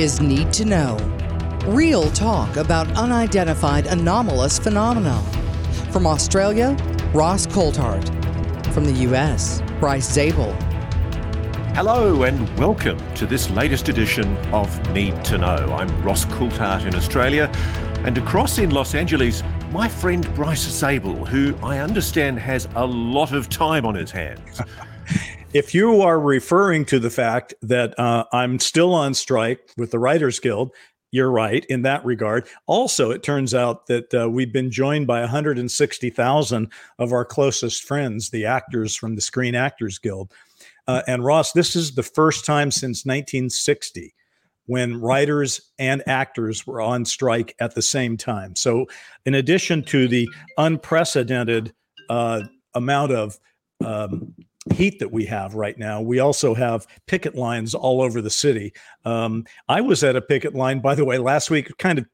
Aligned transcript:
is 0.00 0.20
Need 0.20 0.52
to 0.52 0.66
Know. 0.66 0.98
Real 1.66 2.10
talk 2.10 2.56
about 2.56 2.86
unidentified 2.98 3.86
anomalous 3.86 4.58
phenomena. 4.58 5.22
From 5.90 6.06
Australia, 6.06 6.76
Ross 7.14 7.46
Coulthart. 7.46 8.04
From 8.74 8.84
the 8.84 8.92
U.S., 9.04 9.62
Bryce 9.80 10.12
Zabel. 10.12 10.52
Hello 11.74 12.24
and 12.24 12.58
welcome 12.58 12.98
to 13.14 13.24
this 13.24 13.48
latest 13.48 13.88
edition 13.88 14.36
of 14.52 14.68
Need 14.92 15.24
to 15.24 15.38
Know. 15.38 15.72
I'm 15.72 16.02
Ross 16.02 16.26
Coulthart 16.26 16.84
in 16.84 16.94
Australia, 16.94 17.50
and 18.04 18.18
across 18.18 18.58
in 18.58 18.70
Los 18.70 18.94
Angeles, 18.94 19.42
my 19.72 19.88
friend 19.88 20.32
Bryce 20.34 20.68
Zabel, 20.68 21.24
who 21.24 21.56
I 21.62 21.78
understand 21.78 22.38
has 22.38 22.68
a 22.74 22.84
lot 22.84 23.32
of 23.32 23.48
time 23.48 23.86
on 23.86 23.94
his 23.94 24.10
hands. 24.10 24.60
if 25.56 25.74
you 25.74 26.02
are 26.02 26.20
referring 26.20 26.84
to 26.84 26.98
the 26.98 27.08
fact 27.08 27.54
that 27.62 27.98
uh, 27.98 28.24
I'm 28.30 28.58
still 28.58 28.92
on 28.92 29.14
strike 29.14 29.70
with 29.78 29.90
the 29.90 29.98
Writers 29.98 30.38
Guild, 30.38 30.70
you're 31.12 31.30
right 31.30 31.64
in 31.70 31.80
that 31.80 32.04
regard. 32.04 32.46
Also, 32.66 33.10
it 33.10 33.22
turns 33.22 33.54
out 33.54 33.86
that 33.86 34.12
uh, 34.12 34.28
we've 34.28 34.52
been 34.52 34.70
joined 34.70 35.06
by 35.06 35.20
160,000 35.20 36.72
of 36.98 37.12
our 37.12 37.24
closest 37.24 37.84
friends, 37.84 38.28
the 38.28 38.44
actors 38.44 38.94
from 38.94 39.14
the 39.14 39.22
Screen 39.22 39.54
Actors 39.54 39.98
Guild. 39.98 40.30
Uh, 40.86 41.00
and 41.06 41.24
Ross, 41.24 41.52
this 41.52 41.74
is 41.74 41.94
the 41.94 42.02
first 42.02 42.44
time 42.44 42.70
since 42.70 43.06
1960 43.06 44.14
when 44.66 45.00
writers 45.00 45.72
and 45.78 46.02
actors 46.06 46.66
were 46.66 46.82
on 46.82 47.06
strike 47.06 47.54
at 47.60 47.74
the 47.74 47.82
same 47.82 48.18
time. 48.18 48.54
So, 48.56 48.86
in 49.24 49.32
addition 49.32 49.84
to 49.84 50.06
the 50.06 50.28
unprecedented 50.58 51.72
uh, 52.10 52.42
amount 52.74 53.12
of 53.12 53.38
um, 53.82 54.34
heat 54.72 54.98
that 54.98 55.12
we 55.12 55.24
have 55.26 55.54
right 55.54 55.78
now. 55.78 56.00
We 56.00 56.18
also 56.18 56.54
have 56.54 56.86
picket 57.06 57.34
lines 57.34 57.74
all 57.74 58.02
over 58.02 58.20
the 58.20 58.30
city. 58.30 58.72
Um, 59.04 59.44
I 59.68 59.80
was 59.80 60.02
at 60.04 60.16
a 60.16 60.20
picket 60.20 60.54
line, 60.54 60.80
by 60.80 60.94
the 60.94 61.04
way, 61.04 61.18
last 61.18 61.50
week, 61.50 61.76
kind 61.78 61.98
of. 61.98 62.06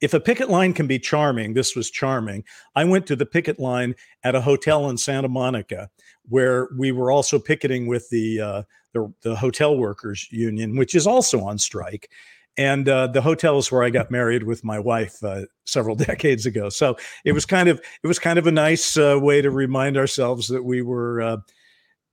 If 0.00 0.12
a 0.12 0.20
picket 0.20 0.50
line 0.50 0.74
can 0.74 0.86
be 0.86 0.98
charming, 0.98 1.54
this 1.54 1.74
was 1.74 1.90
charming. 1.90 2.44
I 2.74 2.84
went 2.84 3.06
to 3.06 3.16
the 3.16 3.24
picket 3.24 3.58
line 3.58 3.94
at 4.22 4.34
a 4.34 4.40
hotel 4.40 4.90
in 4.90 4.98
Santa 4.98 5.28
Monica 5.28 5.88
where 6.28 6.68
we 6.76 6.92
were 6.92 7.10
also 7.10 7.38
picketing 7.38 7.86
with 7.86 8.06
the, 8.10 8.40
uh, 8.40 8.62
the, 8.92 9.10
the 9.22 9.34
hotel 9.34 9.78
workers 9.78 10.28
union, 10.30 10.76
which 10.76 10.94
is 10.94 11.06
also 11.06 11.42
on 11.44 11.56
strike 11.56 12.10
and 12.56 12.88
uh, 12.88 13.08
the 13.08 13.22
hotels 13.22 13.70
where 13.70 13.82
I 13.82 13.90
got 13.90 14.10
married 14.10 14.44
with 14.44 14.64
my 14.64 14.78
wife 14.78 15.22
uh, 15.22 15.42
several 15.64 15.96
decades 16.10 16.46
ago. 16.46 16.68
So 16.68 16.96
it 17.24 17.32
was 17.32 17.46
kind 17.46 17.68
of 17.68 17.80
it 18.02 18.06
was 18.06 18.18
kind 18.18 18.38
of 18.38 18.46
a 18.46 18.52
nice 18.52 18.96
uh, 18.96 19.18
way 19.20 19.42
to 19.42 19.50
remind 19.50 19.96
ourselves 19.96 20.48
that 20.48 20.62
we 20.62 20.82
were 20.82 21.20
uh, 21.20 21.36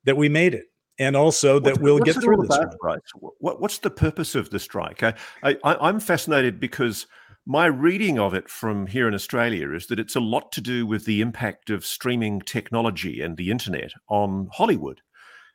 that 0.06 0.18
we 0.18 0.30
made 0.30 0.54
it, 0.54 0.66
and 1.00 1.16
also 1.16 1.60
that 1.60 1.74
what's, 1.74 1.80
we'll 1.80 2.00
get 2.00 2.16
through 2.16 2.38
this. 2.48 2.60
Right. 2.82 3.00
What, 3.16 3.62
what's 3.62 3.80
the 3.80 3.92
purpose 3.92 4.36
of 4.36 4.50
the 4.50 4.60
strike? 4.60 5.04
I, 5.04 5.14
I, 5.44 5.58
I'm 5.64 6.00
fascinated 6.00 6.60
because 6.60 7.08
my 7.46 7.66
reading 7.66 8.20
of 8.20 8.34
it 8.34 8.50
from 8.50 8.86
here 8.88 9.08
in 9.08 9.14
Australia 9.16 9.74
is 9.74 9.88
that 9.88 10.00
it's 10.00 10.16
a 10.16 10.20
lot 10.20 10.52
to 10.54 10.62
do 10.62 10.86
with 10.86 11.06
the 11.06 11.22
impact 11.22 11.70
of 11.70 11.86
streaming 11.86 12.40
technology 12.42 13.22
and 13.22 13.36
the 13.36 13.50
internet 13.50 13.92
on 14.10 14.48
Hollywood 14.52 15.02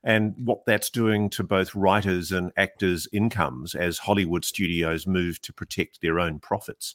and 0.06 0.34
what 0.38 0.64
that's 0.66 0.88
doing 0.88 1.28
to 1.28 1.42
both 1.42 1.74
writers 1.74 2.30
and 2.30 2.52
actors' 2.56 3.08
incomes 3.12 3.74
as 3.74 3.98
Hollywood 3.98 4.44
studios 4.44 5.04
move 5.04 5.42
to 5.42 5.52
protect 5.52 6.00
their 6.00 6.20
own 6.20 6.38
profits. 6.38 6.94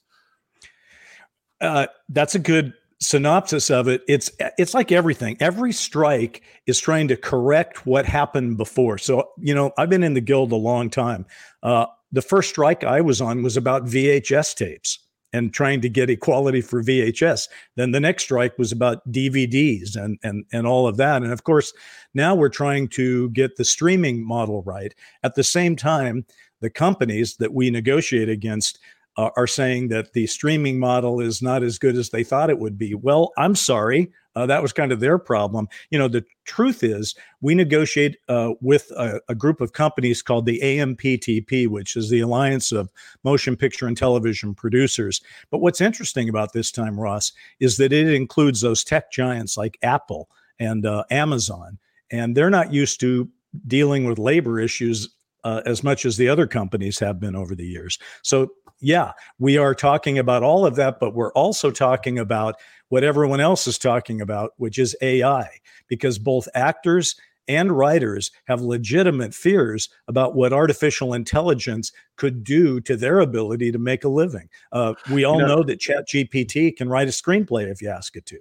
Uh, 1.60 1.88
that's 2.08 2.36
a 2.36 2.40
good 2.40 2.74
synopsis 3.02 3.70
of 3.70 3.90
it. 3.90 4.02
It's 4.08 4.32
it's 4.58 4.74
like 4.74 4.94
everything. 4.94 5.36
Every 5.42 5.74
strike 5.74 6.42
is 6.66 6.80
trying 6.80 7.10
to 7.10 7.18
correct 7.18 7.86
what 7.86 8.06
happened 8.06 8.56
before. 8.56 8.98
So 8.98 9.30
you 9.38 9.54
know, 9.54 9.72
I've 9.78 9.90
been 9.90 10.04
in 10.04 10.14
the 10.14 10.22
guild 10.22 10.54
a 10.54 10.56
long 10.56 10.90
time. 10.90 11.26
Uh, 11.62 11.88
the 12.14 12.22
first 12.22 12.50
strike 12.50 12.86
I 12.86 13.02
was 13.02 13.20
on 13.20 13.44
was 13.44 13.58
about 13.58 13.86
VHS 13.86 14.56
tapes 14.56 15.00
and 15.34 15.54
trying 15.54 15.82
to 15.82 15.90
get 15.90 16.10
equality 16.10 16.62
for 16.62 16.84
VHS. 16.84 17.48
Then 17.76 17.92
the 17.92 18.00
next 18.00 18.24
strike 18.24 18.58
was 18.58 18.72
about 18.72 19.10
DVDs 19.12 19.96
and 19.96 20.18
and 20.24 20.46
and 20.52 20.68
all 20.68 20.88
of 20.88 20.98
that. 20.98 21.24
And 21.24 21.32
of 21.32 21.44
course, 21.44 21.74
now 22.14 22.36
we're 22.36 22.50
trying 22.50 22.88
to 22.90 23.30
get 23.32 23.56
the 23.56 23.66
streaming 23.66 24.26
model 24.26 24.62
right. 24.64 24.94
At 25.24 25.36
the 25.36 25.44
same 25.44 25.76
time, 25.76 26.26
the 26.60 26.70
companies 26.70 27.36
that 27.38 27.54
we 27.54 27.70
negotiate 27.70 28.30
against 28.30 28.80
uh, 29.18 29.30
are 29.36 29.48
saying 29.48 29.90
that 29.90 30.14
the 30.14 30.28
streaming 30.28 30.80
model 30.80 31.20
is 31.20 31.42
not 31.42 31.64
as 31.64 31.78
good 31.78 31.96
as 31.98 32.10
they 32.10 32.24
thought 32.24 32.50
it 32.50 32.60
would 32.60 32.78
be. 32.78 32.96
Well, 32.96 33.32
I'm 33.38 33.56
sorry. 33.56 34.12
Uh, 34.36 34.46
that 34.46 34.62
was 34.62 34.72
kind 34.72 34.92
of 34.92 35.00
their 35.00 35.18
problem. 35.18 35.68
You 35.90 36.00
know, 36.00 36.08
the 36.08 36.24
truth 36.46 36.84
is, 36.84 37.16
we 37.42 37.54
negotiate 37.54 38.18
uh, 38.30 38.54
with 38.62 38.92
a, 38.92 39.20
a, 39.28 39.36
group 39.36 39.60
of 39.60 39.74
companies 39.74 40.22
called 40.22 40.46
the 40.46 40.60
AMPTP, 40.62 41.68
which 41.68 41.98
is 41.98 42.10
the 42.10 42.22
Alliance 42.22 42.72
of 42.72 42.90
Motion 43.24 43.58
Picture 43.58 43.88
and 43.88 43.98
Television 43.98 44.54
Producers. 44.54 45.22
But 45.50 45.60
what's 45.60 45.82
interesting 45.82 46.30
about 46.30 46.54
this 46.54 46.72
time, 46.72 47.00
Ross, 47.00 47.34
is 47.60 47.78
that 47.78 47.92
it 47.92 48.14
includes 48.14 48.62
those 48.62 48.84
tech 48.84 49.12
giants 49.12 49.58
like 49.58 49.78
Apple 49.82 50.30
and 50.60 50.86
uh, 50.86 51.04
Amazon, 51.12 51.78
and 52.10 52.36
they're 52.36 52.50
not 52.50 52.72
used 52.72 53.00
to 53.02 53.30
dealing 53.68 54.06
with 54.06 54.18
labor 54.18 54.60
issues 54.60 55.10
uh, 55.44 55.62
as 55.66 55.84
much 55.84 56.06
as 56.06 56.18
the 56.18 56.30
other 56.30 56.48
companies 56.48 57.00
have 57.00 57.20
been 57.20 57.36
over 57.36 57.56
the 57.56 57.66
years. 57.66 57.98
So 58.22 58.52
yeah, 58.82 59.12
we 59.40 59.58
are 59.58 59.76
talking 59.76 60.18
about 60.18 60.44
all 60.44 60.66
of 60.66 60.76
that, 60.76 61.00
but 61.00 61.14
we're 61.14 61.34
also 61.34 61.72
talking 61.72 62.18
about 62.18 62.56
what 62.92 63.06
everyone 63.06 63.40
else 63.40 63.68
is 63.68 63.78
talking 63.78 64.20
about, 64.20 64.52
which 64.58 64.78
is 64.78 64.98
AI, 65.02 65.48
because 65.88 66.20
both 66.20 66.50
actors 66.54 67.16
and 67.48 67.72
writers 67.72 68.32
have 68.46 68.60
legitimate 68.60 69.34
fears 69.34 69.88
about 70.10 70.36
what 70.36 70.52
artificial 70.52 71.14
intelligence 71.14 71.94
could 72.18 72.44
do 72.44 72.82
to 72.82 72.98
their 72.98 73.22
ability 73.22 73.72
to 73.72 73.80
make 73.80 74.04
a 74.04 74.10
living. 74.10 74.50
Uh, 74.74 74.94
we 75.10 75.24
all 75.24 75.40
you 75.40 75.48
know, 75.48 75.56
know, 75.56 75.64
that 75.64 75.80
ChatGPT 75.80 76.76
can 76.76 76.90
write 76.90 77.08
a 77.08 77.12
screenplay 77.12 77.72
if 77.72 77.82
you 77.82 77.88
ask 77.88 78.18
it 78.18 78.26
to. 78.26 78.40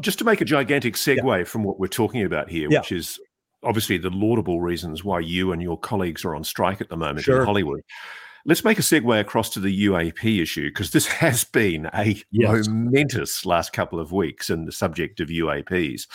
Just 0.00 0.18
to 0.20 0.24
make 0.24 0.40
a 0.40 0.46
gigantic 0.46 0.94
segue 0.94 1.38
yeah. 1.38 1.44
from 1.44 1.62
what 1.62 1.78
we're 1.78 1.86
talking 1.86 2.24
about 2.24 2.48
here, 2.48 2.68
yeah. 2.70 2.80
which 2.80 2.92
is 2.92 3.20
obviously 3.62 3.98
the 3.98 4.10
laudable 4.10 4.62
reasons 4.62 5.04
why 5.04 5.20
you 5.20 5.52
and 5.52 5.60
your 5.60 5.78
colleagues 5.78 6.24
are 6.24 6.34
on 6.34 6.44
strike 6.44 6.80
at 6.80 6.88
the 6.88 6.96
moment 6.96 7.24
sure. 7.24 7.40
in 7.40 7.46
Hollywood. 7.46 7.82
Let's 8.44 8.64
make 8.64 8.78
a 8.78 8.82
segue 8.82 9.20
across 9.20 9.50
to 9.50 9.60
the 9.60 9.86
UAP 9.86 10.40
issue 10.40 10.68
because 10.68 10.90
this 10.90 11.06
has 11.22 11.44
been 11.44 11.88
a 11.94 12.20
yes. 12.30 12.68
momentous 12.68 13.46
last 13.46 13.72
couple 13.72 14.00
of 14.00 14.12
weeks 14.12 14.50
in 14.50 14.64
the 14.64 14.72
subject 14.72 15.20
of 15.20 15.28
UAPs. 15.28 16.06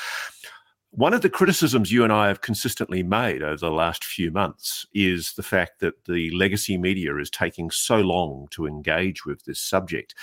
One 0.92 1.14
of 1.14 1.22
the 1.22 1.30
criticisms 1.30 1.92
you 1.92 2.04
and 2.04 2.12
I 2.12 2.28
have 2.28 2.42
consistently 2.42 3.04
made 3.04 3.44
over 3.44 3.58
the 3.58 3.72
last 3.72 4.04
few 4.04 4.32
months 4.32 4.86
is 4.94 5.34
the 5.34 5.44
fact 5.44 5.80
that 5.80 6.06
the 6.06 6.32
legacy 6.32 6.78
media 6.78 7.16
is 7.18 7.30
taking 7.30 7.70
so 7.70 7.98
long 7.98 8.48
to 8.52 8.66
engage 8.66 9.26
with 9.26 9.44
this 9.44 9.62
subject. 9.62 10.16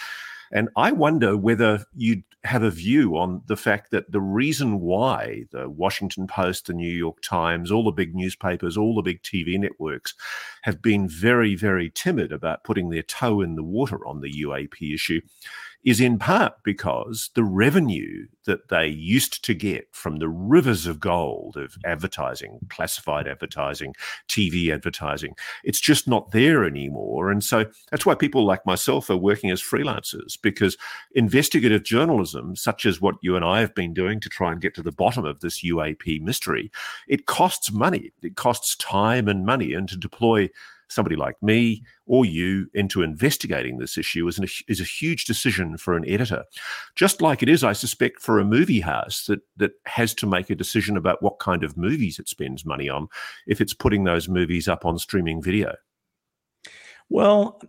And 0.54 0.68
I 0.76 0.92
wonder 0.92 1.36
whether 1.36 1.84
you'd 1.96 2.22
have 2.44 2.62
a 2.62 2.70
view 2.70 3.16
on 3.16 3.42
the 3.46 3.56
fact 3.56 3.90
that 3.90 4.12
the 4.12 4.20
reason 4.20 4.80
why 4.80 5.46
the 5.50 5.68
Washington 5.68 6.28
Post, 6.28 6.66
the 6.66 6.74
New 6.74 6.92
York 6.92 7.20
Times, 7.22 7.72
all 7.72 7.84
the 7.84 7.90
big 7.90 8.14
newspapers, 8.14 8.76
all 8.76 8.94
the 8.94 9.02
big 9.02 9.20
TV 9.22 9.58
networks 9.58 10.14
have 10.62 10.80
been 10.80 11.08
very, 11.08 11.56
very 11.56 11.90
timid 11.90 12.32
about 12.32 12.62
putting 12.62 12.90
their 12.90 13.02
toe 13.02 13.40
in 13.40 13.56
the 13.56 13.64
water 13.64 14.06
on 14.06 14.20
the 14.20 14.44
UAP 14.44 14.94
issue 14.94 15.20
is 15.84 16.00
in 16.00 16.18
part 16.18 16.54
because 16.62 17.30
the 17.34 17.44
revenue 17.44 18.26
that 18.46 18.68
they 18.68 18.86
used 18.86 19.44
to 19.44 19.54
get 19.54 19.86
from 19.92 20.16
the 20.16 20.28
rivers 20.28 20.86
of 20.86 21.00
gold 21.00 21.56
of 21.56 21.76
advertising, 21.84 22.58
classified 22.70 23.28
advertising, 23.28 23.94
TV 24.28 24.72
advertising, 24.72 25.34
it's 25.62 25.80
just 25.80 26.08
not 26.08 26.30
there 26.30 26.64
anymore. 26.64 27.30
And 27.30 27.44
so 27.44 27.66
that's 27.90 28.06
why 28.06 28.14
people 28.14 28.44
like 28.44 28.64
myself 28.66 29.10
are 29.10 29.16
working 29.16 29.50
as 29.50 29.62
freelancers 29.62 30.40
because 30.40 30.76
investigative 31.14 31.84
journalism, 31.84 32.56
such 32.56 32.86
as 32.86 33.00
what 33.00 33.16
you 33.20 33.36
and 33.36 33.44
I 33.44 33.60
have 33.60 33.74
been 33.74 33.94
doing 33.94 34.20
to 34.20 34.28
try 34.28 34.52
and 34.52 34.60
get 34.60 34.74
to 34.74 34.82
the 34.82 34.92
bottom 34.92 35.24
of 35.24 35.40
this 35.40 35.62
UAP 35.62 36.20
mystery, 36.22 36.70
it 37.08 37.26
costs 37.26 37.70
money. 37.70 38.12
It 38.22 38.36
costs 38.36 38.76
time 38.76 39.28
and 39.28 39.44
money. 39.44 39.74
And 39.74 39.88
to 39.88 39.96
deploy 39.96 40.48
somebody 40.88 41.16
like 41.16 41.36
me 41.42 41.82
or 42.06 42.24
you 42.24 42.66
into 42.74 43.02
investigating 43.02 43.78
this 43.78 43.96
issue 43.98 44.26
is, 44.28 44.38
an, 44.38 44.46
is 44.68 44.80
a 44.80 44.84
huge 44.84 45.24
decision 45.24 45.76
for 45.76 45.96
an 45.96 46.08
editor. 46.08 46.44
Just 46.94 47.22
like 47.22 47.42
it 47.42 47.48
is, 47.48 47.64
I 47.64 47.72
suspect, 47.72 48.20
for 48.20 48.38
a 48.38 48.44
movie 48.44 48.80
house 48.80 49.26
that, 49.26 49.40
that 49.56 49.72
has 49.86 50.14
to 50.14 50.26
make 50.26 50.50
a 50.50 50.54
decision 50.54 50.96
about 50.96 51.22
what 51.22 51.38
kind 51.38 51.64
of 51.64 51.76
movies 51.76 52.18
it 52.18 52.28
spends 52.28 52.64
money 52.64 52.88
on 52.88 53.08
if 53.46 53.60
it's 53.60 53.74
putting 53.74 54.04
those 54.04 54.28
movies 54.28 54.68
up 54.68 54.84
on 54.84 54.98
streaming 54.98 55.42
video. 55.42 55.74
Well, 57.10 57.60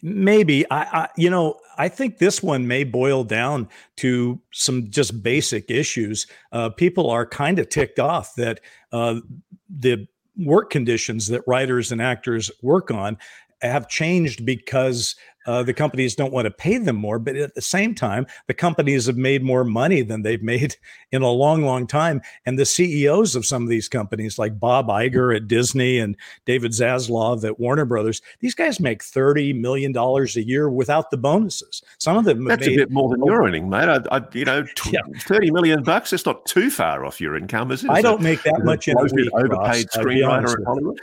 maybe 0.00 0.64
I, 0.70 0.78
I, 0.82 1.08
you 1.16 1.28
know, 1.28 1.58
I 1.76 1.88
think 1.88 2.18
this 2.18 2.42
one 2.42 2.68
may 2.68 2.84
boil 2.84 3.24
down 3.24 3.68
to 3.96 4.40
some 4.52 4.90
just 4.90 5.22
basic 5.22 5.70
issues. 5.70 6.26
Uh, 6.52 6.70
people 6.70 7.10
are 7.10 7.26
kind 7.26 7.58
of 7.58 7.68
ticked 7.68 7.98
off 7.98 8.34
that 8.36 8.60
uh, 8.92 9.20
the 9.68 10.06
work 10.38 10.70
conditions 10.70 11.26
that 11.28 11.42
writers 11.46 11.92
and 11.92 12.00
actors 12.02 12.50
work 12.62 12.90
on 12.90 13.16
have 13.62 13.88
changed 13.88 14.44
because 14.44 15.16
uh, 15.46 15.62
the 15.62 15.74
companies 15.74 16.14
don't 16.14 16.32
want 16.32 16.46
to 16.46 16.50
pay 16.50 16.78
them 16.78 16.96
more. 16.96 17.18
But 17.18 17.36
at 17.36 17.54
the 17.54 17.62
same 17.62 17.94
time, 17.94 18.26
the 18.46 18.54
companies 18.54 19.06
have 19.06 19.16
made 19.16 19.42
more 19.42 19.64
money 19.64 20.02
than 20.02 20.22
they've 20.22 20.42
made 20.42 20.76
in 21.12 21.22
a 21.22 21.30
long, 21.30 21.62
long 21.62 21.86
time. 21.86 22.20
And 22.44 22.58
the 22.58 22.66
CEOs 22.66 23.36
of 23.36 23.46
some 23.46 23.62
of 23.62 23.68
these 23.68 23.88
companies, 23.88 24.38
like 24.38 24.58
Bob 24.58 24.88
Iger 24.88 25.34
at 25.34 25.48
Disney 25.48 25.98
and 25.98 26.16
David 26.44 26.72
Zaslav 26.72 27.44
at 27.44 27.60
Warner 27.60 27.84
Brothers, 27.84 28.22
these 28.40 28.54
guys 28.54 28.80
make 28.80 29.02
$30 29.02 29.58
million 29.58 29.96
a 29.96 30.40
year 30.40 30.68
without 30.68 31.10
the 31.10 31.16
bonuses. 31.16 31.82
Some 31.98 32.16
of 32.16 32.24
them 32.24 32.44
That's 32.44 32.66
a 32.66 32.76
bit 32.76 32.90
more 32.90 33.08
than 33.10 33.24
you're 33.24 33.42
earning, 33.42 33.68
mate. 33.68 33.88
I, 33.88 34.00
I, 34.10 34.22
you 34.32 34.44
know, 34.44 34.64
yeah. 34.90 35.00
30 35.20 35.50
million 35.52 35.82
bucks, 35.82 36.12
it's 36.12 36.26
not 36.26 36.44
too 36.46 36.70
far 36.70 37.04
off 37.04 37.20
your 37.20 37.36
income, 37.36 37.70
is 37.70 37.84
it? 37.84 37.90
I 37.90 38.02
don't 38.02 38.22
make 38.22 38.42
that 38.42 38.64
much 38.64 38.88
in 38.88 38.98
a 38.98 39.04
week. 39.04 39.30
Overpaid 39.32 39.56
Ross, 39.56 39.96
screenwriter 39.96 40.58
in 40.58 40.64
Hollywood. 40.64 41.00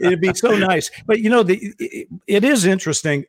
It'd 0.00 0.20
be 0.20 0.34
so 0.34 0.56
nice. 0.56 0.90
But, 1.06 1.20
you 1.20 1.30
know, 1.30 1.42
the, 1.42 1.74
it, 1.78 2.08
it 2.26 2.44
is 2.44 2.64
interesting. 2.64 3.05
I, 3.06 3.22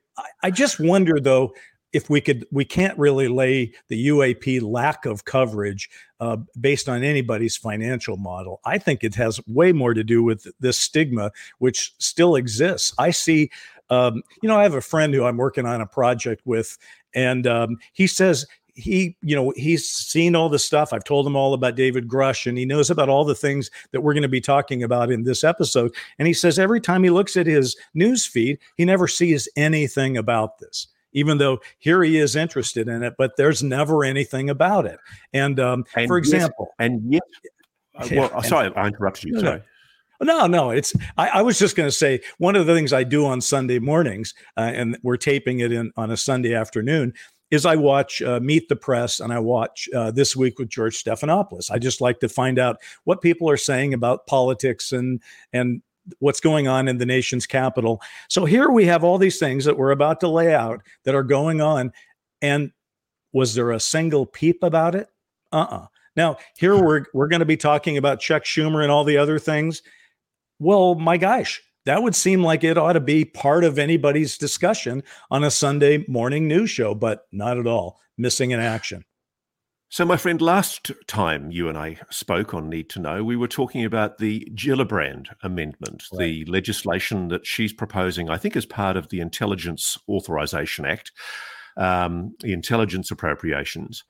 I 0.44 0.52
just 0.52 0.80
wonder, 0.80 1.20
though, 1.20 1.54
if 1.94 2.10
we 2.10 2.20
could 2.20 2.46
we 2.52 2.66
can't 2.66 2.98
really 2.98 3.28
lay 3.28 3.74
the 3.88 4.08
UAP 4.08 4.62
lack 4.62 5.06
of 5.06 5.26
coverage 5.26 5.90
uh, 6.20 6.38
based 6.60 6.90
on 6.90 7.04
anybody's 7.04 7.56
financial 7.56 8.18
model. 8.18 8.60
I 8.66 8.78
think 8.78 9.04
it 9.04 9.16
has 9.16 9.40
way 9.48 9.72
more 9.72 9.94
to 9.94 10.04
do 10.04 10.22
with 10.24 10.48
this 10.60 10.78
stigma 10.78 11.32
which 11.60 11.94
still 11.98 12.36
exists. 12.36 12.94
I 12.98 13.12
see 13.12 13.50
um, 13.90 14.22
you 14.42 14.50
know 14.50 14.60
I 14.60 14.64
have 14.64 14.76
a 14.76 14.82
friend 14.82 15.14
who 15.14 15.24
I'm 15.24 15.38
working 15.38 15.66
on 15.66 15.82
a 15.82 15.88
project 15.88 16.42
with 16.46 16.78
and 17.16 17.48
um, 17.48 17.78
he 17.94 18.06
says 18.06 18.46
he, 18.78 19.18
you 19.22 19.36
know, 19.36 19.52
he's 19.56 19.90
seen 19.90 20.36
all 20.36 20.50
the 20.50 20.60
stuff. 20.60 20.94
I've 20.94 21.04
told 21.04 21.26
him 21.26 21.36
all 21.36 21.54
about 21.54 21.76
David 21.76 22.08
Grusch, 22.08 22.46
and 22.46 22.58
he 22.58 22.66
knows 22.66 22.90
about 22.90 23.10
all 23.10 23.26
the 23.26 23.36
things 23.36 23.72
that 23.92 24.02
we're 24.02 24.14
going 24.14 24.22
to 24.22 24.30
be 24.30 24.40
talking 24.40 24.84
about 24.84 25.12
in 25.12 25.24
this 25.24 25.44
episode. 25.44 25.96
And 26.20 26.28
he 26.28 26.34
says 26.34 26.60
every 26.60 26.80
time 26.80 27.04
he 27.04 27.10
looks 27.10 27.36
at 27.36 27.48
his 27.48 27.76
news 27.96 28.26
feed, 28.26 28.60
he 28.76 28.86
never 28.86 29.08
sees 29.08 29.50
anything 29.56 30.18
about 30.18 30.60
this 30.60 30.88
even 31.14 31.40
though 31.40 31.58
here 31.80 32.04
he 32.04 32.20
is 32.20 32.36
interested 32.36 32.88
in 32.88 33.02
it, 33.02 33.16
but 33.18 33.38
there's 33.38 33.64
never 33.64 34.04
anything 34.04 34.52
about 34.52 34.86
it. 34.86 35.00
And, 35.34 35.60
um, 35.60 35.84
and 35.96 36.08
for 36.08 36.18
example, 36.18 36.68
yes, 36.68 36.76
and 36.86 37.12
yes, 37.12 37.22
uh, 37.96 38.08
well, 38.12 38.44
sorry, 38.44 38.72
I 38.76 38.88
interrupted 38.88 39.24
you. 39.24 39.40
Sorry. 39.40 39.64
No, 40.22 40.48
no, 40.48 40.72
it's. 40.72 40.94
I, 41.18 41.30
I, 41.30 41.42
was 41.42 41.60
just 41.60 41.76
going 41.76 41.88
to 41.88 41.96
say 41.96 42.22
one 42.40 42.56
of 42.56 42.66
the 42.66 42.74
things 42.74 42.92
I 42.92 43.04
do 43.04 43.26
on 43.26 43.40
Sunday 43.40 43.78
mornings, 43.80 44.34
uh, 44.58 44.72
and 44.74 44.98
we're 45.04 45.18
taping 45.18 45.60
it 45.60 45.72
in 45.72 45.92
on 45.96 46.12
a 46.12 46.18
Sunday 46.18 46.56
afternoon, 46.56 47.14
is 47.52 47.66
I 47.66 47.76
watch 47.76 48.22
uh, 48.22 48.40
Meet 48.42 48.70
the 48.70 48.76
Press 48.76 49.20
and 49.20 49.32
I 49.32 49.40
watch 49.40 49.88
uh, 49.96 50.12
This 50.12 50.36
Week 50.36 50.60
with 50.60 50.70
George 50.70 51.02
Stephanopoulos. 51.02 51.72
I 51.72 51.80
just 51.80 52.02
like 52.02 52.20
to 52.20 52.30
find 52.30 52.60
out 52.60 52.78
what 53.06 53.22
people 53.22 53.50
are 53.50 53.58
saying 53.58 53.94
about 53.94 54.28
politics 54.28 54.92
and 54.92 55.22
and 55.54 55.82
what's 56.20 56.40
going 56.40 56.68
on 56.68 56.88
in 56.88 56.98
the 56.98 57.06
nation's 57.06 57.46
capital. 57.46 58.02
So 58.30 58.46
here 58.46 58.70
we 58.70 58.86
have 58.86 59.04
all 59.04 59.18
these 59.18 59.40
things 59.40 59.66
that 59.66 59.78
we're 59.78 59.92
about 59.92 60.20
to 60.22 60.28
lay 60.30 60.54
out 60.54 60.82
that 61.04 61.16
are 61.16 61.24
going 61.24 61.62
on. 61.62 61.92
And 62.42 62.72
was 63.34 63.56
there 63.56 63.72
a 63.72 63.80
single 63.80 64.26
peep 64.26 64.64
about 64.64 64.96
it? 64.96 65.10
Uh-uh. 65.52 65.88
Now, 66.16 66.38
here 66.58 66.82
we're 66.82 67.06
we're 67.14 67.28
going 67.28 67.42
to 67.42 67.46
be 67.46 67.58
talking 67.58 67.98
about 67.98 68.20
Chuck 68.20 68.44
Schumer 68.44 68.82
and 68.82 68.92
all 68.92 69.04
the 69.04 69.18
other 69.18 69.38
things. 69.38 69.84
Well, 70.60 70.96
my 70.96 71.18
gosh, 71.18 71.62
that 71.88 72.04
would 72.04 72.16
seem 72.16 72.44
like 72.44 72.66
it 72.66 72.78
ought 72.78 72.94
to 72.94 73.00
be 73.00 73.24
part 73.24 73.64
of 73.64 73.80
anybody's 73.80 74.38
discussion 74.38 75.02
on 75.32 75.46
a 75.46 75.50
Sunday 75.50 76.04
morning 76.10 76.46
news 76.46 76.70
show, 76.70 76.94
but 76.94 77.28
not 77.32 77.58
at 77.58 77.66
all. 77.66 77.98
Missing 78.18 78.52
in 78.52 78.60
action. 78.60 79.06
So, 79.88 80.04
my 80.04 80.18
friend, 80.18 80.42
last 80.42 80.92
time 81.08 81.50
you 81.50 81.70
and 81.70 81.78
I 81.78 81.98
spoke 82.10 82.54
on 82.54 82.68
Need 82.68 82.90
to 82.90 83.00
Know, 83.00 83.24
we 83.24 83.38
were 83.38 83.48
talking 83.48 83.86
about 83.86 84.18
the 84.18 84.46
Gillibrand 84.54 85.28
Amendment, 85.44 86.04
right. 86.12 86.20
the 86.20 86.46
legislation 86.46 87.30
that 87.30 87.46
she's 87.48 87.72
proposing, 87.72 88.30
I 88.30 88.38
think, 88.38 88.58
as 88.58 88.66
part 88.66 88.98
of 88.98 89.08
the 89.08 89.22
Intelligence 89.22 89.98
Authorization 90.10 90.86
Act, 90.86 91.14
um, 91.78 92.36
the 92.42 92.52
intelligence 92.52 93.12
appropriations. 93.12 94.04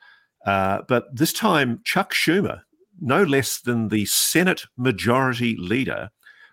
Uh, 0.47 0.79
but 0.87 1.15
this 1.15 1.31
time, 1.31 1.81
Chuck 1.83 2.11
Schumer, 2.11 2.61
no 2.99 3.21
less 3.21 3.59
than 3.61 3.89
the 3.89 4.05
Senate 4.05 4.63
Majority 4.77 5.55
Leader, 5.59 6.09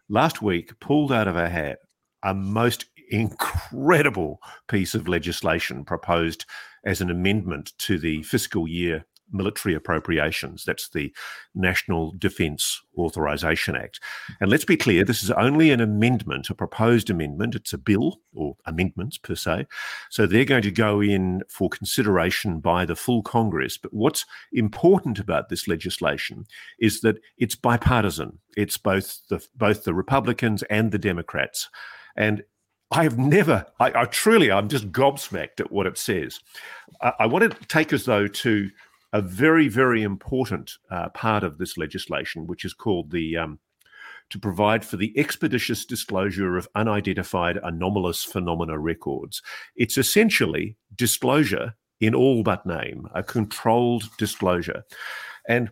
last 0.09 0.43
week 0.43 0.79
pulled 0.81 1.13
out 1.13 1.29
of 1.29 1.35
her 1.35 1.49
hat 1.49 1.79
a 2.23 2.35
most 2.35 2.87
incredible 3.11 4.41
piece 4.69 4.95
of 4.95 5.09
legislation 5.09 5.85
proposed 5.85 6.45
as 6.85 7.01
an 7.01 7.11
amendment 7.11 7.73
to 7.79 7.99
the 7.99 8.23
fiscal 8.23 8.67
year 8.67 9.05
military 9.33 9.75
appropriations. 9.75 10.65
That's 10.65 10.89
the 10.89 11.13
National 11.55 12.13
Defence 12.19 12.81
Authorization 12.97 13.77
Act. 13.77 14.01
And 14.41 14.51
let's 14.51 14.65
be 14.65 14.77
clear, 14.77 15.05
this 15.05 15.23
is 15.23 15.31
only 15.33 15.71
an 15.71 15.81
amendment, 15.81 16.51
a 16.51 16.55
proposed 16.55 17.11
amendment. 17.11 17.55
It's 17.55 17.73
a 17.73 17.79
bill 17.79 18.21
or 18.35 18.57
amendments 18.67 19.19
per 19.19 19.35
se. 19.35 19.67
So 20.11 20.27
they're 20.27 20.45
going 20.45 20.63
to 20.63 20.71
go 20.71 21.01
in 21.01 21.43
for 21.49 21.69
consideration 21.69 22.61
by 22.61 22.85
the 22.85 22.97
full 22.97 23.23
Congress. 23.23 23.79
But 23.79 23.93
what's 23.93 24.25
important 24.53 25.19
about 25.19 25.49
this 25.49 25.67
legislation 25.67 26.47
is 26.79 27.01
that 27.01 27.19
it's 27.39 27.55
bipartisan. 27.55 28.39
It's 28.57 28.77
both 28.77 29.21
the 29.29 29.45
both 29.57 29.85
the 29.85 29.95
Republicans 29.95 30.63
and 30.65 30.93
the 30.93 30.99
Democrats. 30.99 31.69
And 32.17 32.45
I 32.91 33.03
have 33.03 33.19
never, 33.19 33.67
I, 33.81 34.03
I, 34.03 34.05
truly, 34.05 34.53
I'm 34.53 34.69
just 34.69 34.93
gobsmacked 34.93 35.59
at 35.59 35.73
what 35.73 35.87
it 35.87 35.99
says. 35.99 36.39
I, 37.01 37.13
I 37.21 37.27
want 37.27 37.51
to 37.51 37.67
take 37.67 37.93
us, 37.93 38.05
though, 38.05 38.29
to 38.29 38.71
a 39.15 39.23
very, 39.23 39.69
very 39.69 40.03
important 40.03 40.73
uh, 40.91 41.09
part 41.11 41.45
of 41.45 41.57
this 41.57 41.79
legislation, 41.79 42.49
which 42.49 42.65
is 42.65 42.75
called 42.75 43.13
the 43.13 43.37
um, 43.37 43.61
to 44.29 44.39
provide 44.41 44.85
for 44.85 44.97
the 44.97 45.17
expeditious 45.17 45.85
disclosure 45.85 46.57
of 46.57 46.69
unidentified 46.75 47.59
anomalous 47.63 48.25
phenomena 48.25 48.77
records. 48.77 49.41
It's 49.77 49.97
essentially 49.97 50.77
disclosure 50.97 51.75
in 52.01 52.13
all 52.13 52.43
but 52.43 52.67
name, 52.67 53.07
a 53.15 53.23
controlled 53.23 54.11
disclosure. 54.19 54.83
And 55.49 55.71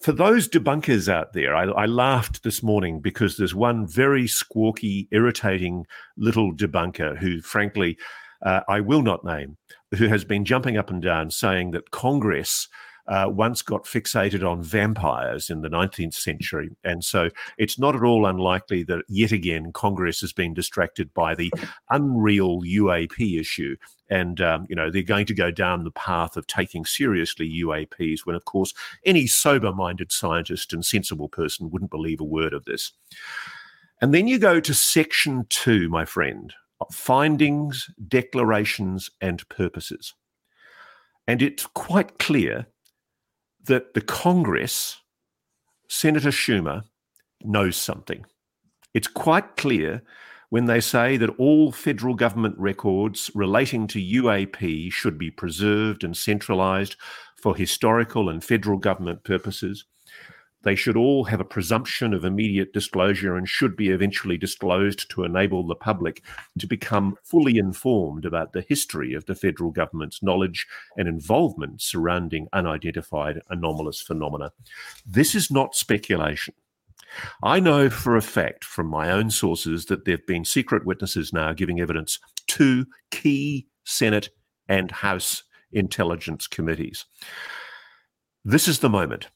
for 0.00 0.10
those 0.10 0.48
debunkers 0.48 1.08
out 1.08 1.34
there, 1.34 1.54
I, 1.54 1.64
I, 1.64 1.86
laughed 1.86 2.42
this 2.42 2.62
morning 2.62 3.00
because 3.00 3.36
there's 3.36 3.54
one 3.54 3.86
very 3.86 4.24
squawky, 4.24 5.06
irritating 5.12 5.86
little 6.16 6.52
debunker 6.52 7.16
who, 7.16 7.40
frankly, 7.40 7.96
uh, 8.42 8.60
I 8.68 8.80
will 8.80 9.02
not 9.02 9.24
name, 9.24 9.56
who 9.96 10.08
has 10.08 10.24
been 10.24 10.44
jumping 10.44 10.76
up 10.76 10.90
and 10.90 11.02
down 11.02 11.30
saying 11.30 11.70
that 11.72 11.90
Congress 11.90 12.68
uh, 13.08 13.26
once 13.28 13.62
got 13.62 13.84
fixated 13.84 14.48
on 14.48 14.62
vampires 14.62 15.50
in 15.50 15.62
the 15.62 15.68
19th 15.68 16.14
century. 16.14 16.70
And 16.84 17.04
so 17.04 17.30
it's 17.58 17.78
not 17.78 17.96
at 17.96 18.04
all 18.04 18.26
unlikely 18.26 18.84
that 18.84 19.04
yet 19.08 19.32
again 19.32 19.72
Congress 19.72 20.20
has 20.20 20.32
been 20.32 20.54
distracted 20.54 21.12
by 21.12 21.34
the 21.34 21.52
unreal 21.90 22.62
UAP 22.62 23.40
issue. 23.40 23.76
And, 24.08 24.40
um, 24.40 24.66
you 24.68 24.76
know, 24.76 24.90
they're 24.90 25.02
going 25.02 25.26
to 25.26 25.34
go 25.34 25.50
down 25.50 25.84
the 25.84 25.90
path 25.90 26.36
of 26.36 26.46
taking 26.46 26.84
seriously 26.84 27.50
UAPs 27.64 28.20
when, 28.24 28.36
of 28.36 28.44
course, 28.44 28.72
any 29.04 29.26
sober 29.26 29.72
minded 29.72 30.12
scientist 30.12 30.72
and 30.72 30.84
sensible 30.84 31.28
person 31.28 31.70
wouldn't 31.70 31.90
believe 31.90 32.20
a 32.20 32.24
word 32.24 32.52
of 32.52 32.66
this. 32.66 32.92
And 34.00 34.12
then 34.12 34.26
you 34.26 34.38
go 34.38 34.60
to 34.60 34.74
section 34.74 35.46
two, 35.48 35.88
my 35.88 36.04
friend, 36.04 36.52
findings, 36.90 37.90
declarations, 38.08 39.10
and 39.20 39.48
purposes. 39.48 40.14
And 41.26 41.42
it's 41.42 41.66
quite 41.66 42.18
clear 42.18 42.66
that 43.64 43.94
the 43.94 44.00
Congress, 44.00 44.98
Senator 45.88 46.30
Schumer, 46.30 46.82
knows 47.42 47.76
something. 47.76 48.24
It's 48.94 49.08
quite 49.08 49.56
clear 49.56 50.02
when 50.50 50.66
they 50.66 50.80
say 50.80 51.16
that 51.16 51.30
all 51.38 51.72
federal 51.72 52.14
government 52.14 52.56
records 52.58 53.30
relating 53.34 53.86
to 53.86 53.98
UAP 53.98 54.92
should 54.92 55.16
be 55.16 55.30
preserved 55.30 56.04
and 56.04 56.16
centralized 56.16 56.96
for 57.40 57.56
historical 57.56 58.28
and 58.28 58.44
federal 58.44 58.76
government 58.76 59.24
purposes. 59.24 59.86
They 60.62 60.74
should 60.74 60.96
all 60.96 61.24
have 61.24 61.40
a 61.40 61.44
presumption 61.44 62.14
of 62.14 62.24
immediate 62.24 62.72
disclosure 62.72 63.36
and 63.36 63.48
should 63.48 63.76
be 63.76 63.88
eventually 63.88 64.38
disclosed 64.38 65.10
to 65.10 65.24
enable 65.24 65.66
the 65.66 65.74
public 65.74 66.22
to 66.58 66.66
become 66.66 67.16
fully 67.24 67.58
informed 67.58 68.24
about 68.24 68.52
the 68.52 68.64
history 68.68 69.14
of 69.14 69.26
the 69.26 69.34
federal 69.34 69.70
government's 69.70 70.22
knowledge 70.22 70.66
and 70.96 71.08
involvement 71.08 71.82
surrounding 71.82 72.46
unidentified 72.52 73.40
anomalous 73.50 74.00
phenomena. 74.00 74.52
This 75.04 75.34
is 75.34 75.50
not 75.50 75.74
speculation. 75.74 76.54
I 77.42 77.60
know 77.60 77.90
for 77.90 78.16
a 78.16 78.22
fact 78.22 78.64
from 78.64 78.86
my 78.86 79.10
own 79.10 79.30
sources 79.30 79.86
that 79.86 80.04
there 80.04 80.16
have 80.16 80.26
been 80.26 80.44
secret 80.44 80.86
witnesses 80.86 81.32
now 81.32 81.52
giving 81.52 81.80
evidence 81.80 82.18
to 82.48 82.86
key 83.10 83.66
Senate 83.84 84.30
and 84.68 84.90
House 84.90 85.42
intelligence 85.72 86.46
committees. 86.46 87.04
This 88.44 88.68
is 88.68 88.78
the 88.78 88.88
moment. 88.88 89.28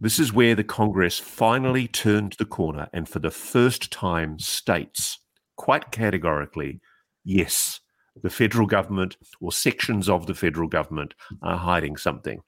This 0.00 0.18
is 0.18 0.32
where 0.32 0.54
the 0.54 0.64
Congress 0.64 1.18
finally 1.18 1.86
turned 1.86 2.34
the 2.38 2.44
corner 2.44 2.88
and 2.92 3.08
for 3.08 3.20
the 3.20 3.30
first 3.30 3.90
time 3.90 4.38
states 4.38 5.18
quite 5.56 5.90
categorically 5.90 6.80
yes, 7.24 7.80
the 8.22 8.30
federal 8.30 8.66
government 8.66 9.16
or 9.40 9.50
sections 9.50 10.08
of 10.08 10.26
the 10.26 10.34
federal 10.34 10.68
government 10.68 11.14
are 11.42 11.56
hiding 11.56 11.96
something. 11.96 12.42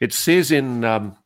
It 0.00 0.12
says 0.12 0.50
in, 0.50 0.84
um, 0.84 1.16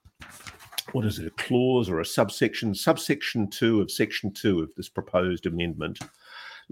what 0.92 1.04
is 1.04 1.18
it, 1.18 1.26
a 1.26 1.30
clause 1.30 1.88
or 1.88 2.00
a 2.00 2.04
subsection, 2.04 2.74
subsection 2.74 3.48
two 3.48 3.80
of 3.80 3.90
section 3.90 4.32
two 4.32 4.60
of 4.60 4.74
this 4.76 4.88
proposed 4.88 5.46
amendment. 5.46 6.00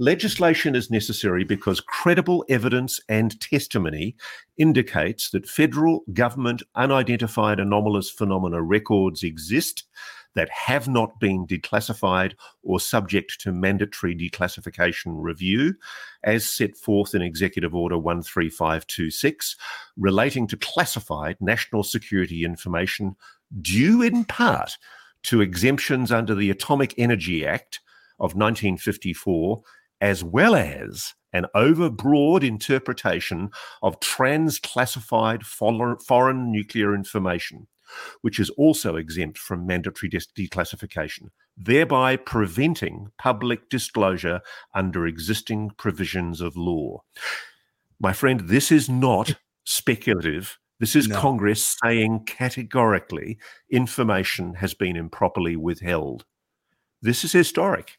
Legislation 0.01 0.75
is 0.75 0.91
necessary 0.91 1.45
because 1.45 1.79
credible 1.79 2.43
evidence 2.49 3.01
and 3.11 3.39
testimony 3.39 4.17
indicates 4.57 5.29
that 5.29 5.47
federal 5.47 6.05
government 6.15 6.63
unidentified 6.75 7.61
anomalous 7.61 8.09
phenomena 8.09 8.63
records 8.63 9.23
exist 9.23 9.85
that 10.35 10.49
have 10.49 10.89
not 10.89 11.21
been 11.21 11.47
declassified 11.47 12.33
or 12.63 12.81
subject 12.81 13.39
to 13.41 13.53
mandatory 13.53 14.17
declassification 14.17 15.17
review, 15.17 15.75
as 16.25 16.49
set 16.49 16.79
forth 16.79 17.15
in 17.15 17.21
Executive 17.21 17.75
Order 17.75 17.97
13526, 17.97 19.55
relating 19.99 20.47
to 20.47 20.57
classified 20.57 21.37
national 21.43 21.83
security 21.83 22.43
information 22.43 23.15
due 23.61 24.01
in 24.01 24.25
part 24.25 24.79
to 25.25 25.43
exemptions 25.43 26.11
under 26.11 26.35
the 26.35 26.49
Atomic 26.49 26.95
Energy 26.97 27.45
Act 27.45 27.81
of 28.19 28.35
1954, 28.35 29.63
as 30.01 30.25
well 30.25 30.55
as 30.55 31.15
an 31.33 31.47
overbroad 31.55 32.43
interpretation 32.43 33.51
of 33.83 34.01
transclassified 34.01 35.43
foreign 35.45 36.51
nuclear 36.51 36.95
information 36.95 37.67
which 38.23 38.39
is 38.39 38.51
also 38.51 38.97
exempt 38.97 39.39
from 39.39 39.67
mandatory 39.67 40.11
declassification, 40.11 41.29
thereby 41.57 42.17
preventing 42.17 43.09
public 43.19 43.69
disclosure 43.69 44.41
under 44.75 45.07
existing 45.07 45.71
provisions 45.77 46.41
of 46.41 46.57
law. 46.57 47.03
My 47.99 48.13
friend, 48.13 48.41
this 48.41 48.73
is 48.73 48.89
not 48.89 49.37
speculative. 49.65 50.59
This 50.79 50.97
is 50.97 51.09
no. 51.09 51.21
Congress 51.21 51.77
saying 51.83 52.25
categorically 52.27 53.39
information 53.71 54.55
has 54.55 54.73
been 54.73 54.97
improperly 54.97 55.57
withheld. 55.57 56.25
This 57.03 57.25
is 57.25 57.33
historic 57.33 57.99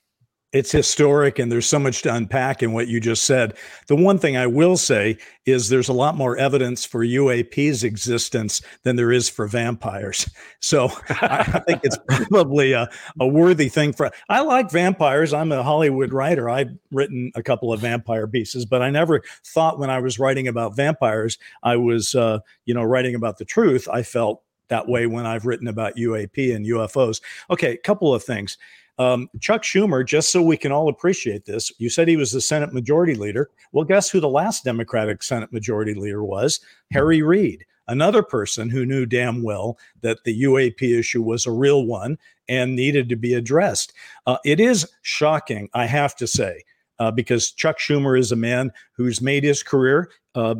it's 0.54 0.72
historic 0.72 1.40
and 1.40 1.52
there's 1.52 1.66
so 1.66 1.80
much 1.80 2.02
to 2.02 2.14
unpack 2.14 2.62
in 2.62 2.74
what 2.74 2.88
you 2.88 3.00
just 3.00 3.24
said. 3.24 3.56
The 3.88 3.96
one 3.96 4.20
thing 4.20 4.36
I 4.36 4.48
will 4.48 4.76
say 4.76 5.18
is 5.46 5.70
there's 5.70 5.88
a 5.88 5.94
lot 5.94 6.16
more 6.16 6.38
evidence 6.38 6.86
for 6.86 7.06
UAP's 7.06 7.84
existence 7.84 8.62
than 8.84 8.98
there 8.98 9.12
is 9.12 9.30
for 9.30 9.48
vampires. 9.48 10.30
So 10.64 10.92
I, 11.10 11.60
think 11.66 11.82
it's 11.84 11.98
probably 12.08 12.74
a, 12.74 12.88
a 13.20 13.28
worthy 13.28 13.68
thing 13.68 13.94
for. 13.94 14.12
I 14.30 14.42
like 14.42 14.70
vampires. 14.70 15.34
I'm 15.34 15.52
a 15.52 15.64
Hollywood 15.64 16.14
writer. 16.14 16.52
I've 16.52 16.70
written 16.92 17.32
a 17.34 17.42
couple 17.42 17.74
of 17.74 17.80
vampire 17.80 18.28
pieces, 18.28 18.64
but 18.64 18.84
I 18.84 18.92
never 18.92 19.24
thought 19.44 19.80
when 19.80 19.90
I 19.90 20.00
was 20.00 20.20
writing 20.20 20.48
about 20.48 20.76
vampires, 20.76 21.40
I 21.64 21.78
was, 21.78 22.14
uh, 22.14 22.40
you 22.66 22.76
know, 22.76 22.84
writing 22.84 23.16
about 23.16 23.40
the 23.40 23.46
truth. 23.46 23.88
I 23.92 24.04
felt 24.04 24.44
that 24.72 24.88
way 24.88 25.06
when 25.06 25.26
I've 25.26 25.46
written 25.46 25.68
about 25.68 25.96
UAP 25.96 26.56
and 26.56 26.66
UFOs. 26.66 27.22
Okay, 27.50 27.74
a 27.74 27.78
couple 27.78 28.14
of 28.14 28.24
things. 28.24 28.58
Um, 28.98 29.30
Chuck 29.40 29.64
Schumer, 29.64 30.06
just 30.06 30.32
so 30.32 30.42
we 30.42 30.58
can 30.58 30.72
all 30.72 30.90
appreciate 30.90 31.46
this, 31.46 31.72
you 31.80 31.90
said 31.90 32.08
he 32.08 32.18
was 32.18 32.32
the 32.32 32.42
Senate 32.42 32.74
Majority 32.74 33.16
Leader. 33.16 33.50
Well, 33.72 33.86
guess 33.86 34.10
who 34.10 34.20
the 34.20 34.30
last 34.30 34.64
Democratic 34.64 35.24
Senate 35.24 35.52
Majority 35.52 35.94
Leader 35.94 36.24
was? 36.24 36.60
Harry 36.92 37.22
Reid, 37.22 37.66
another 37.88 38.22
person 38.22 38.70
who 38.70 38.86
knew 38.86 39.06
damn 39.06 39.44
well 39.44 39.78
that 40.02 40.24
the 40.24 40.44
UAP 40.44 40.82
issue 40.82 41.22
was 41.22 41.46
a 41.46 41.52
real 41.52 41.86
one 41.86 42.18
and 42.48 42.76
needed 42.76 43.10
to 43.10 43.16
be 43.16 43.34
addressed. 43.34 43.94
Uh, 44.28 44.38
it 44.46 44.60
is 44.60 44.88
shocking, 45.02 45.70
I 45.74 45.86
have 45.86 46.16
to 46.18 46.28
say, 46.28 46.64
uh, 47.00 47.12
because 47.12 47.52
Chuck 47.52 47.80
Schumer 47.80 48.20
is 48.20 48.32
a 48.32 48.36
man 48.36 48.72
who's 48.94 49.22
made 49.22 49.44
his 49.44 49.64
career 49.64 50.12
uh, 50.36 50.56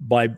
by 0.00 0.28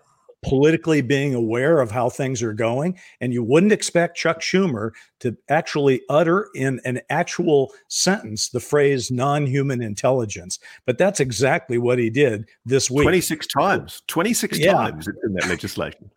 politically 0.43 1.01
being 1.01 1.35
aware 1.35 1.81
of 1.81 1.91
how 1.91 2.09
things 2.09 2.43
are 2.43 2.53
going. 2.53 2.99
And 3.21 3.33
you 3.33 3.43
wouldn't 3.43 3.73
expect 3.73 4.17
Chuck 4.17 4.41
Schumer 4.41 4.93
to 5.21 5.37
actually 5.49 6.03
utter 6.09 6.49
in 6.55 6.81
an 6.85 7.01
actual 7.11 7.73
sentence 7.89 8.49
the 8.49 8.61
phrase 8.61 9.11
non 9.11 9.47
human 9.47 9.83
intelligence. 9.83 10.59
But 10.87 10.99
that's 10.99 11.21
exactly 11.21 11.79
what 11.79 11.99
he 11.99 12.11
did 12.11 12.49
this 12.65 12.91
week. 12.91 13.05
26 13.05 13.47
times, 13.49 14.03
26 14.07 14.59
yeah. 14.59 14.73
times 14.73 15.09
in 15.09 15.33
that 15.35 15.49
legislation. 15.49 16.11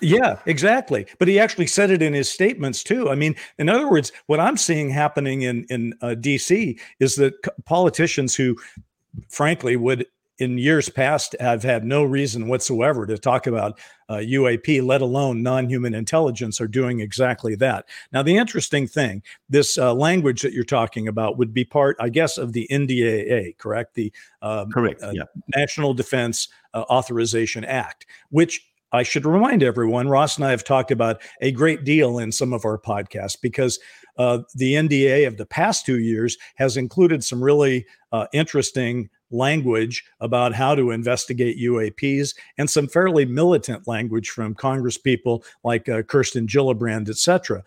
yeah, 0.00 0.38
exactly. 0.46 1.06
But 1.18 1.28
he 1.28 1.38
actually 1.38 1.66
said 1.66 1.90
it 1.90 2.02
in 2.02 2.14
his 2.14 2.30
statements 2.30 2.82
too. 2.82 3.10
I 3.10 3.14
mean, 3.14 3.34
in 3.58 3.68
other 3.68 3.90
words, 3.90 4.12
what 4.26 4.40
I'm 4.40 4.56
seeing 4.56 4.90
happening 4.90 5.42
in, 5.42 5.64
in 5.68 5.94
uh, 6.00 6.14
DC 6.18 6.78
is 7.00 7.16
that 7.16 7.34
politicians 7.64 8.34
who 8.34 8.56
frankly 9.28 9.76
would 9.76 10.06
in 10.38 10.58
years 10.58 10.88
past 10.88 11.34
have 11.40 11.62
had 11.62 11.84
no 11.84 12.04
reason 12.04 12.48
whatsoever 12.48 13.06
to 13.06 13.16
talk 13.16 13.46
about 13.46 13.78
uh, 14.08 14.16
UAP, 14.16 14.84
let 14.84 15.00
alone 15.00 15.42
non 15.42 15.68
human 15.68 15.94
intelligence, 15.94 16.60
are 16.60 16.68
doing 16.68 17.00
exactly 17.00 17.54
that. 17.56 17.86
Now, 18.12 18.22
the 18.22 18.36
interesting 18.36 18.86
thing 18.86 19.22
this 19.48 19.78
uh, 19.78 19.94
language 19.94 20.42
that 20.42 20.52
you're 20.52 20.64
talking 20.64 21.08
about 21.08 21.38
would 21.38 21.54
be 21.54 21.64
part, 21.64 21.96
I 22.00 22.08
guess, 22.08 22.38
of 22.38 22.52
the 22.52 22.68
NDAA, 22.70 23.56
correct? 23.58 23.94
The 23.94 24.12
um, 24.42 24.70
correct, 24.70 25.02
uh, 25.02 25.12
yeah. 25.12 25.24
National 25.56 25.94
Defense 25.94 26.48
uh, 26.74 26.84
Authorization 26.90 27.64
Act, 27.64 28.06
which 28.30 28.62
I 28.92 29.02
should 29.02 29.26
remind 29.26 29.62
everyone, 29.62 30.08
Ross 30.08 30.36
and 30.36 30.46
I 30.46 30.50
have 30.50 30.64
talked 30.64 30.90
about 30.90 31.20
a 31.40 31.50
great 31.50 31.84
deal 31.84 32.18
in 32.18 32.30
some 32.30 32.52
of 32.52 32.64
our 32.64 32.78
podcasts 32.78 33.36
because 33.40 33.78
uh, 34.16 34.38
the 34.54 34.74
NDA 34.74 35.26
of 35.26 35.36
the 35.36 35.46
past 35.46 35.84
two 35.84 35.98
years 35.98 36.38
has 36.54 36.76
included 36.76 37.24
some 37.24 37.42
really 37.42 37.86
uh, 38.12 38.26
interesting 38.32 39.10
language 39.30 40.04
about 40.20 40.54
how 40.54 40.74
to 40.74 40.90
investigate 40.90 41.58
UAPs 41.58 42.34
and 42.58 42.68
some 42.68 42.88
fairly 42.88 43.24
militant 43.24 43.86
language 43.88 44.30
from 44.30 44.54
Congress 44.54 44.98
people 44.98 45.44
like 45.64 45.88
uh, 45.88 46.02
Kirsten 46.02 46.46
Gillibrand, 46.46 47.08
et 47.08 47.16
cetera. 47.16 47.62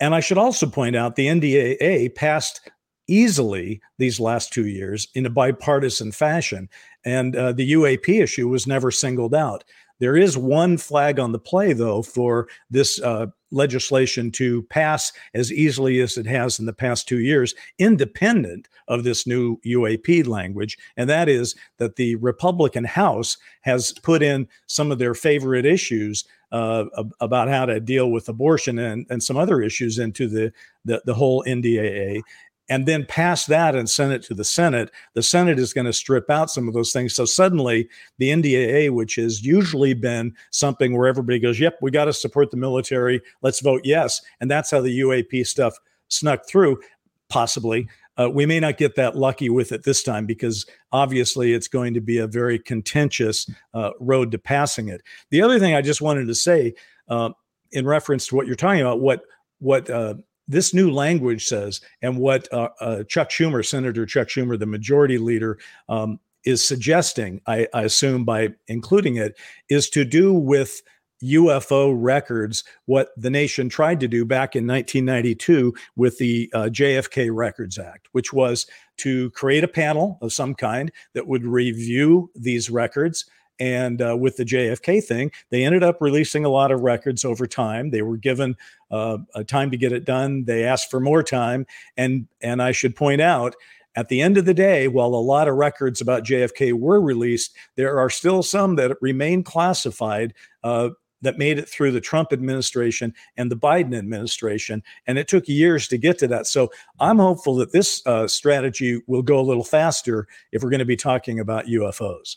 And 0.00 0.14
I 0.14 0.20
should 0.20 0.38
also 0.38 0.66
point 0.66 0.96
out 0.96 1.16
the 1.16 1.26
NDAA 1.26 2.14
passed 2.14 2.70
easily 3.06 3.82
these 3.98 4.20
last 4.20 4.52
two 4.52 4.66
years 4.66 5.08
in 5.14 5.26
a 5.26 5.30
bipartisan 5.30 6.12
fashion, 6.12 6.68
and 7.04 7.36
uh, 7.36 7.52
the 7.52 7.72
UAP 7.72 8.22
issue 8.22 8.48
was 8.48 8.66
never 8.66 8.90
singled 8.90 9.34
out. 9.34 9.64
There 10.00 10.16
is 10.16 10.36
one 10.36 10.78
flag 10.78 11.18
on 11.18 11.32
the 11.32 11.38
play, 11.38 11.72
though, 11.72 12.02
for 12.02 12.48
this 12.70 13.00
uh, 13.00 13.26
legislation 13.50 14.30
to 14.32 14.62
pass 14.64 15.12
as 15.34 15.52
easily 15.52 16.00
as 16.00 16.16
it 16.16 16.26
has 16.26 16.58
in 16.58 16.66
the 16.66 16.72
past 16.72 17.06
two 17.06 17.20
years, 17.20 17.54
independent 17.78 18.68
of 18.88 19.04
this 19.04 19.26
new 19.26 19.58
UAP 19.58 20.26
language. 20.26 20.78
And 20.96 21.08
that 21.10 21.28
is 21.28 21.54
that 21.78 21.96
the 21.96 22.16
Republican 22.16 22.84
House 22.84 23.36
has 23.62 23.92
put 24.02 24.22
in 24.22 24.48
some 24.66 24.90
of 24.90 24.98
their 24.98 25.14
favorite 25.14 25.66
issues 25.66 26.24
uh, 26.52 26.84
about 27.20 27.48
how 27.48 27.66
to 27.66 27.78
deal 27.78 28.10
with 28.10 28.28
abortion 28.28 28.78
and, 28.78 29.06
and 29.08 29.22
some 29.22 29.36
other 29.36 29.60
issues 29.60 29.98
into 29.98 30.26
the, 30.26 30.52
the, 30.84 31.00
the 31.04 31.14
whole 31.14 31.44
NDAA 31.44 32.22
and 32.70 32.86
then 32.86 33.04
pass 33.04 33.46
that 33.46 33.74
and 33.74 33.90
send 33.90 34.12
it 34.12 34.22
to 34.22 34.34
the 34.34 34.44
Senate, 34.44 34.90
the 35.14 35.22
Senate 35.22 35.58
is 35.58 35.74
going 35.74 35.86
to 35.86 35.92
strip 35.92 36.30
out 36.30 36.50
some 36.50 36.68
of 36.68 36.72
those 36.72 36.92
things. 36.92 37.14
So 37.14 37.24
suddenly, 37.24 37.88
the 38.18 38.30
NDAA, 38.30 38.90
which 38.90 39.16
has 39.16 39.44
usually 39.44 39.92
been 39.92 40.32
something 40.50 40.96
where 40.96 41.08
everybody 41.08 41.40
goes, 41.40 41.58
"Yep, 41.58 41.78
we 41.82 41.90
got 41.90 42.04
to 42.06 42.12
support 42.12 42.50
the 42.52 42.56
military. 42.56 43.20
Let's 43.42 43.60
vote 43.60 43.82
yes," 43.84 44.22
and 44.40 44.50
that's 44.50 44.70
how 44.70 44.80
the 44.80 45.00
UAP 45.00 45.44
stuff 45.44 45.76
snuck 46.08 46.48
through. 46.48 46.80
Possibly, 47.28 47.88
uh, 48.16 48.30
we 48.30 48.46
may 48.46 48.60
not 48.60 48.76
get 48.76 48.94
that 48.96 49.16
lucky 49.16 49.50
with 49.50 49.72
it 49.72 49.84
this 49.84 50.02
time 50.02 50.26
because 50.26 50.66
obviously 50.92 51.52
it's 51.52 51.68
going 51.68 51.94
to 51.94 52.00
be 52.00 52.18
a 52.18 52.26
very 52.26 52.58
contentious 52.58 53.48
uh, 53.74 53.90
road 54.00 54.30
to 54.32 54.38
passing 54.38 54.88
it. 54.88 55.02
The 55.30 55.42
other 55.42 55.58
thing 55.58 55.74
I 55.74 55.82
just 55.82 56.00
wanted 56.00 56.26
to 56.26 56.34
say, 56.34 56.74
uh, 57.08 57.30
in 57.72 57.86
reference 57.86 58.26
to 58.28 58.36
what 58.36 58.46
you're 58.46 58.56
talking 58.56 58.80
about, 58.80 59.00
what 59.00 59.22
what 59.58 59.90
uh, 59.90 60.14
this 60.50 60.74
new 60.74 60.90
language 60.90 61.46
says, 61.46 61.80
and 62.02 62.18
what 62.18 62.52
uh, 62.52 62.68
uh, 62.80 63.04
Chuck 63.04 63.30
Schumer, 63.30 63.64
Senator 63.64 64.04
Chuck 64.04 64.28
Schumer, 64.28 64.58
the 64.58 64.66
majority 64.66 65.16
leader, 65.16 65.58
um, 65.88 66.18
is 66.44 66.64
suggesting, 66.64 67.40
I, 67.46 67.68
I, 67.72 67.82
assume 67.82 68.24
by 68.24 68.48
including 68.66 69.16
it, 69.16 69.38
is 69.68 69.88
to 69.90 70.04
do 70.04 70.32
with 70.32 70.82
UFO 71.22 71.94
records 71.94 72.64
what 72.86 73.10
the 73.16 73.30
nation 73.30 73.68
tried 73.68 74.00
to 74.00 74.08
do 74.08 74.24
back 74.24 74.56
in 74.56 74.66
1992 74.66 75.74
with 75.96 76.18
the 76.18 76.50
uh, 76.54 76.62
JFK 76.64 77.28
Records 77.32 77.78
Act, 77.78 78.08
which 78.12 78.32
was 78.32 78.66
to 78.98 79.30
create 79.32 79.62
a 79.62 79.68
panel 79.68 80.18
of 80.22 80.32
some 80.32 80.54
kind 80.54 80.90
that 81.12 81.26
would 81.26 81.44
review 81.44 82.30
these 82.34 82.70
records 82.70 83.26
and 83.60 84.00
uh, 84.00 84.16
with 84.16 84.36
the 84.36 84.44
JFK 84.44 85.04
thing, 85.04 85.30
they 85.50 85.64
ended 85.64 85.84
up 85.84 85.98
releasing 86.00 86.44
a 86.44 86.48
lot 86.48 86.72
of 86.72 86.80
records 86.80 87.24
over 87.24 87.46
time. 87.46 87.90
They 87.90 88.02
were 88.02 88.16
given 88.16 88.56
uh, 88.90 89.18
a 89.34 89.44
time 89.44 89.70
to 89.70 89.76
get 89.76 89.92
it 89.92 90.06
done. 90.06 90.44
They 90.44 90.64
asked 90.64 90.90
for 90.90 90.98
more 90.98 91.22
time, 91.22 91.66
and 91.96 92.26
and 92.40 92.60
I 92.62 92.72
should 92.72 92.96
point 92.96 93.20
out. 93.20 93.54
At 93.96 94.08
the 94.08 94.22
end 94.22 94.38
of 94.38 94.44
the 94.44 94.54
day, 94.54 94.86
while 94.86 95.08
a 95.08 95.16
lot 95.16 95.48
of 95.48 95.56
records 95.56 96.00
about 96.00 96.22
JFK 96.22 96.72
were 96.72 97.00
released, 97.00 97.56
there 97.74 97.98
are 97.98 98.08
still 98.08 98.44
some 98.44 98.76
that 98.76 98.96
remain 99.00 99.42
classified 99.42 100.32
uh, 100.62 100.90
that 101.22 101.38
made 101.38 101.58
it 101.58 101.68
through 101.68 101.90
the 101.90 102.00
Trump 102.00 102.32
administration 102.32 103.12
and 103.36 103.50
the 103.50 103.56
Biden 103.56 103.98
administration. 103.98 104.84
And 105.08 105.18
it 105.18 105.26
took 105.26 105.48
years 105.48 105.88
to 105.88 105.98
get 105.98 106.18
to 106.18 106.28
that. 106.28 106.46
So 106.46 106.70
I'm 107.00 107.18
hopeful 107.18 107.56
that 107.56 107.72
this 107.72 108.00
uh, 108.06 108.28
strategy 108.28 109.02
will 109.08 109.22
go 109.22 109.40
a 109.40 109.42
little 109.42 109.64
faster 109.64 110.28
if 110.52 110.62
we're 110.62 110.70
going 110.70 110.78
to 110.78 110.84
be 110.84 110.96
talking 110.96 111.40
about 111.40 111.66
UFOs. 111.66 112.36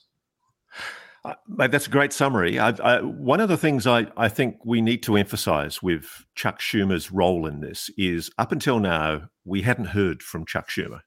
That's 1.48 1.88
a 1.88 1.90
great 1.90 2.12
summary. 2.12 2.60
I, 2.60 2.70
I, 2.70 3.02
one 3.02 3.40
of 3.40 3.48
the 3.48 3.58
things 3.58 3.88
I, 3.88 4.08
I 4.18 4.28
think 4.28 4.58
we 4.66 4.82
need 4.82 5.04
to 5.04 5.16
emphasize 5.16 5.82
with 5.82 6.26
Chuck 6.36 6.60
Schumer's 6.60 7.12
role 7.12 7.46
in 7.48 7.62
this 7.62 7.90
is 7.98 8.30
up 8.38 8.52
until 8.52 8.80
now, 8.80 9.30
we 9.46 9.62
hadn't 9.62 9.86
heard 9.86 10.22
from 10.22 10.46
Chuck 10.46 10.70
Schumer. 10.70 11.00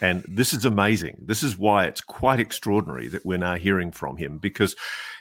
And 0.00 0.24
this 0.28 0.52
is 0.52 0.64
amazing. 0.64 1.18
This 1.24 1.42
is 1.42 1.56
why 1.56 1.86
it's 1.86 2.00
quite 2.00 2.40
extraordinary 2.40 3.08
that 3.08 3.24
we're 3.24 3.38
now 3.38 3.54
hearing 3.54 3.92
from 3.92 4.16
him 4.16 4.38
because 4.38 4.74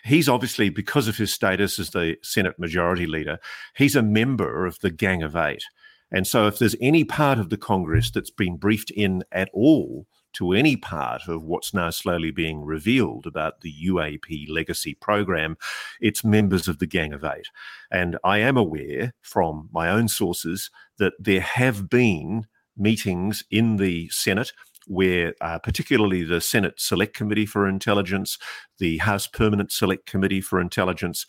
he's 0.03 0.27
obviously, 0.27 0.69
because 0.69 1.07
of 1.07 1.17
his 1.17 1.31
status 1.33 1.79
as 1.79 1.91
the 1.91 2.17
Senate 2.23 2.59
Majority 2.59 3.05
Leader, 3.05 3.39
he's 3.75 3.95
a 3.95 4.01
member 4.01 4.65
of 4.65 4.79
the 4.79 4.91
Gang 4.91 5.21
of 5.21 5.35
Eight. 5.35 5.63
And 6.11 6.27
so, 6.27 6.47
if 6.47 6.59
there's 6.59 6.75
any 6.81 7.03
part 7.03 7.39
of 7.39 7.49
the 7.49 7.57
Congress 7.57 8.11
that's 8.11 8.29
been 8.29 8.57
briefed 8.57 8.91
in 8.91 9.23
at 9.31 9.49
all 9.53 10.05
to 10.33 10.53
any 10.53 10.75
part 10.75 11.27
of 11.27 11.43
what's 11.43 11.73
now 11.73 11.89
slowly 11.89 12.31
being 12.31 12.63
revealed 12.63 13.25
about 13.25 13.61
the 13.61 13.73
UAP 13.85 14.49
legacy 14.49 14.93
program, 14.95 15.57
it's 16.01 16.23
members 16.23 16.67
of 16.67 16.79
the 16.79 16.87
Gang 16.87 17.13
of 17.13 17.23
Eight. 17.23 17.47
And 17.91 18.17
I 18.23 18.39
am 18.39 18.57
aware 18.57 19.13
from 19.21 19.69
my 19.71 19.89
own 19.89 20.07
sources 20.07 20.69
that 20.97 21.13
there 21.19 21.41
have 21.41 21.89
been 21.89 22.47
meetings 22.77 23.43
in 23.51 23.77
the 23.77 24.09
Senate 24.09 24.51
where 24.87 25.33
uh, 25.41 25.59
particularly 25.59 26.23
the 26.23 26.41
Senate 26.41 26.73
Select 26.77 27.13
Committee 27.13 27.45
for 27.45 27.67
Intelligence, 27.67 28.37
the 28.79 28.97
House 28.97 29.27
Permanent 29.27 29.71
Select 29.71 30.05
Committee 30.05 30.41
for 30.41 30.59
Intelligence, 30.59 31.25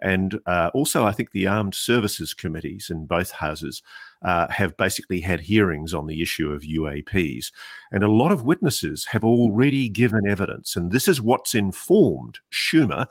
and 0.00 0.40
uh, 0.46 0.70
also 0.74 1.04
I 1.04 1.12
think 1.12 1.32
the 1.32 1.46
Armed 1.46 1.74
Services 1.74 2.34
Committees 2.34 2.90
in 2.90 3.06
both 3.06 3.30
houses 3.30 3.82
uh, 4.22 4.48
have 4.48 4.76
basically 4.76 5.20
had 5.20 5.40
hearings 5.40 5.94
on 5.94 6.06
the 6.06 6.22
issue 6.22 6.52
of 6.52 6.62
UAPs. 6.62 7.52
And 7.92 8.02
a 8.02 8.10
lot 8.10 8.32
of 8.32 8.44
witnesses 8.44 9.06
have 9.06 9.24
already 9.24 9.88
given 9.88 10.28
evidence. 10.28 10.76
And 10.76 10.90
this 10.90 11.08
is 11.08 11.20
what's 11.20 11.54
informed 11.54 12.38
Schumer. 12.52 13.06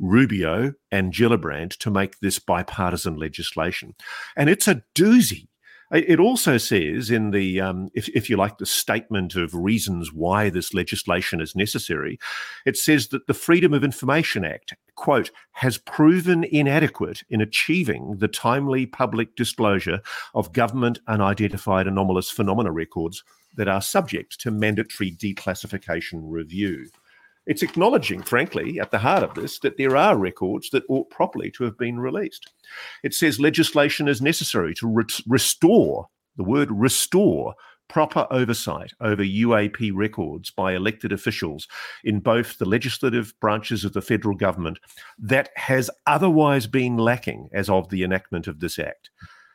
Rubio 0.00 0.74
and 0.90 1.12
Gillibrand 1.12 1.76
to 1.76 1.88
make 1.88 2.18
this 2.18 2.40
bipartisan 2.40 3.16
legislation. 3.16 3.94
And 4.36 4.50
it's 4.50 4.66
a 4.66 4.82
doozy. 4.96 5.46
It 5.92 6.18
also 6.18 6.56
says 6.56 7.10
in 7.10 7.32
the, 7.32 7.60
um, 7.60 7.90
if, 7.92 8.08
if 8.10 8.30
you 8.30 8.38
like, 8.38 8.56
the 8.56 8.64
statement 8.64 9.34
of 9.34 9.54
reasons 9.54 10.10
why 10.10 10.48
this 10.48 10.72
legislation 10.72 11.38
is 11.38 11.54
necessary, 11.54 12.18
it 12.64 12.78
says 12.78 13.08
that 13.08 13.26
the 13.26 13.34
Freedom 13.34 13.74
of 13.74 13.84
Information 13.84 14.42
Act, 14.42 14.72
quote, 14.94 15.30
has 15.52 15.76
proven 15.76 16.44
inadequate 16.44 17.22
in 17.28 17.42
achieving 17.42 18.16
the 18.16 18.28
timely 18.28 18.86
public 18.86 19.36
disclosure 19.36 20.00
of 20.34 20.54
government 20.54 20.98
unidentified 21.08 21.86
anomalous 21.86 22.30
phenomena 22.30 22.72
records 22.72 23.22
that 23.56 23.68
are 23.68 23.82
subject 23.82 24.40
to 24.40 24.50
mandatory 24.50 25.10
declassification 25.12 26.20
review. 26.22 26.88
It's 27.46 27.62
acknowledging, 27.62 28.22
frankly, 28.22 28.78
at 28.78 28.90
the 28.90 28.98
heart 28.98 29.24
of 29.24 29.34
this, 29.34 29.58
that 29.60 29.76
there 29.76 29.96
are 29.96 30.16
records 30.16 30.70
that 30.70 30.84
ought 30.88 31.10
properly 31.10 31.50
to 31.52 31.64
have 31.64 31.76
been 31.76 31.98
released. 31.98 32.52
It 33.02 33.14
says 33.14 33.40
legislation 33.40 34.06
is 34.06 34.22
necessary 34.22 34.74
to 34.74 34.86
re- 34.86 35.04
restore, 35.26 36.08
the 36.36 36.44
word 36.44 36.70
restore, 36.70 37.54
proper 37.88 38.26
oversight 38.30 38.92
over 39.00 39.22
UAP 39.22 39.90
records 39.92 40.50
by 40.50 40.72
elected 40.74 41.12
officials 41.12 41.68
in 42.04 42.20
both 42.20 42.56
the 42.56 42.64
legislative 42.64 43.34
branches 43.40 43.84
of 43.84 43.92
the 43.92 44.00
federal 44.00 44.34
government 44.34 44.78
that 45.18 45.50
has 45.56 45.90
otherwise 46.06 46.66
been 46.66 46.96
lacking 46.96 47.50
as 47.52 47.68
of 47.68 47.90
the 47.90 48.02
enactment 48.02 48.46
of 48.46 48.60
this 48.60 48.78
act. 48.78 49.10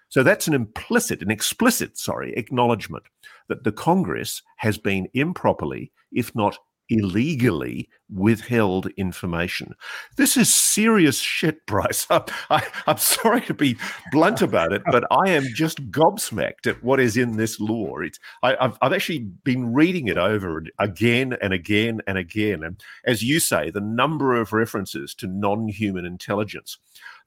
So 0.10 0.24
that's 0.24 0.48
an 0.48 0.54
implicit, 0.54 1.22
an 1.22 1.32
explicit, 1.32 1.98
sorry, 1.98 2.34
acknowledgement 2.36 3.06
that 3.48 3.64
the 3.64 3.72
Congress 3.72 4.44
has 4.58 4.78
been 4.78 5.08
improperly, 5.14 5.92
if 6.12 6.36
not 6.36 6.60
illegally 6.90 7.90
withheld 8.10 8.88
information. 8.98 9.74
This 10.16 10.38
is 10.38 10.54
serious 10.54 11.20
shit, 11.20 11.66
Bryce. 11.66 12.08
I, 12.10 12.64
am 12.88 12.98
sorry 12.98 13.42
to 13.42 13.54
be 13.54 13.78
blunt 14.12 14.42
about 14.42 14.74
it, 14.74 14.82
but 14.92 15.06
I 15.12 15.32
am 15.32 15.46
just 15.54 15.92
gobsmacked 15.92 16.68
at 16.68 16.84
what 16.84 17.00
is 17.00 17.18
in 17.18 17.38
this 17.38 17.60
law. 17.60 17.98
It's, 18.00 18.20
I, 18.44 18.56
have 18.60 18.78
I've 18.82 18.94
actually 18.94 19.20
been 19.20 19.74
reading 19.74 20.08
it 20.08 20.18
over 20.18 20.64
again 20.80 21.36
and 21.42 21.54
again 21.54 22.02
and 22.08 22.18
again. 22.18 22.64
And 22.64 22.82
as 23.06 23.24
you 23.24 23.40
say, 23.40 23.70
the 23.70 23.82
number 23.82 24.36
of 24.36 24.54
references 24.54 25.14
to 25.16 25.28
non 25.28 25.68
human 25.68 26.06
intelligence. 26.06 26.78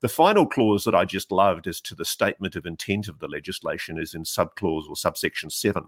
The 0.00 0.08
final 0.08 0.46
clause 0.46 0.84
that 0.84 0.94
I 0.94 1.04
just 1.04 1.30
loved 1.30 1.66
as 1.66 1.80
to 1.82 1.94
the 1.94 2.06
statement 2.06 2.56
of 2.56 2.64
intent 2.64 3.06
of 3.06 3.18
the 3.18 3.28
legislation 3.28 3.98
is 3.98 4.14
in 4.14 4.22
subclause 4.22 4.88
or 4.88 4.96
subsection 4.96 5.50
7. 5.50 5.84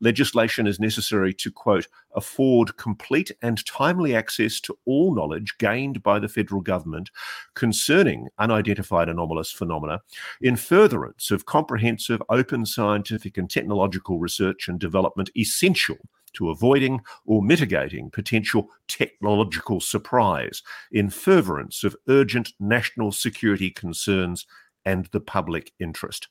Legislation 0.00 0.66
is 0.66 0.80
necessary 0.80 1.32
to, 1.34 1.52
quote, 1.52 1.86
afford 2.16 2.76
complete 2.76 3.30
and 3.42 3.64
timely 3.64 4.14
access 4.24 4.58
to 4.58 4.78
all 4.86 5.14
knowledge 5.14 5.58
gained 5.58 6.02
by 6.02 6.18
the 6.18 6.28
federal 6.28 6.62
government 6.62 7.10
concerning 7.54 8.28
unidentified 8.38 9.08
anomalous 9.10 9.52
phenomena 9.52 10.00
in 10.40 10.56
furtherance 10.56 11.30
of 11.30 11.44
comprehensive, 11.44 12.22
open 12.30 12.64
scientific 12.64 13.36
and 13.36 13.50
technological 13.50 14.18
research 14.18 14.66
and 14.66 14.80
development 14.80 15.28
essential 15.36 15.98
to 16.32 16.48
avoiding 16.48 17.00
or 17.26 17.42
mitigating 17.42 18.10
potential 18.10 18.68
technological 18.88 19.78
surprise 19.78 20.62
in 20.90 21.10
furtherance 21.10 21.84
of 21.84 21.94
urgent 22.08 22.54
national 22.58 23.12
security 23.12 23.70
concerns 23.70 24.46
and 24.86 25.06
the 25.12 25.20
public 25.20 25.72
interest. 25.78 26.28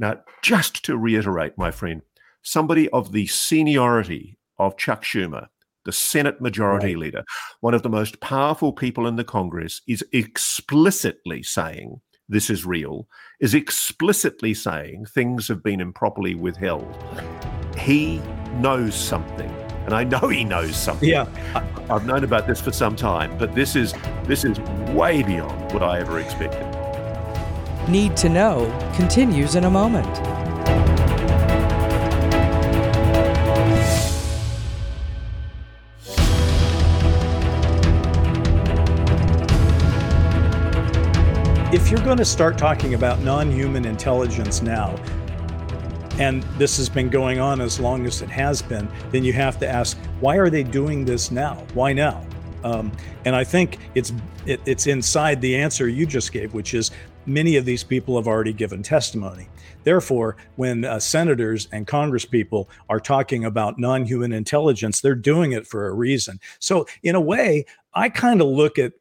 Now, 0.00 0.16
just 0.42 0.84
to 0.84 0.98
reiterate, 0.98 1.56
my 1.56 1.70
friend, 1.70 2.02
somebody 2.42 2.88
of 2.90 3.12
the 3.12 3.28
seniority 3.28 4.36
of 4.58 4.76
Chuck 4.76 5.04
Schumer, 5.04 5.46
the 5.84 5.92
Senate 5.92 6.40
Majority 6.40 6.94
right. 6.94 6.98
Leader, 6.98 7.24
one 7.60 7.74
of 7.74 7.82
the 7.82 7.90
most 7.90 8.20
powerful 8.20 8.72
people 8.72 9.06
in 9.06 9.16
the 9.16 9.24
Congress, 9.24 9.80
is 9.86 10.04
explicitly 10.12 11.42
saying 11.42 12.00
this 12.28 12.48
is 12.50 12.64
real, 12.64 13.06
is 13.40 13.54
explicitly 13.54 14.54
saying 14.54 15.06
things 15.06 15.48
have 15.48 15.62
been 15.62 15.80
improperly 15.80 16.34
withheld. 16.34 16.96
He 17.76 18.18
knows 18.54 18.94
something. 18.94 19.50
And 19.84 19.92
I 19.92 20.04
know 20.04 20.28
he 20.28 20.44
knows 20.44 20.76
something. 20.76 21.08
Yeah. 21.08 21.26
I've 21.90 22.06
known 22.06 22.24
about 22.24 22.46
this 22.46 22.60
for 22.60 22.72
some 22.72 22.96
time, 22.96 23.36
but 23.36 23.54
this 23.54 23.76
is 23.76 23.92
this 24.24 24.42
is 24.44 24.58
way 24.94 25.22
beyond 25.22 25.72
what 25.72 25.82
I 25.82 26.00
ever 26.00 26.18
expected. 26.18 26.66
Need 27.90 28.16
to 28.18 28.30
know 28.30 28.66
continues 28.94 29.56
in 29.56 29.64
a 29.64 29.70
moment. 29.70 30.08
If 41.74 41.90
you're 41.90 42.04
going 42.04 42.18
to 42.18 42.24
start 42.24 42.56
talking 42.56 42.94
about 42.94 43.18
non 43.22 43.50
human 43.50 43.84
intelligence 43.84 44.62
now, 44.62 44.94
and 46.20 46.44
this 46.56 46.76
has 46.76 46.88
been 46.88 47.08
going 47.08 47.40
on 47.40 47.60
as 47.60 47.80
long 47.80 48.06
as 48.06 48.22
it 48.22 48.30
has 48.30 48.62
been, 48.62 48.88
then 49.10 49.24
you 49.24 49.32
have 49.32 49.58
to 49.58 49.68
ask, 49.68 49.98
why 50.20 50.36
are 50.36 50.48
they 50.48 50.62
doing 50.62 51.04
this 51.04 51.32
now? 51.32 51.66
Why 51.74 51.92
now? 51.92 52.24
Um, 52.62 52.92
and 53.24 53.34
I 53.34 53.42
think 53.42 53.78
it's 53.96 54.12
it, 54.46 54.60
it's 54.66 54.86
inside 54.86 55.40
the 55.40 55.56
answer 55.56 55.88
you 55.88 56.06
just 56.06 56.30
gave, 56.30 56.54
which 56.54 56.74
is 56.74 56.92
many 57.26 57.56
of 57.56 57.64
these 57.64 57.82
people 57.82 58.14
have 58.14 58.28
already 58.28 58.52
given 58.52 58.84
testimony. 58.84 59.48
Therefore, 59.82 60.36
when 60.54 60.84
uh, 60.84 61.00
senators 61.00 61.66
and 61.72 61.88
congresspeople 61.88 62.68
are 62.88 63.00
talking 63.00 63.46
about 63.46 63.80
non-human 63.80 64.32
intelligence, 64.32 65.00
they're 65.00 65.16
doing 65.16 65.50
it 65.50 65.66
for 65.66 65.88
a 65.88 65.92
reason. 65.92 66.38
So, 66.60 66.86
in 67.02 67.16
a 67.16 67.20
way, 67.20 67.66
I 67.94 68.10
kind 68.10 68.40
of 68.40 68.46
look 68.46 68.78
at 68.78 68.92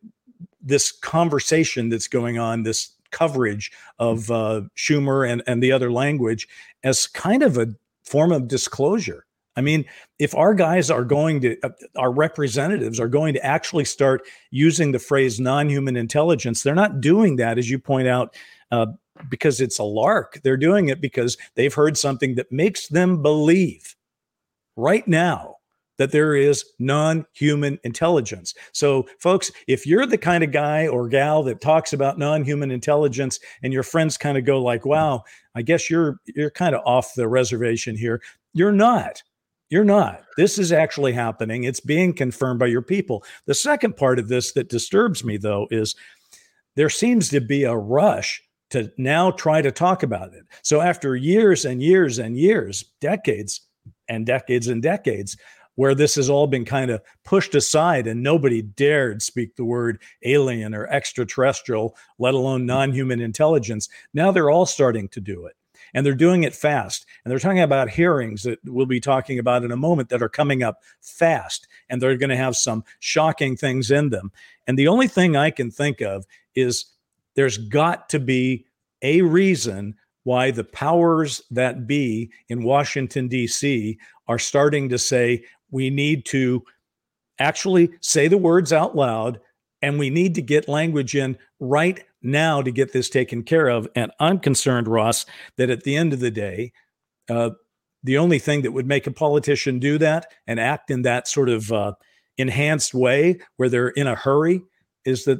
this 0.64 0.92
conversation 0.92 1.90
that's 1.90 2.08
going 2.08 2.40
on, 2.40 2.64
this 2.64 2.94
coverage 3.12 3.72
of 4.00 4.32
uh, 4.32 4.62
Schumer 4.76 5.30
and, 5.30 5.44
and 5.46 5.62
the 5.62 5.72
other 5.72 5.92
language 5.92 6.48
as 6.84 7.08
kind 7.08 7.44
of 7.44 7.58
a 7.58 7.74
form 8.04 8.32
of 8.32 8.48
disclosure. 8.48 9.26
I 9.56 9.62
mean, 9.62 9.86
if 10.18 10.34
our 10.34 10.56
guys 10.56 10.90
are 10.90 11.04
going 11.04 11.42
to, 11.42 11.58
uh, 11.64 11.70
our 11.96 12.12
representatives 12.12 13.00
are 13.00 13.08
going 13.08 13.36
to 13.36 13.46
actually 13.46 13.86
start 13.86 14.24
using 14.50 14.92
the 14.92 15.00
phrase 15.00 15.40
non 15.40 15.70
human 15.70 15.96
intelligence, 15.96 16.64
they're 16.64 16.74
not 16.74 17.02
doing 17.02 17.36
that, 17.36 17.60
as 17.60 17.70
you 17.70 17.78
point 17.78 18.08
out, 18.08 18.36
uh, 18.72 18.88
because 19.30 19.62
it's 19.62 19.78
a 19.78 19.84
lark. 19.84 20.42
They're 20.44 20.58
doing 20.58 20.90
it 20.90 21.02
because 21.02 21.38
they've 21.56 21.74
heard 21.74 21.98
something 21.98 22.36
that 22.36 22.52
makes 22.52 22.88
them 22.88 23.22
believe 23.22 23.96
right 24.76 25.08
now 25.08 25.53
that 25.98 26.12
there 26.12 26.36
is 26.36 26.66
non 26.80 27.26
human 27.34 27.80
intelligence. 27.84 28.54
So, 28.72 29.08
folks, 29.20 29.52
if 29.68 29.86
you're 29.86 30.06
the 30.06 30.18
kind 30.18 30.44
of 30.44 30.52
guy 30.52 30.88
or 30.88 31.08
gal 31.08 31.44
that 31.44 31.62
talks 31.62 31.94
about 31.94 32.18
non 32.18 32.44
human 32.44 32.72
intelligence 32.72 33.40
and 33.62 33.74
your 33.74 33.84
friends 33.84 34.18
kind 34.18 34.38
of 34.38 34.46
go, 34.46 34.62
like, 34.62 34.86
wow, 34.86 35.24
I 35.56 35.62
guess 35.62 35.90
you're 35.90 36.18
you're 36.26 36.52
kind 36.52 36.76
of 36.76 36.82
off 36.86 37.14
the 37.16 37.28
reservation 37.28 37.96
here. 37.96 38.22
You're 38.54 38.72
not. 38.72 39.22
You're 39.70 39.84
not. 39.84 40.22
This 40.38 40.60
is 40.60 40.72
actually 40.72 41.14
happening. 41.14 41.64
It's 41.64 41.80
being 41.80 42.14
confirmed 42.14 42.60
by 42.60 42.68
your 42.68 42.84
people. 42.84 43.24
The 43.48 43.56
second 43.56 43.98
part 43.98 44.20
of 44.20 44.28
this 44.28 44.52
that 44.54 44.70
disturbs 44.70 45.24
me, 45.24 45.38
though, 45.38 45.68
is 45.72 45.96
there 46.76 46.90
seems 46.90 47.30
to 47.30 47.42
be 47.42 47.64
a 47.64 47.76
rush 47.76 48.42
to 48.70 48.92
now 48.98 49.32
try 49.32 49.62
to 49.62 49.72
talk 49.72 50.04
about 50.04 50.34
it. 50.34 50.44
So, 50.64 50.82
after 50.82 51.16
years 51.16 51.66
and 51.66 51.82
years 51.82 52.20
and 52.20 52.38
years, 52.38 52.84
decades 53.02 53.62
and 54.08 54.26
decades 54.26 54.68
and 54.68 54.82
decades 54.82 55.38
where 55.76 55.96
this 55.96 56.16
has 56.16 56.30
all 56.30 56.48
been 56.48 56.66
kind 56.66 56.92
of 56.92 57.02
pushed 57.24 57.56
aside 57.56 58.08
and 58.08 58.22
nobody 58.22 58.62
dared 58.62 59.22
speak 59.22 59.56
the 59.56 59.66
word 59.66 60.02
alien 60.24 60.74
or 60.76 60.88
extraterrestrial, 60.88 61.96
let 62.20 62.34
alone 62.34 62.66
non 62.66 62.92
human 62.92 63.20
intelligence. 63.20 63.90
Now 64.14 64.32
they're 64.32 64.52
all 64.52 64.66
starting 64.66 65.08
to 65.10 65.22
do 65.22 65.46
it. 65.46 65.56
and 65.94 66.06
they're 66.06 66.16
doing 66.16 66.44
it 66.44 66.56
fast. 66.56 67.06
And 67.24 67.32
they're 67.32 67.40
talking 67.40 67.60
about 67.60 67.90
hearings 67.90 68.44
that 68.44 68.60
we'll 68.66 68.86
be 68.86 69.00
talking 69.00 69.40
about 69.40 69.64
in 69.64 69.72
a 69.72 69.78
moment 69.78 70.10
that 70.10 70.24
are 70.24 70.30
coming 70.30 70.64
up 70.64 70.82
fast, 71.02 71.68
and 71.90 72.02
they're 72.02 72.18
going 72.18 72.30
to 72.30 72.36
have 72.36 72.56
some 72.56 72.84
shocking 73.00 73.56
things 73.56 73.92
in 73.92 74.10
them. 74.10 74.32
And 74.68 74.78
the 74.78 74.88
only 74.88 75.08
thing 75.08 75.36
I 75.36 75.52
can 75.52 75.72
think 75.72 76.02
of 76.02 76.26
is 76.56 76.86
there's 77.36 77.58
got 77.58 78.10
to 78.10 78.20
be 78.20 78.66
a 79.02 79.22
reason 79.22 79.96
why 80.24 80.52
the 80.52 80.64
powers 80.64 81.42
that 81.52 81.86
be 81.86 82.32
in 82.48 82.64
Washington, 82.64 83.28
D.C. 83.28 83.98
are 84.28 84.40
starting 84.40 84.88
to 84.90 84.98
say 84.98 85.44
we 85.74 85.90
need 85.90 86.24
to 86.26 86.64
actually 87.40 87.90
say 88.00 88.30
the 88.30 88.38
words 88.38 88.72
out 88.72 88.96
loud 88.96 89.42
and 89.82 90.00
we 90.00 90.10
need 90.10 90.36
to 90.36 90.42
get 90.42 90.70
language 90.70 91.16
in 91.16 91.38
right 91.60 92.06
now 92.22 92.62
to 92.62 92.72
get 92.72 92.94
this 92.94 93.10
taken 93.10 93.44
care 93.44 93.68
of. 93.68 93.88
And 93.96 94.12
I'm 94.20 94.40
concerned, 94.40 94.88
Ross, 94.88 95.26
that 95.58 95.70
at 95.70 95.84
the 95.84 95.98
end 95.98 96.14
of 96.14 96.22
the 96.22 96.32
day, 96.32 96.72
uh, 97.30 97.50
the 98.04 98.18
only 98.18 98.40
thing 98.40 98.62
that 98.62 98.72
would 98.72 98.86
make 98.86 99.08
a 99.08 99.12
politician 99.12 99.80
do 99.80 99.98
that 99.98 100.28
and 100.48 100.60
act 100.60 100.92
in 100.92 101.02
that 101.02 101.28
sort 101.28 101.50
of 101.50 101.72
uh, 101.72 101.94
enhanced 102.38 102.94
way 102.94 103.40
where 103.58 103.68
they're 103.68 103.90
in 103.90 104.08
a 104.08 104.16
hurry 104.16 104.62
is 105.06 105.26
that 105.26 105.40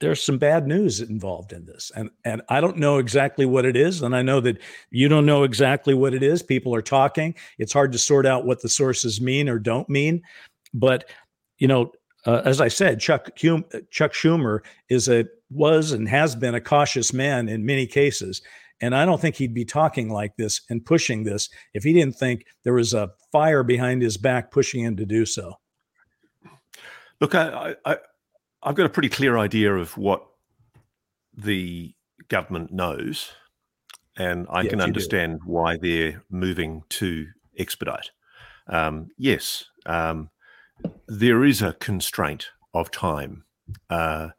there's 0.00 0.24
some 0.24 0.38
bad 0.38 0.66
news 0.66 1.00
involved 1.00 1.52
in 1.52 1.66
this. 1.66 1.92
And 1.94 2.10
and 2.24 2.42
I 2.48 2.60
don't 2.60 2.78
know 2.78 2.98
exactly 2.98 3.46
what 3.46 3.64
it 3.64 3.76
is 3.76 4.02
and 4.02 4.16
I 4.16 4.22
know 4.22 4.40
that 4.40 4.58
you 4.90 5.08
don't 5.08 5.26
know 5.26 5.44
exactly 5.44 5.94
what 5.94 6.14
it 6.14 6.22
is. 6.22 6.42
People 6.42 6.74
are 6.74 6.82
talking. 6.82 7.34
It's 7.58 7.72
hard 7.72 7.92
to 7.92 7.98
sort 7.98 8.26
out 8.26 8.46
what 8.46 8.62
the 8.62 8.68
sources 8.68 9.20
mean 9.20 9.48
or 9.48 9.58
don't 9.58 9.88
mean. 9.88 10.22
But 10.74 11.08
you 11.58 11.68
know 11.68 11.92
uh, 12.26 12.42
as 12.44 12.60
I 12.60 12.68
said 12.68 13.00
Chuck 13.00 13.30
Hum- 13.40 13.64
Chuck 13.90 14.12
Schumer 14.12 14.60
is 14.88 15.08
a 15.08 15.26
was 15.50 15.92
and 15.92 16.08
has 16.08 16.34
been 16.34 16.54
a 16.54 16.60
cautious 16.60 17.12
man 17.12 17.48
in 17.48 17.64
many 17.66 17.86
cases. 17.86 18.42
And 18.82 18.94
I 18.94 19.04
don't 19.04 19.20
think 19.20 19.36
he'd 19.36 19.52
be 19.52 19.64
talking 19.64 20.08
like 20.08 20.36
this 20.36 20.62
and 20.70 20.84
pushing 20.84 21.24
this 21.24 21.50
if 21.74 21.84
he 21.84 21.92
didn't 21.92 22.16
think 22.16 22.46
there 22.64 22.72
was 22.72 22.94
a 22.94 23.10
fire 23.30 23.62
behind 23.62 24.00
his 24.00 24.16
back 24.16 24.50
pushing 24.50 24.82
him 24.82 24.96
to 24.96 25.04
do 25.04 25.26
so. 25.26 25.58
Look, 27.20 27.34
I, 27.34 27.74
I, 27.84 27.98
I've 28.62 28.74
got 28.74 28.86
a 28.86 28.90
pretty 28.90 29.08
clear 29.08 29.38
idea 29.38 29.74
of 29.74 29.96
what 29.96 30.26
the 31.36 31.94
government 32.28 32.72
knows, 32.72 33.32
and 34.16 34.46
I 34.50 34.62
yes, 34.62 34.70
can 34.70 34.80
understand 34.80 35.40
why 35.44 35.76
they're 35.76 36.22
moving 36.30 36.82
to 36.90 37.26
expedite. 37.58 38.10
Um, 38.68 39.08
yes, 39.16 39.64
um, 39.86 40.30
there 41.06 41.44
is 41.44 41.62
a 41.62 41.72
constraint 41.74 42.48
of 42.74 42.90
time. 42.90 43.44
Uh, 43.88 44.30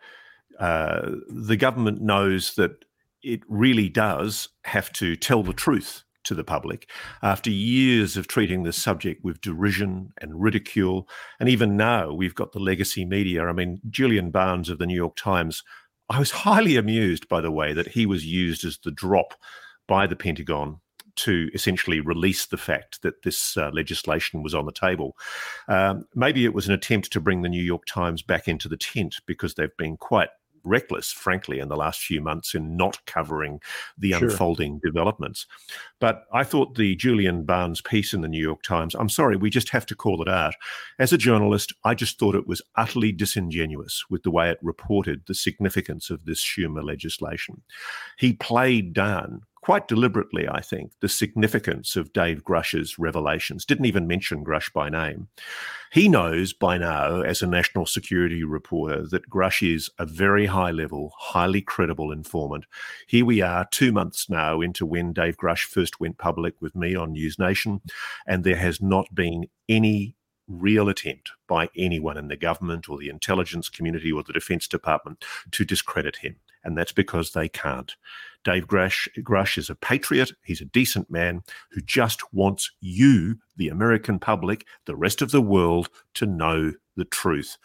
uh, 0.60 1.12
the 1.28 1.58
government 1.58 2.02
knows 2.02 2.54
that 2.56 2.86
it 3.24 3.42
really 3.48 3.90
does 3.90 4.50
have 4.66 4.92
to 4.94 5.16
tell 5.16 5.44
the 5.44 5.54
truth 5.54 6.04
to 6.24 6.36
the 6.36 6.44
public 6.44 6.90
after 7.22 7.50
years 7.50 8.18
of 8.18 8.28
treating 8.28 8.64
the 8.64 8.74
subject 8.74 9.24
with 9.24 9.42
derision 9.42 10.14
and 10.20 10.42
ridicule. 10.42 11.08
And 11.40 11.50
even 11.50 11.78
now, 11.78 12.14
we've 12.14 12.36
got 12.36 12.52
the 12.52 12.60
legacy 12.60 13.06
media. 13.06 13.46
I 13.46 13.54
mean, 13.54 13.82
Julian 13.90 14.32
Barnes 14.32 14.70
of 14.70 14.80
the 14.80 14.86
New 14.86 14.96
York 14.96 15.16
Times, 15.16 15.64
I 16.10 16.20
was 16.20 16.32
highly 16.32 16.76
amused 16.76 17.28
by 17.28 17.42
the 17.42 17.52
way 17.52 17.74
that 17.74 17.90
he 17.90 18.06
was 18.06 18.26
used 18.26 18.66
as 18.66 18.78
the 18.84 18.92
drop 18.92 19.34
by 19.88 20.08
the 20.08 20.16
Pentagon 20.16 20.80
to 21.18 21.50
essentially 21.54 22.00
release 22.00 22.46
the 22.46 22.58
fact 22.58 23.02
that 23.02 23.24
this 23.24 23.58
uh, 23.58 23.70
legislation 23.74 24.44
was 24.44 24.56
on 24.56 24.66
the 24.66 24.72
table. 24.72 25.16
Um, 25.68 26.06
maybe 26.16 26.46
it 26.46 26.54
was 26.54 26.68
an 26.68 26.74
attempt 26.74 27.12
to 27.12 27.20
bring 27.20 27.42
the 27.42 27.50
New 27.50 27.62
York 27.62 27.86
Times 27.86 28.22
back 28.22 28.48
into 28.48 28.70
the 28.70 28.78
tent 28.78 29.18
because 29.26 29.56
they've 29.56 29.76
been 29.78 29.98
quite 29.98 30.30
reckless, 30.64 31.12
frankly, 31.12 31.60
in 31.60 31.68
the 31.68 31.76
last 31.76 32.02
few 32.02 32.22
months 32.22 32.54
in 32.56 32.78
not 32.78 33.06
covering 33.06 33.60
the 33.98 34.12
sure. 34.12 34.30
unfolding 34.30 34.80
developments. 34.84 35.46
But 36.00 36.26
I 36.34 36.44
thought 36.44 36.76
the 36.76 36.96
Julian 36.96 37.44
Barnes 37.44 37.82
piece 37.82 38.14
in 38.14 38.22
the 38.22 38.28
New 38.28 38.42
York 38.42 38.64
Times, 38.64 38.96
I'm 38.96 39.10
sorry, 39.10 39.36
we 39.36 39.50
just 39.50 39.70
have 39.70 39.86
to 39.88 39.96
call 39.96 40.22
it 40.22 40.30
out. 40.30 40.54
As 41.00 41.14
a 41.14 41.18
journalist, 41.18 41.74
I 41.84 41.96
just 41.96 42.20
thought 42.20 42.36
it 42.36 42.48
was 42.48 42.62
utterly 42.76 43.12
disingenuous 43.12 44.04
with 44.10 44.24
the 44.24 44.32
way 44.32 44.50
it 44.50 44.60
reported 44.62 45.24
the 45.28 45.36
significance 45.36 46.10
of 46.10 46.26
this 46.26 46.44
Schumer 46.44 46.84
legislation. 46.84 47.62
He 48.18 48.34
played 48.34 48.94
down 48.94 49.42
quite 49.62 49.88
deliberately, 49.88 50.48
I 50.48 50.62
think, 50.62 50.92
the 51.02 51.10
significance 51.10 51.96
of 51.96 52.14
Dave 52.14 52.44
Grusch's 52.44 52.98
revelations. 52.98 53.64
Didn't 53.64 53.86
even 53.86 54.08
mention 54.08 54.44
Grusch 54.44 54.74
by 54.74 54.90
name. 54.90 55.28
He 55.92 56.08
knows 56.08 56.52
by 56.52 56.78
now, 56.78 57.22
as 57.22 57.42
a 57.42 57.48
national 57.48 57.86
security 57.86 58.44
reporter, 58.44 59.06
that 59.08 59.30
Grusch 59.30 59.76
is 59.76 59.90
a 60.00 60.06
very 60.06 60.48
high 60.48 60.72
level, 60.72 61.14
highly 61.18 61.62
credible 61.62 62.12
informant. 62.12 62.66
Here 63.08 63.26
we 63.26 63.42
are, 63.42 63.68
two 63.72 63.92
months 63.92 64.30
now 64.30 64.62
into 64.62 64.86
when 64.86 65.14
Dave 65.14 65.38
Grusch 65.38 65.66
first 65.66 66.00
went 66.00 66.18
public 66.18 66.56
with 66.60 66.76
me 66.76 66.96
on 66.96 67.12
News 67.12 67.38
Nation, 67.38 67.82
and 68.26 68.44
there 68.44 68.56
has 68.56 68.82
not 68.82 69.14
been 69.14 69.48
any 69.70 70.16
real 70.48 70.90
attempt 70.90 71.32
by 71.48 71.70
anyone 71.78 72.18
in 72.18 72.28
the 72.28 72.36
government 72.36 72.90
or 72.90 72.98
the 72.98 73.10
intelligence 73.10 73.70
community 73.70 74.12
or 74.12 74.24
the 74.24 74.34
Defense 74.34 74.68
Department 74.68 75.24
to 75.52 75.64
discredit 75.64 76.18
him. 76.18 76.36
And 76.64 76.78
that's 76.78 76.92
because 76.92 77.32
they 77.32 77.50
can't. 77.50 77.96
Dave 78.44 78.68
Grusch, 78.68 79.08
Grusch 79.20 79.58
is 79.58 79.70
a 79.70 79.76
patriot. 79.76 80.32
He's 80.44 80.62
a 80.62 80.66
decent 80.66 81.10
man 81.12 81.42
who 81.72 81.82
just 81.82 82.22
wants 82.34 82.72
you, 82.82 83.38
the 83.58 83.70
American 83.70 84.20
public, 84.20 84.66
the 84.86 84.96
rest 84.96 85.22
of 85.22 85.32
the 85.32 85.42
world, 85.42 85.90
to 86.16 86.26
know 86.26 86.74
the 86.96 87.06
truth. 87.06 87.58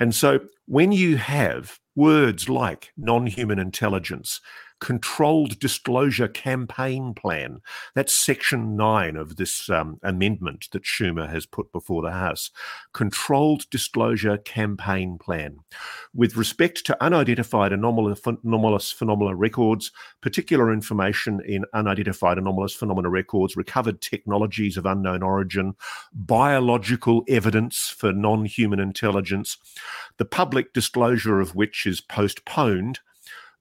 And 0.00 0.14
so 0.14 0.40
when 0.66 0.92
you 0.92 1.16
have 1.16 1.78
words 1.94 2.48
like 2.48 2.92
non 2.96 3.26
human 3.26 3.58
intelligence, 3.58 4.40
controlled 4.80 5.58
disclosure 5.58 6.28
campaign 6.28 7.14
plan. 7.14 7.60
That's 7.94 8.14
section 8.14 8.76
nine 8.76 9.16
of 9.16 9.36
this 9.36 9.70
um, 9.70 9.98
amendment 10.02 10.68
that 10.72 10.84
Schumer 10.84 11.28
has 11.30 11.46
put 11.46 11.72
before 11.72 12.02
the 12.02 12.12
House. 12.12 12.50
Controlled 12.92 13.68
disclosure 13.70 14.36
campaign 14.36 15.18
plan. 15.18 15.58
With 16.14 16.36
respect 16.36 16.84
to 16.86 17.02
unidentified 17.02 17.72
anomalous, 17.72 18.20
anomalous 18.44 18.92
phenomena 18.92 19.34
records, 19.34 19.92
particular 20.20 20.72
information 20.72 21.40
in 21.46 21.64
unidentified 21.72 22.38
anomalous 22.38 22.74
phenomena 22.74 23.08
records, 23.08 23.56
recovered 23.56 24.00
technologies 24.00 24.76
of 24.76 24.86
unknown 24.86 25.22
origin, 25.22 25.74
biological 26.12 27.24
evidence 27.28 27.94
for 27.96 28.12
non 28.12 28.44
human 28.44 28.80
intelligence, 28.80 29.56
the 30.18 30.24
public 30.24 30.72
disclosure 30.72 31.40
of 31.40 31.54
which 31.54 31.86
is 31.86 32.00
postponed 32.00 33.00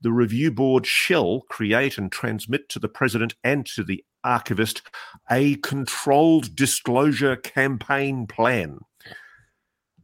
the 0.01 0.11
review 0.11 0.51
board 0.51 0.85
shall 0.85 1.41
create 1.49 1.97
and 1.97 2.11
transmit 2.11 2.69
to 2.69 2.79
the 2.79 2.87
president 2.87 3.35
and 3.43 3.65
to 3.65 3.83
the 3.83 4.03
archivist 4.23 4.81
a 5.29 5.55
controlled 5.57 6.55
disclosure 6.55 7.35
campaign 7.35 8.27
plan. 8.27 8.79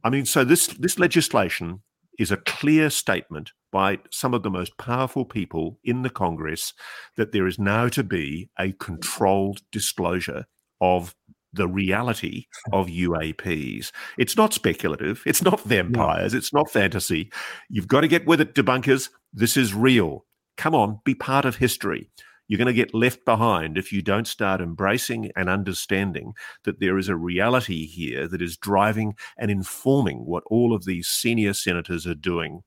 I 0.04 0.10
mean, 0.10 0.26
so 0.26 0.44
this, 0.44 0.68
this 0.68 0.98
legislation 0.98 1.82
is 2.18 2.32
a 2.32 2.38
clear 2.38 2.90
statement 2.90 3.52
by 3.72 4.00
some 4.12 4.34
of 4.34 4.44
the 4.44 4.50
most 4.50 4.78
powerful 4.78 5.26
people 5.26 5.80
in 5.84 6.02
the 6.02 6.10
Congress 6.10 6.74
that 7.18 7.32
there 7.32 7.48
is 7.48 7.58
now 7.58 7.88
to 7.90 8.04
be 8.04 8.50
a 8.60 8.74
controlled 8.74 9.62
disclosure 9.72 10.46
of 10.82 11.16
the 11.54 11.68
reality 11.68 12.46
of 12.72 12.88
UAPs. 12.88 13.92
It's 14.18 14.38
not 14.38 14.54
speculative. 14.54 15.24
It's 15.26 15.44
not 15.44 15.62
vampires. 15.66 16.34
It's 16.34 16.54
not 16.54 16.72
fantasy. 16.72 17.32
You've 17.70 17.88
got 17.88 18.02
to 18.02 18.08
get 18.08 18.26
with 18.26 18.42
it, 18.42 18.56
debunkers. 18.56 19.10
This 19.34 19.58
is 19.58 19.74
real. 19.74 20.26
Come 20.58 20.76
on, 20.76 21.00
be 21.06 21.16
part 21.16 21.46
of 21.46 21.58
history. 21.58 22.10
You're 22.48 22.58
going 22.58 22.68
to 22.68 22.74
get 22.74 22.94
left 22.94 23.24
behind 23.24 23.78
if 23.78 23.94
you 23.94 24.02
don't 24.02 24.28
start 24.28 24.60
embracing 24.60 25.32
and 25.38 25.50
understanding 25.50 26.34
that 26.66 26.82
there 26.82 26.98
is 26.98 27.08
a 27.08 27.16
reality 27.16 27.86
here 27.86 28.28
that 28.28 28.42
is 28.42 28.58
driving 28.58 29.16
and 29.38 29.50
informing 29.50 30.26
what 30.26 30.44
all 30.48 30.74
of 30.74 30.84
these 30.84 31.08
senior 31.08 31.54
senators 31.54 32.06
are 32.06 32.14
doing. 32.14 32.64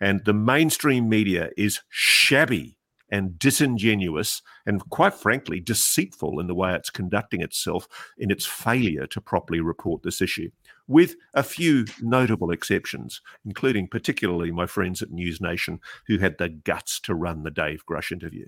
And 0.00 0.24
the 0.24 0.32
mainstream 0.32 1.10
media 1.10 1.50
is 1.58 1.80
shabby 1.90 2.77
and 3.10 3.38
disingenuous 3.38 4.42
and, 4.66 4.88
quite 4.90 5.14
frankly, 5.14 5.60
deceitful 5.60 6.40
in 6.40 6.46
the 6.46 6.54
way 6.54 6.74
it's 6.74 6.90
conducting 6.90 7.40
itself 7.40 7.88
in 8.18 8.30
its 8.30 8.46
failure 8.46 9.06
to 9.06 9.20
properly 9.20 9.60
report 9.60 10.02
this 10.02 10.20
issue, 10.20 10.50
with 10.86 11.16
a 11.34 11.42
few 11.42 11.84
notable 12.00 12.50
exceptions, 12.50 13.20
including 13.44 13.88
particularly 13.88 14.50
my 14.50 14.66
friends 14.66 15.02
at 15.02 15.10
News 15.10 15.40
Nation 15.40 15.80
who 16.06 16.18
had 16.18 16.36
the 16.38 16.48
guts 16.48 17.00
to 17.00 17.14
run 17.14 17.42
the 17.42 17.50
Dave 17.50 17.84
Grusch 17.86 18.12
interview. 18.12 18.46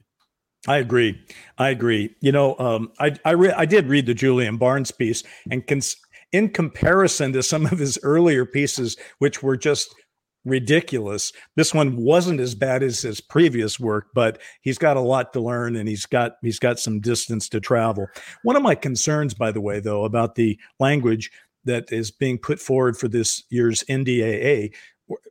I 0.68 0.77
agree. 0.77 1.18
I 1.57 1.70
agree. 1.70 2.14
You 2.20 2.33
know, 2.33 2.55
um, 2.59 2.92
I 2.99 3.16
I, 3.25 3.31
re- 3.31 3.53
I 3.53 3.64
did 3.64 3.87
read 3.87 4.05
the 4.05 4.12
Julian 4.12 4.59
Barnes 4.59 4.90
piece, 4.90 5.23
and 5.51 5.66
cons- 5.66 5.96
in 6.33 6.51
comparison 6.51 7.33
to 7.33 7.42
some 7.42 7.64
of 7.66 7.79
his 7.79 7.99
earlier 8.03 8.44
pieces, 8.44 8.96
which 9.18 9.42
were 9.42 9.57
just 9.57 9.94
ridiculous. 10.44 11.33
This 11.57 11.74
one 11.74 11.96
wasn't 11.96 12.40
as 12.40 12.55
bad 12.55 12.83
as 12.83 13.00
his 13.00 13.20
previous 13.20 13.79
work, 13.79 14.07
but 14.14 14.40
he's 14.62 14.79
got 14.79 14.96
a 14.96 15.00
lot 15.00 15.33
to 15.35 15.40
learn 15.40 15.76
and 15.76 15.88
he's 15.88 16.07
got 16.07 16.33
he's 16.42 16.59
got 16.59 16.79
some 16.79 17.00
distance 17.00 17.48
to 17.50 17.61
travel. 17.61 18.07
One 18.42 18.57
of 18.57 18.62
my 18.62 18.74
concerns 18.74 19.35
by 19.35 19.53
the 19.53 19.61
way 19.61 19.81
though 19.81 20.05
about 20.05 20.35
the 20.35 20.59
language 20.79 21.31
that 21.64 21.92
is 21.92 22.11
being 22.11 22.38
put 22.38 22.59
forward 22.59 22.96
for 22.96 23.07
this 23.07 23.42
year's 23.50 23.85
NDAA, 23.85 24.74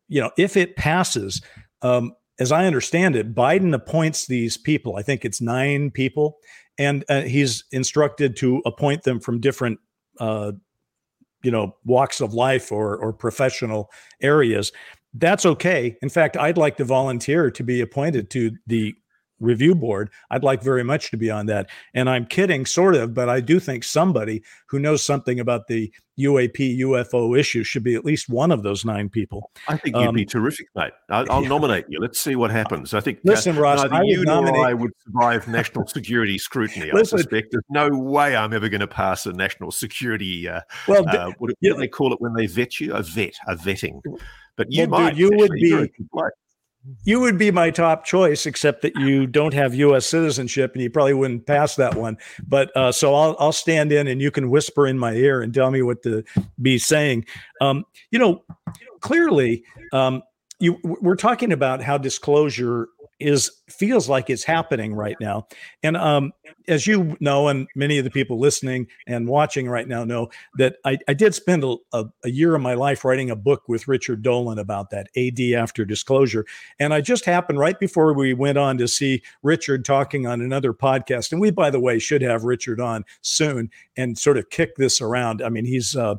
you 0.08 0.22
know, 0.22 0.32
if 0.38 0.56
it 0.56 0.76
passes 0.76 1.42
um, 1.82 2.14
as 2.40 2.52
I 2.52 2.66
understand 2.66 3.16
it, 3.16 3.36
Biden 3.36 3.74
appoints 3.74 4.26
these 4.26 4.58
people. 4.58 4.96
I 4.96 5.02
think 5.02 5.26
it's 5.26 5.42
nine 5.42 5.92
people, 5.92 6.38
and 6.78 7.04
uh, 7.10 7.22
he's 7.22 7.66
instructed 7.72 8.38
to 8.38 8.62
appoint 8.66 9.04
them 9.04 9.20
from 9.20 9.42
different, 9.42 9.80
uh, 10.20 10.54
you 11.44 11.52
know, 11.52 11.76
walks 11.84 12.22
of 12.22 12.34
life 12.34 12.72
or 12.72 12.96
or 12.98 13.12
professional 13.12 13.90
areas. 14.22 14.72
That's 15.14 15.46
okay. 15.46 15.98
In 16.02 16.10
fact, 16.10 16.38
I'd 16.38 16.58
like 16.58 16.78
to 16.78 16.86
volunteer 16.86 17.50
to 17.52 17.64
be 17.64 17.82
appointed 17.82 18.30
to 18.32 18.52
the 18.68 18.96
review 19.40 19.76
board. 19.76 20.10
I'd 20.30 20.44
like 20.44 20.62
very 20.62 20.84
much 20.84 21.12
to 21.12 21.18
be 21.18 21.32
on 21.32 21.46
that. 21.48 21.70
And 21.94 22.10
I'm 22.10 22.26
kidding, 22.26 22.66
sort 22.66 22.96
of, 22.96 23.14
but 23.14 23.30
I 23.30 23.40
do 23.40 23.60
think 23.60 23.84
somebody 23.84 24.44
who 24.68 24.80
knows 24.80 25.04
something 25.04 25.40
about 25.40 25.68
the 25.68 25.92
UAP 26.20 26.80
UFO 26.80 27.40
issue 27.40 27.64
should 27.64 27.84
be 27.84 27.96
at 27.96 28.04
least 28.04 28.28
one 28.30 28.52
of 28.52 28.64
those 28.64 28.84
nine 28.84 29.08
people. 29.08 29.52
I 29.70 29.78
think 29.78 29.96
you'd 29.96 30.10
um, 30.10 30.16
be 30.16 30.26
terrific, 30.26 30.68
mate. 30.76 30.92
I'll, 31.10 31.32
I'll 31.32 31.42
yeah. 31.44 31.48
nominate 31.56 31.86
you. 31.88 32.00
Let's 32.00 32.20
see 32.20 32.36
what 32.36 32.52
happens. 32.52 32.94
I 32.94 33.00
think 33.00 33.20
uh, 33.20 33.32
listen, 33.32 33.58
uh, 33.58 33.62
Ross, 33.62 33.90
neither 33.90 34.04
you 34.04 34.26
nominate- 34.26 34.56
nor 34.56 34.68
I 34.68 34.74
would 34.74 34.92
survive 35.06 35.48
national 35.48 35.88
security 35.88 36.38
scrutiny. 36.38 36.92
listen, 36.92 37.20
I 37.20 37.22
suspect 37.22 37.50
there's 37.52 37.64
no 37.70 37.90
way 37.90 38.36
I'm 38.36 38.54
ever 38.54 38.68
going 38.68 38.82
to 38.82 38.88
pass 38.88 39.26
a 39.26 39.32
national 39.32 39.72
security. 39.72 40.50
Uh, 40.50 40.62
well, 40.88 41.08
uh, 41.08 41.28
what, 41.38 41.52
what 41.52 41.56
do 41.62 41.74
they 41.76 41.88
call 41.88 42.12
it 42.12 42.20
when 42.20 42.34
they 42.34 42.48
vet 42.48 42.82
you? 42.82 42.94
A 42.94 43.02
vet, 43.02 43.36
a 43.48 43.56
vetting. 43.56 44.02
But 44.60 44.74
you 44.74 44.90
well, 44.90 45.00
might. 45.00 45.16
Dude, 45.16 45.20
you 45.20 45.38
would 45.38 45.52
be 45.52 45.90
you 47.06 47.22
would 47.22 47.38
be 47.38 47.50
my 47.50 47.70
top 47.70 48.04
choice, 48.04 48.46
except 48.46 48.82
that 48.82 48.94
you 48.98 49.26
don't 49.26 49.54
have 49.54 49.74
U.S. 49.74 50.06
citizenship, 50.06 50.74
and 50.74 50.82
you 50.82 50.90
probably 50.90 51.14
wouldn't 51.14 51.46
pass 51.46 51.78
that 51.78 51.96
one. 51.96 52.18
But 52.46 52.76
uh, 52.76 52.92
so 52.92 53.16
I'll 53.16 53.38
I'll 53.40 53.54
stand 53.54 53.94
in, 53.94 54.08
and 54.08 54.22
you 54.22 54.32
can 54.32 54.50
whisper 54.50 54.86
in 54.86 55.00
my 55.00 55.14
ear 55.14 55.42
and 55.42 55.54
tell 55.54 55.72
me 55.72 55.82
what 55.82 56.04
to 56.04 56.26
be 56.62 56.78
saying. 56.78 57.26
Um, 57.62 57.86
you 58.12 58.20
know, 58.20 58.44
clearly, 59.00 59.64
um, 59.94 60.24
you 60.60 60.78
we're 60.84 61.16
talking 61.16 61.54
about 61.54 61.82
how 61.82 61.98
disclosure 61.98 62.90
is 63.20 63.52
feels 63.68 64.10
like 64.10 64.30
it's 64.30 64.44
happening 64.44 64.94
right 64.94 65.18
now. 65.20 65.48
And 65.84 65.98
um, 65.98 66.32
as 66.68 66.88
you 66.88 67.18
know, 67.20 67.48
and 67.48 67.68
many 67.76 67.98
of 67.98 68.04
the 68.04 68.10
people 68.10 68.40
listening 68.40 68.88
and 69.08 69.28
watching 69.28 69.68
right 69.68 69.88
now 69.88 70.04
know 70.04 70.30
that 70.58 70.78
I, 70.86 70.98
I 71.08 71.14
did 71.14 71.36
spend 71.36 71.64
a, 71.64 71.76
a, 71.94 72.06
a, 72.24 72.30
year 72.30 72.56
of 72.56 72.62
my 72.62 72.74
life 72.74 73.04
writing 73.04 73.30
a 73.30 73.36
book 73.36 73.64
with 73.68 73.88
Richard 73.88 74.22
Dolan 74.22 74.60
about 74.60 74.90
that 74.92 75.10
AD 75.18 75.40
after 75.60 75.86
disclosure. 75.86 76.46
And 76.80 76.94
I 76.94 77.02
just 77.02 77.26
happened 77.26 77.60
right 77.60 77.80
before 77.80 78.14
we 78.14 78.34
went 78.34 78.58
on 78.58 78.78
to 78.78 78.88
see 78.88 79.22
Richard 79.44 79.86
talking 79.86 80.26
on 80.26 80.42
another 80.42 80.74
podcast. 80.74 81.32
And 81.32 81.42
we, 81.42 81.52
by 81.52 81.70
the 81.70 81.80
way, 81.80 82.00
should 82.00 82.22
have 82.22 82.44
Richard 82.44 82.80
on 82.80 83.04
soon 83.22 83.70
and 83.98 84.18
sort 84.18 84.38
of 84.38 84.50
kick 84.50 84.76
this 84.76 85.02
around. 85.02 85.42
I 85.42 85.50
mean, 85.50 85.66
he's 85.66 85.96
uh, 85.96 86.16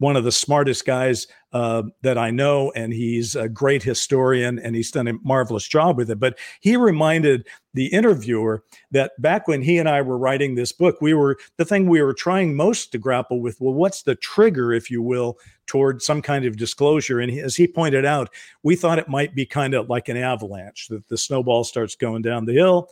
one 0.00 0.16
of 0.16 0.24
the 0.24 0.32
smartest 0.32 0.86
guys 0.86 1.26
uh, 1.52 1.82
that 2.00 2.16
I 2.16 2.30
know, 2.30 2.72
and 2.72 2.90
he's 2.90 3.36
a 3.36 3.50
great 3.50 3.82
historian, 3.82 4.58
and 4.58 4.74
he's 4.74 4.90
done 4.90 5.06
a 5.06 5.12
marvelous 5.22 5.68
job 5.68 5.98
with 5.98 6.10
it. 6.10 6.18
But 6.18 6.38
he 6.60 6.74
reminded 6.74 7.46
the 7.74 7.86
interviewer 7.88 8.64
that 8.92 9.12
back 9.18 9.46
when 9.46 9.60
he 9.60 9.76
and 9.76 9.90
I 9.90 10.00
were 10.00 10.16
writing 10.16 10.54
this 10.54 10.72
book, 10.72 10.96
we 11.02 11.12
were 11.12 11.36
the 11.58 11.66
thing 11.66 11.86
we 11.86 12.00
were 12.00 12.14
trying 12.14 12.56
most 12.56 12.92
to 12.92 12.98
grapple 12.98 13.42
with. 13.42 13.60
Well, 13.60 13.74
what's 13.74 14.02
the 14.02 14.14
trigger, 14.14 14.72
if 14.72 14.90
you 14.90 15.02
will, 15.02 15.38
toward 15.66 16.00
some 16.00 16.22
kind 16.22 16.46
of 16.46 16.56
disclosure? 16.56 17.20
And 17.20 17.30
he, 17.30 17.38
as 17.38 17.56
he 17.56 17.68
pointed 17.68 18.06
out, 18.06 18.30
we 18.62 18.76
thought 18.76 18.98
it 18.98 19.08
might 19.08 19.34
be 19.34 19.44
kind 19.44 19.74
of 19.74 19.90
like 19.90 20.08
an 20.08 20.16
avalanche 20.16 20.88
that 20.88 21.06
the 21.08 21.18
snowball 21.18 21.62
starts 21.62 21.94
going 21.94 22.22
down 22.22 22.46
the 22.46 22.54
hill 22.54 22.88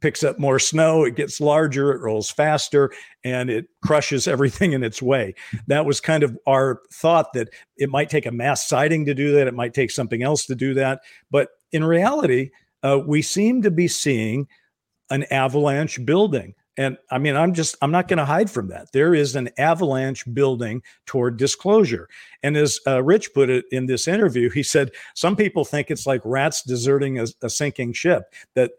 picks 0.00 0.22
up 0.22 0.38
more 0.38 0.58
snow, 0.58 1.04
it 1.04 1.16
gets 1.16 1.40
larger, 1.40 1.92
it 1.92 2.00
rolls 2.00 2.30
faster, 2.30 2.92
and 3.24 3.50
it 3.50 3.66
crushes 3.82 4.28
everything 4.28 4.72
in 4.72 4.82
its 4.82 5.00
way. 5.00 5.34
That 5.66 5.86
was 5.86 6.00
kind 6.00 6.22
of 6.22 6.36
our 6.46 6.80
thought 6.92 7.32
that 7.34 7.48
it 7.76 7.90
might 7.90 8.10
take 8.10 8.26
a 8.26 8.32
mass 8.32 8.68
sighting 8.68 9.04
to 9.06 9.14
do 9.14 9.32
that, 9.32 9.46
it 9.46 9.54
might 9.54 9.74
take 9.74 9.90
something 9.90 10.22
else 10.22 10.46
to 10.46 10.54
do 10.54 10.74
that. 10.74 11.00
But 11.30 11.48
in 11.72 11.84
reality, 11.84 12.50
uh, 12.82 13.00
we 13.04 13.22
seem 13.22 13.62
to 13.62 13.70
be 13.70 13.88
seeing 13.88 14.46
an 15.10 15.24
avalanche 15.24 16.04
building. 16.04 16.54
And 16.78 16.98
I 17.10 17.18
mean, 17.18 17.36
I'm 17.36 17.54
just, 17.54 17.74
I'm 17.80 17.90
not 17.90 18.06
going 18.06 18.18
to 18.18 18.24
hide 18.24 18.50
from 18.50 18.68
that. 18.68 18.92
There 18.92 19.14
is 19.14 19.34
an 19.34 19.48
avalanche 19.56 20.24
building 20.34 20.82
toward 21.06 21.38
disclosure. 21.38 22.08
And 22.42 22.56
as 22.56 22.78
uh, 22.86 23.02
Rich 23.02 23.32
put 23.32 23.48
it 23.48 23.64
in 23.70 23.86
this 23.86 24.06
interview, 24.06 24.50
he 24.50 24.62
said, 24.62 24.90
some 25.14 25.36
people 25.36 25.64
think 25.64 25.90
it's 25.90 26.06
like 26.06 26.20
rats 26.24 26.62
deserting 26.62 27.18
a, 27.18 27.26
a 27.42 27.48
sinking 27.48 27.94
ship, 27.94 28.24
that 28.54 28.72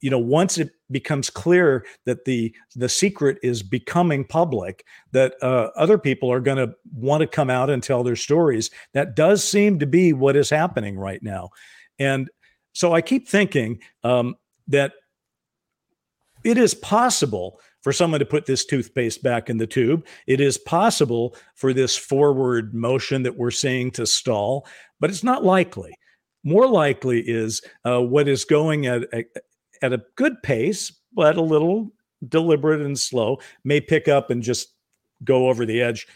you 0.00 0.10
know 0.10 0.18
once 0.18 0.58
it 0.58 0.70
becomes 0.90 1.30
clear 1.30 1.84
that 2.04 2.24
the 2.24 2.54
the 2.76 2.88
secret 2.88 3.38
is 3.42 3.62
becoming 3.62 4.24
public 4.24 4.84
that 5.12 5.34
uh, 5.42 5.68
other 5.76 5.98
people 5.98 6.30
are 6.30 6.40
going 6.40 6.56
to 6.56 6.74
want 6.92 7.20
to 7.20 7.26
come 7.26 7.50
out 7.50 7.70
and 7.70 7.82
tell 7.82 8.02
their 8.02 8.16
stories 8.16 8.70
that 8.92 9.16
does 9.16 9.42
seem 9.42 9.78
to 9.78 9.86
be 9.86 10.12
what 10.12 10.36
is 10.36 10.50
happening 10.50 10.98
right 10.98 11.22
now. 11.22 11.48
And 11.98 12.28
so 12.72 12.92
i 12.92 13.00
keep 13.00 13.28
thinking 13.28 13.80
um, 14.04 14.36
that 14.68 14.92
it 16.44 16.56
is 16.56 16.74
possible 16.74 17.60
for 17.82 17.92
someone 17.92 18.20
to 18.20 18.26
put 18.26 18.46
this 18.46 18.64
toothpaste 18.66 19.22
back 19.22 19.48
in 19.48 19.56
the 19.56 19.66
tube. 19.66 20.06
It 20.26 20.40
is 20.40 20.58
possible 20.58 21.34
for 21.54 21.72
this 21.72 21.96
forward 21.96 22.74
motion 22.74 23.22
that 23.22 23.36
we're 23.36 23.50
seeing 23.50 23.90
to 23.92 24.06
stall 24.06 24.66
but 25.00 25.10
it's 25.10 25.24
not 25.24 25.44
likely. 25.44 25.94
More 26.44 26.68
likely 26.68 27.20
is 27.20 27.62
uh, 27.84 28.00
what 28.00 28.28
is 28.28 28.44
going 28.44 28.86
at, 28.86 29.12
at, 29.12 29.26
at 29.82 29.92
a 29.92 30.02
good 30.16 30.42
pace, 30.42 30.92
but 31.12 31.36
a 31.36 31.42
little 31.42 31.92
deliberate 32.26 32.80
and 32.80 32.98
slow, 32.98 33.38
may 33.64 33.80
pick 33.80 34.08
up 34.08 34.30
and 34.30 34.42
just 34.42 34.74
go 35.24 35.48
over 35.48 35.66
the 35.66 35.82
edge 35.82 36.06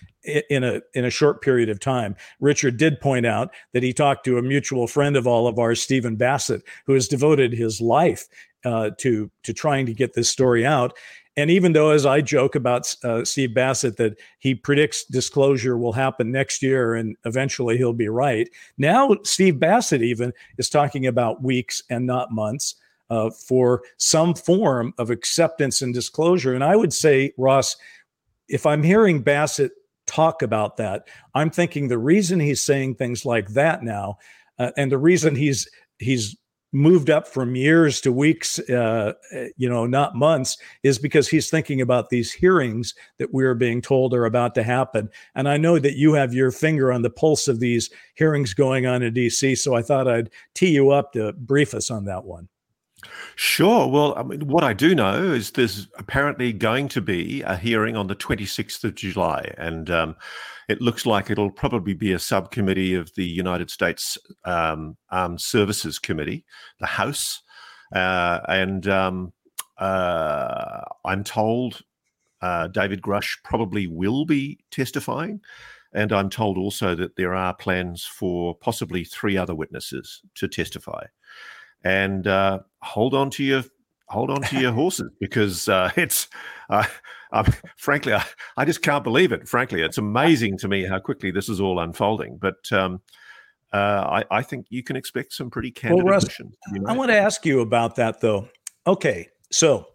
in 0.48 0.64
a 0.64 0.80
in 0.94 1.04
a 1.04 1.10
short 1.10 1.42
period 1.42 1.68
of 1.68 1.78
time. 1.78 2.16
Richard 2.40 2.76
did 2.76 3.00
point 3.00 3.26
out 3.26 3.52
that 3.72 3.82
he 3.82 3.92
talked 3.92 4.24
to 4.24 4.38
a 4.38 4.42
mutual 4.42 4.86
friend 4.86 5.16
of 5.16 5.26
all 5.26 5.46
of 5.46 5.58
ours, 5.58 5.82
Stephen 5.82 6.16
Bassett, 6.16 6.62
who 6.86 6.94
has 6.94 7.08
devoted 7.08 7.52
his 7.52 7.80
life 7.80 8.26
uh, 8.64 8.90
to 8.98 9.30
to 9.42 9.52
trying 9.52 9.86
to 9.86 9.94
get 9.94 10.14
this 10.14 10.28
story 10.28 10.64
out. 10.64 10.96
And 11.36 11.50
even 11.50 11.72
though, 11.72 11.90
as 11.90 12.06
I 12.06 12.20
joke 12.20 12.54
about 12.54 12.94
uh, 13.02 13.24
Steve 13.24 13.54
Bassett, 13.54 13.96
that 13.96 14.16
he 14.38 14.54
predicts 14.54 15.04
disclosure 15.04 15.76
will 15.76 15.92
happen 15.92 16.30
next 16.30 16.62
year 16.62 16.94
and 16.94 17.16
eventually 17.24 17.76
he'll 17.76 17.92
be 17.92 18.08
right, 18.08 18.48
now 18.78 19.16
Steve 19.24 19.58
Bassett 19.58 20.00
even 20.00 20.32
is 20.58 20.70
talking 20.70 21.06
about 21.06 21.42
weeks 21.42 21.82
and 21.90 22.06
not 22.06 22.30
months 22.30 22.76
uh, 23.14 23.30
for 23.30 23.82
some 23.96 24.34
form 24.34 24.92
of 24.98 25.08
acceptance 25.08 25.82
and 25.82 25.94
disclosure. 25.94 26.52
And 26.52 26.64
I 26.64 26.74
would 26.74 26.92
say, 26.92 27.32
Ross, 27.38 27.76
if 28.48 28.66
I'm 28.66 28.82
hearing 28.82 29.22
Bassett 29.22 29.70
talk 30.06 30.42
about 30.42 30.76
that, 30.78 31.06
I'm 31.34 31.50
thinking 31.50 31.86
the 31.86 31.98
reason 31.98 32.40
he's 32.40 32.60
saying 32.60 32.96
things 32.96 33.24
like 33.24 33.50
that 33.50 33.84
now, 33.84 34.18
uh, 34.58 34.72
and 34.76 34.90
the 34.90 34.98
reason 34.98 35.36
he's 35.36 35.68
he's 35.98 36.36
moved 36.72 37.08
up 37.08 37.28
from 37.28 37.54
years 37.54 38.00
to 38.00 38.12
weeks, 38.12 38.58
uh, 38.68 39.12
you 39.56 39.68
know, 39.68 39.86
not 39.86 40.16
months, 40.16 40.58
is 40.82 40.98
because 40.98 41.28
he's 41.28 41.48
thinking 41.48 41.80
about 41.80 42.08
these 42.08 42.32
hearings 42.32 42.94
that 43.18 43.32
we're 43.32 43.54
being 43.54 43.80
told 43.80 44.12
are 44.12 44.24
about 44.24 44.56
to 44.56 44.64
happen. 44.64 45.08
And 45.36 45.48
I 45.48 45.56
know 45.56 45.78
that 45.78 45.94
you 45.94 46.14
have 46.14 46.34
your 46.34 46.50
finger 46.50 46.92
on 46.92 47.02
the 47.02 47.10
pulse 47.10 47.46
of 47.46 47.60
these 47.60 47.90
hearings 48.16 48.54
going 48.54 48.86
on 48.86 49.04
in 49.04 49.14
DC. 49.14 49.56
So 49.56 49.76
I 49.76 49.82
thought 49.82 50.08
I'd 50.08 50.30
tee 50.54 50.70
you 50.70 50.90
up 50.90 51.12
to 51.12 51.32
brief 51.34 51.74
us 51.74 51.92
on 51.92 52.06
that 52.06 52.24
one. 52.24 52.48
Sure. 53.36 53.88
Well, 53.88 54.14
I 54.16 54.22
mean, 54.22 54.46
what 54.46 54.64
I 54.64 54.72
do 54.72 54.94
know 54.94 55.32
is 55.32 55.50
there's 55.50 55.88
apparently 55.98 56.52
going 56.52 56.88
to 56.88 57.00
be 57.00 57.42
a 57.42 57.56
hearing 57.56 57.96
on 57.96 58.06
the 58.06 58.16
26th 58.16 58.84
of 58.84 58.94
July, 58.94 59.52
and 59.58 59.90
um, 59.90 60.16
it 60.68 60.80
looks 60.80 61.04
like 61.06 61.30
it'll 61.30 61.50
probably 61.50 61.94
be 61.94 62.12
a 62.12 62.18
subcommittee 62.18 62.94
of 62.94 63.14
the 63.14 63.24
United 63.24 63.70
States 63.70 64.16
um, 64.44 64.96
Armed 65.10 65.40
Services 65.40 65.98
Committee, 65.98 66.44
the 66.80 66.86
House, 66.86 67.42
uh, 67.92 68.40
and 68.48 68.88
um, 68.88 69.32
uh, 69.78 70.82
I'm 71.04 71.24
told 71.24 71.82
uh, 72.40 72.68
David 72.68 73.02
Grusch 73.02 73.42
probably 73.42 73.86
will 73.86 74.24
be 74.24 74.58
testifying. 74.70 75.40
And 75.94 76.12
I'm 76.12 76.28
told 76.28 76.58
also 76.58 76.96
that 76.96 77.14
there 77.14 77.34
are 77.34 77.54
plans 77.54 78.04
for 78.04 78.54
possibly 78.54 79.04
three 79.04 79.36
other 79.36 79.54
witnesses 79.54 80.22
to 80.34 80.48
testify 80.48 81.04
and 81.84 82.26
uh, 82.26 82.60
hold 82.82 83.14
on 83.14 83.30
to 83.30 83.44
your 83.44 83.64
hold 84.08 84.30
on 84.30 84.42
to 84.42 84.58
your 84.58 84.72
horses 84.80 85.10
because 85.20 85.68
uh, 85.68 85.90
it's 85.96 86.28
uh, 86.70 86.84
frankly 87.76 88.14
I, 88.14 88.24
I, 88.56 88.64
just 88.64 88.82
can't 88.82 89.04
believe 89.04 89.32
it. 89.32 89.48
Frankly 89.48 89.82
it's 89.82 89.98
amazing 89.98 90.58
to 90.58 90.68
me 90.68 90.84
how 90.84 90.98
quickly 90.98 91.30
this 91.30 91.48
is 91.48 91.60
all 91.60 91.80
unfolding. 91.80 92.38
But 92.38 92.70
um, 92.72 93.00
uh, 93.72 94.22
I, 94.30 94.38
I, 94.38 94.42
think 94.42 94.66
you 94.70 94.82
can 94.82 94.96
expect 94.96 95.32
some 95.32 95.50
pretty 95.50 95.70
candid 95.70 96.04
well, 96.04 96.14
Russ, 96.14 96.40
I 96.86 96.96
want 96.96 97.10
to 97.10 97.16
ask 97.16 97.44
you 97.44 97.60
about 97.60 97.96
that 97.96 98.20
though. 98.20 98.48
Okay 98.86 99.28
so 99.54 99.86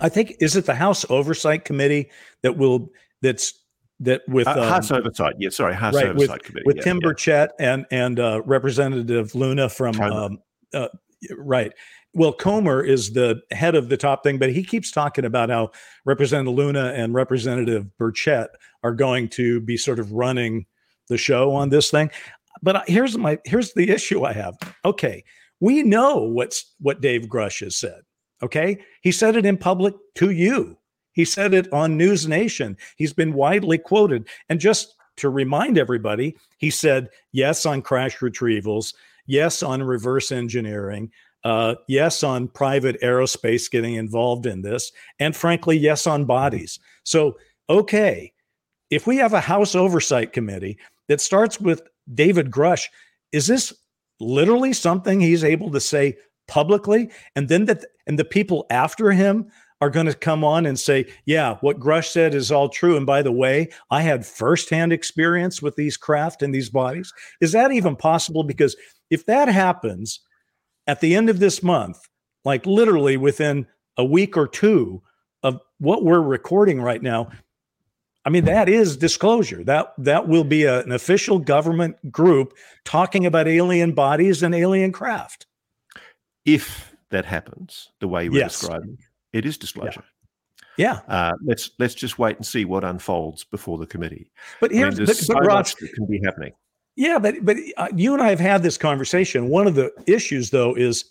I 0.00 0.08
think 0.08 0.36
is 0.40 0.56
it 0.56 0.64
the 0.64 0.74
House 0.74 1.04
Oversight 1.10 1.64
Committee 1.64 2.10
that 2.42 2.56
will 2.56 2.90
that's 3.20 3.54
that 4.00 4.22
with 4.26 4.46
uh, 4.46 4.52
um, 4.52 4.68
House 4.68 4.90
Oversight, 4.90 5.34
yeah, 5.38 5.50
sorry, 5.50 5.74
House 5.74 5.94
right, 5.94 6.06
Oversight 6.06 6.30
with, 6.30 6.42
Committee, 6.42 6.64
with 6.64 6.76
yeah, 6.76 6.82
Tim 6.82 7.00
yeah. 7.02 7.08
Burchett 7.08 7.48
and 7.58 7.86
and 7.90 8.18
uh, 8.18 8.40
Representative 8.46 9.34
Luna 9.34 9.68
from 9.68 10.00
um, 10.00 10.38
uh, 10.74 10.88
right. 11.36 11.72
Well, 12.12 12.32
Comer 12.32 12.82
is 12.82 13.12
the 13.12 13.40
head 13.52 13.74
of 13.74 13.88
the 13.88 13.96
top 13.96 14.24
thing, 14.24 14.38
but 14.38 14.52
he 14.52 14.64
keeps 14.64 14.90
talking 14.90 15.24
about 15.24 15.48
how 15.48 15.70
Representative 16.04 16.54
Luna 16.54 16.92
and 16.96 17.14
Representative 17.14 17.86
Burchett 17.98 18.48
are 18.82 18.94
going 18.94 19.28
to 19.30 19.60
be 19.60 19.76
sort 19.76 20.00
of 20.00 20.12
running 20.12 20.66
the 21.08 21.18
show 21.18 21.52
on 21.52 21.68
this 21.68 21.90
thing. 21.90 22.10
But 22.62 22.88
here's 22.88 23.16
my 23.16 23.38
here's 23.44 23.72
the 23.74 23.90
issue 23.90 24.24
I 24.24 24.32
have. 24.32 24.56
Okay, 24.84 25.24
We 25.60 25.82
know 25.82 26.16
what's 26.16 26.74
what 26.80 27.00
Dave 27.00 27.22
Grusch 27.22 27.60
has 27.60 27.76
said. 27.76 28.02
Okay. 28.42 28.78
He 29.02 29.12
said 29.12 29.36
it 29.36 29.46
in 29.46 29.56
public 29.56 29.94
to 30.16 30.30
you. 30.30 30.78
He 31.12 31.24
said 31.24 31.52
it 31.52 31.70
on 31.72 31.96
News 31.96 32.26
Nation. 32.26 32.76
He's 32.96 33.12
been 33.12 33.34
widely 33.34 33.78
quoted. 33.78 34.28
And 34.48 34.58
just 34.58 34.94
to 35.16 35.28
remind 35.28 35.76
everybody, 35.76 36.36
he 36.56 36.70
said 36.70 37.08
yes 37.32 37.66
on 37.66 37.82
crash 37.82 38.18
retrievals, 38.18 38.94
yes 39.26 39.62
on 39.62 39.82
reverse 39.82 40.32
engineering, 40.32 41.10
uh, 41.44 41.74
yes 41.88 42.22
on 42.22 42.48
private 42.48 43.00
aerospace 43.00 43.70
getting 43.70 43.94
involved 43.94 44.46
in 44.46 44.62
this, 44.62 44.92
and 45.18 45.34
frankly, 45.34 45.76
yes 45.76 46.06
on 46.06 46.24
bodies. 46.24 46.78
So, 47.04 47.36
okay, 47.68 48.32
if 48.90 49.06
we 49.06 49.16
have 49.16 49.32
a 49.32 49.40
House 49.40 49.74
Oversight 49.74 50.32
Committee 50.32 50.78
that 51.08 51.20
starts 51.20 51.60
with 51.60 51.82
David 52.12 52.50
Grusch, 52.50 52.86
is 53.32 53.46
this 53.46 53.72
literally 54.18 54.72
something 54.72 55.20
he's 55.20 55.44
able 55.44 55.70
to 55.70 55.80
say 55.80 56.16
publicly? 56.48 57.10
And 57.36 57.48
then 57.48 57.66
that, 57.66 57.84
and 58.06 58.18
the 58.18 58.24
people 58.24 58.66
after 58.70 59.12
him 59.12 59.50
are 59.80 59.90
going 59.90 60.06
to 60.06 60.14
come 60.14 60.44
on 60.44 60.66
and 60.66 60.78
say, 60.78 61.06
yeah, 61.24 61.56
what 61.60 61.80
Grusch 61.80 62.08
said 62.08 62.34
is 62.34 62.52
all 62.52 62.68
true. 62.68 62.96
And 62.96 63.06
by 63.06 63.22
the 63.22 63.32
way, 63.32 63.70
I 63.90 64.02
had 64.02 64.26
firsthand 64.26 64.92
experience 64.92 65.62
with 65.62 65.76
these 65.76 65.96
craft 65.96 66.42
and 66.42 66.54
these 66.54 66.68
bodies. 66.68 67.12
Is 67.40 67.52
that 67.52 67.72
even 67.72 67.96
possible? 67.96 68.42
Because 68.42 68.76
if 69.10 69.26
that 69.26 69.48
happens 69.48 70.20
at 70.86 71.00
the 71.00 71.14
end 71.14 71.28
of 71.28 71.38
this 71.38 71.62
month, 71.62 71.98
like 72.44 72.64
literally 72.66 73.16
within 73.16 73.66
a 73.96 74.04
week 74.04 74.36
or 74.36 74.48
two 74.48 75.02
of 75.42 75.60
what 75.78 76.04
we're 76.04 76.20
recording 76.20 76.80
right 76.80 77.02
now, 77.02 77.30
I 78.24 78.30
mean, 78.30 78.44
that 78.44 78.68
is 78.68 78.96
disclosure. 78.96 79.64
That 79.64 79.94
that 79.98 80.28
will 80.28 80.44
be 80.44 80.64
a, 80.64 80.80
an 80.80 80.92
official 80.92 81.38
government 81.38 82.12
group 82.12 82.54
talking 82.84 83.24
about 83.24 83.48
alien 83.48 83.92
bodies 83.92 84.42
and 84.42 84.54
alien 84.54 84.92
craft. 84.92 85.46
If 86.44 86.94
that 87.10 87.24
happens 87.24 87.90
the 88.00 88.08
way 88.08 88.28
we're 88.28 88.40
yes. 88.40 88.60
describing, 88.60 88.98
it 89.32 89.46
is 89.46 89.56
disclosure. 89.56 90.04
Yeah. 90.76 91.00
yeah. 91.08 91.14
Uh, 91.14 91.32
let's 91.44 91.70
let's 91.78 91.94
just 91.94 92.18
wait 92.18 92.36
and 92.36 92.44
see 92.44 92.66
what 92.66 92.84
unfolds 92.84 93.44
before 93.44 93.78
the 93.78 93.86
committee. 93.86 94.30
But 94.60 94.70
here's 94.70 94.96
I 94.96 94.98
mean, 94.98 95.06
but, 95.06 95.16
so 95.16 95.34
but 95.34 95.46
Ross, 95.46 95.74
that 95.74 95.92
can 95.94 96.06
be 96.06 96.20
happening. 96.22 96.52
Yeah, 96.96 97.18
but 97.18 97.36
but 97.42 97.56
uh, 97.76 97.88
you 97.94 98.12
and 98.12 98.22
I 98.22 98.30
have 98.30 98.40
had 98.40 98.62
this 98.62 98.76
conversation. 98.76 99.48
One 99.48 99.66
of 99.66 99.74
the 99.74 99.90
issues, 100.06 100.50
though, 100.50 100.74
is 100.74 101.04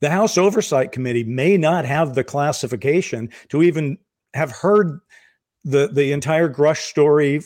the 0.00 0.10
House 0.10 0.36
Oversight 0.36 0.92
Committee 0.92 1.24
may 1.24 1.56
not 1.56 1.84
have 1.84 2.14
the 2.14 2.24
classification 2.24 3.30
to 3.48 3.62
even 3.62 3.98
have 4.34 4.50
heard 4.50 5.00
the 5.64 5.88
the 5.88 6.12
entire 6.12 6.52
Grusch 6.52 6.88
story 6.88 7.40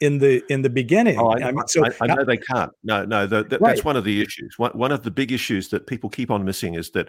in 0.00 0.18
the 0.18 0.42
in 0.52 0.62
the 0.62 0.70
beginning. 0.70 1.18
Oh, 1.18 1.28
I, 1.28 1.48
I, 1.48 1.52
mean, 1.52 1.66
so 1.66 1.84
I, 1.84 1.90
I 2.00 2.06
know 2.06 2.24
they 2.24 2.36
can't. 2.36 2.72
No, 2.84 3.04
no, 3.04 3.26
the, 3.26 3.44
the, 3.44 3.58
right. 3.58 3.74
that's 3.74 3.84
one 3.84 3.96
of 3.96 4.04
the 4.04 4.20
issues. 4.20 4.54
One, 4.58 4.72
one 4.72 4.92
of 4.92 5.02
the 5.02 5.10
big 5.10 5.32
issues 5.32 5.68
that 5.70 5.86
people 5.86 6.10
keep 6.10 6.30
on 6.30 6.44
missing 6.44 6.74
is 6.74 6.90
that 6.90 7.08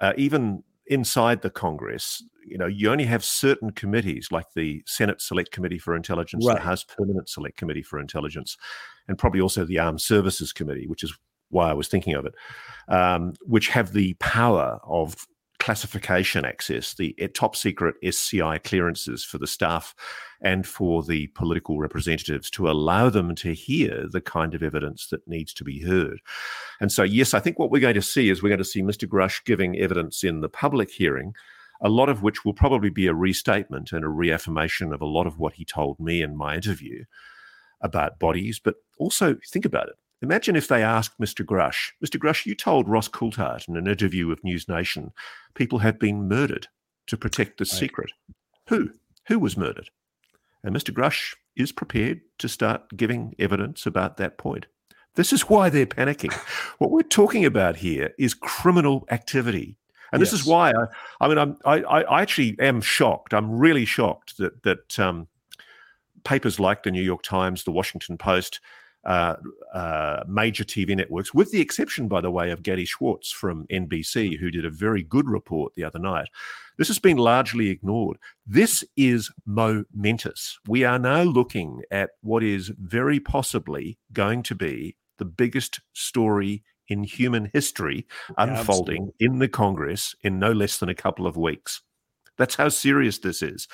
uh, 0.00 0.12
even 0.16 0.62
inside 0.86 1.42
the 1.42 1.50
Congress, 1.50 2.22
you 2.46 2.58
know, 2.58 2.66
you 2.66 2.90
only 2.90 3.04
have 3.04 3.24
certain 3.24 3.70
committees 3.70 4.28
like 4.30 4.46
the 4.54 4.82
Senate 4.86 5.20
Select 5.20 5.50
Committee 5.50 5.78
for 5.78 5.96
Intelligence, 5.96 6.46
right. 6.46 6.56
the 6.56 6.62
House 6.62 6.84
Permanent 6.84 7.28
Select 7.28 7.56
Committee 7.56 7.82
for 7.82 7.98
Intelligence, 7.98 8.56
and 9.08 9.18
probably 9.18 9.40
also 9.40 9.64
the 9.64 9.78
Armed 9.78 10.00
Services 10.00 10.52
Committee, 10.52 10.86
which 10.86 11.02
is 11.02 11.16
why 11.50 11.70
I 11.70 11.74
was 11.74 11.88
thinking 11.88 12.14
of 12.14 12.26
it, 12.26 12.34
um, 12.88 13.34
which 13.42 13.68
have 13.68 13.92
the 13.92 14.14
power 14.14 14.78
of 14.84 15.26
classification 15.64 16.44
access, 16.44 16.92
the 16.92 17.14
eh, 17.18 17.26
top 17.32 17.56
secret 17.56 17.94
SCI 18.02 18.58
clearances 18.58 19.24
for 19.24 19.38
the 19.38 19.46
staff 19.46 19.94
and 20.42 20.66
for 20.66 21.02
the 21.02 21.28
political 21.28 21.78
representatives 21.78 22.50
to 22.50 22.68
allow 22.70 23.08
them 23.08 23.34
to 23.34 23.54
hear 23.54 24.06
the 24.06 24.20
kind 24.20 24.52
of 24.52 24.62
evidence 24.62 25.06
that 25.06 25.26
needs 25.26 25.54
to 25.54 25.64
be 25.64 25.80
heard. 25.80 26.20
And 26.82 26.92
so, 26.92 27.02
yes, 27.02 27.32
I 27.32 27.40
think 27.40 27.58
what 27.58 27.70
we're 27.70 27.80
going 27.80 27.94
to 27.94 28.02
see 28.02 28.28
is 28.28 28.42
we're 28.42 28.50
going 28.50 28.58
to 28.58 28.64
see 28.64 28.82
Mr. 28.82 29.08
Grusch 29.08 29.42
giving 29.46 29.78
evidence 29.78 30.22
in 30.22 30.42
the 30.42 30.50
public 30.50 30.90
hearing. 30.90 31.32
A 31.80 31.88
lot 31.88 32.10
of 32.10 32.22
which 32.22 32.44
will 32.44 32.52
probably 32.52 32.90
be 32.90 33.06
a 33.06 33.14
restatement 33.14 33.90
and 33.90 34.04
a 34.04 34.08
reaffirmation 34.08 34.92
of 34.92 35.00
a 35.00 35.06
lot 35.06 35.26
of 35.26 35.38
what 35.38 35.54
he 35.54 35.64
told 35.64 35.98
me 35.98 36.20
in 36.20 36.36
my 36.36 36.56
interview 36.56 37.04
about 37.80 38.18
bodies. 38.18 38.60
But 38.62 38.74
also, 38.98 39.36
think 39.50 39.64
about 39.64 39.88
it 39.88 39.94
Imagine 40.24 40.56
if 40.56 40.68
they 40.68 40.82
asked 40.82 41.20
Mr. 41.20 41.44
Grusch, 41.44 41.90
Mr. 42.02 42.18
Grusch, 42.18 42.46
you 42.46 42.54
told 42.54 42.88
Ross 42.88 43.10
Coulthart 43.10 43.68
in 43.68 43.76
an 43.76 43.86
interview 43.86 44.26
with 44.26 44.42
News 44.42 44.66
Nation, 44.70 45.12
people 45.52 45.80
have 45.80 45.98
been 45.98 46.26
murdered 46.26 46.66
to 47.08 47.18
protect 47.18 47.58
the 47.58 47.64
right. 47.64 47.68
secret. 47.68 48.10
Who? 48.68 48.88
Who 49.28 49.38
was 49.38 49.58
murdered? 49.58 49.90
And 50.62 50.74
Mr. 50.74 50.94
Grusch 50.94 51.34
is 51.56 51.72
prepared 51.72 52.22
to 52.38 52.48
start 52.48 52.96
giving 52.96 53.34
evidence 53.38 53.84
about 53.84 54.16
that 54.16 54.38
point. 54.38 54.64
This 55.14 55.30
is 55.30 55.42
why 55.42 55.68
they're 55.68 55.84
panicking. 55.84 56.32
what 56.78 56.90
we're 56.90 57.02
talking 57.02 57.44
about 57.44 57.76
here 57.76 58.14
is 58.18 58.32
criminal 58.32 59.06
activity. 59.10 59.76
And 60.10 60.22
yes. 60.22 60.30
this 60.30 60.40
is 60.40 60.46
why 60.46 60.70
I, 60.70 60.86
I 61.20 61.28
mean, 61.28 61.36
I'm, 61.36 61.58
I, 61.66 61.82
I 61.82 62.22
actually 62.22 62.56
am 62.60 62.80
shocked. 62.80 63.34
I'm 63.34 63.50
really 63.50 63.84
shocked 63.84 64.38
that, 64.38 64.62
that 64.62 64.98
um, 64.98 65.28
papers 66.24 66.58
like 66.58 66.82
the 66.82 66.90
New 66.90 67.02
York 67.02 67.22
Times, 67.22 67.64
the 67.64 67.72
Washington 67.72 68.16
Post, 68.16 68.60
uh, 69.04 69.36
uh, 69.72 70.24
major 70.26 70.64
TV 70.64 70.96
networks, 70.96 71.34
with 71.34 71.50
the 71.50 71.60
exception, 71.60 72.08
by 72.08 72.20
the 72.20 72.30
way, 72.30 72.50
of 72.50 72.62
Gadi 72.62 72.84
Schwartz 72.84 73.30
from 73.30 73.66
NBC, 73.66 74.38
who 74.38 74.50
did 74.50 74.64
a 74.64 74.70
very 74.70 75.02
good 75.02 75.28
report 75.28 75.74
the 75.74 75.84
other 75.84 75.98
night. 75.98 76.28
This 76.76 76.88
has 76.88 76.98
been 76.98 77.16
largely 77.16 77.70
ignored. 77.70 78.18
This 78.46 78.84
is 78.96 79.30
momentous. 79.46 80.58
We 80.66 80.84
are 80.84 80.98
now 80.98 81.22
looking 81.22 81.82
at 81.90 82.10
what 82.22 82.42
is 82.42 82.72
very 82.78 83.20
possibly 83.20 83.98
going 84.12 84.42
to 84.44 84.54
be 84.54 84.96
the 85.18 85.24
biggest 85.24 85.80
story 85.92 86.64
in 86.88 87.04
human 87.04 87.50
history 87.52 88.06
unfolding 88.36 88.94
Absolutely. 88.96 89.14
in 89.20 89.38
the 89.38 89.48
Congress 89.48 90.14
in 90.22 90.38
no 90.38 90.52
less 90.52 90.78
than 90.78 90.88
a 90.88 90.94
couple 90.94 91.26
of 91.26 91.36
weeks. 91.36 91.82
That's 92.36 92.56
how 92.56 92.68
serious 92.68 93.18
this 93.18 93.42
is 93.42 93.68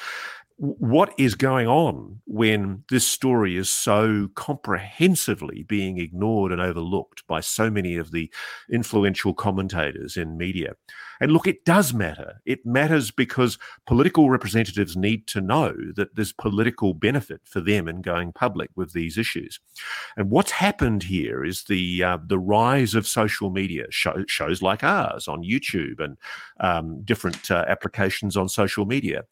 what 0.61 1.15
is 1.17 1.35
going 1.35 1.67
on 1.67 2.21
when 2.27 2.85
this 2.91 3.09
story 3.09 3.57
is 3.57 3.71
so 3.71 4.29
comprehensively 4.35 5.63
being 5.63 5.97
ignored 5.97 6.53
and 6.53 6.61
overlooked 6.61 7.27
by 7.27 7.41
so 7.41 7.71
many 7.71 7.97
of 7.97 8.11
the 8.11 8.31
influential 8.71 9.33
commentators 9.33 10.19
in 10.19 10.37
media? 10.37 10.75
And 11.19 11.33
look, 11.33 11.47
it 11.47 11.65
does 11.65 11.95
matter. 11.95 12.43
It 12.45 12.67
matters 12.67 13.11
because 13.11 13.57
political 13.87 14.29
representatives 14.29 14.99
need 14.99 15.27
to 15.29 15.41
know 15.41 15.75
that 15.97 16.15
there's 16.15 16.33
political 16.33 16.93
benefit 16.93 17.41
for 17.45 17.63
them 17.63 17.89
in 17.89 18.03
going 18.03 18.31
public 18.31 18.69
with 18.77 18.93
these 18.93 19.17
issues. 19.17 19.61
And 20.19 20.31
what's 20.31 20.51
happened 20.51 21.05
here 21.05 21.43
is 21.43 21.65
the 21.65 22.05
uh, 22.05 22.19
the 22.27 22.39
rise 22.39 22.95
of 22.95 23.09
social 23.09 23.49
media 23.49 23.87
show, 23.89 24.25
shows 24.29 24.61
like 24.61 24.85
ours 24.85 25.27
on 25.27 25.43
YouTube 25.43 26.01
and 26.01 26.19
um, 26.61 27.03
different 27.03 27.51
uh, 27.51 27.65
applications 27.67 28.37
on 28.37 28.51
social 28.51 28.85
media 28.85 29.23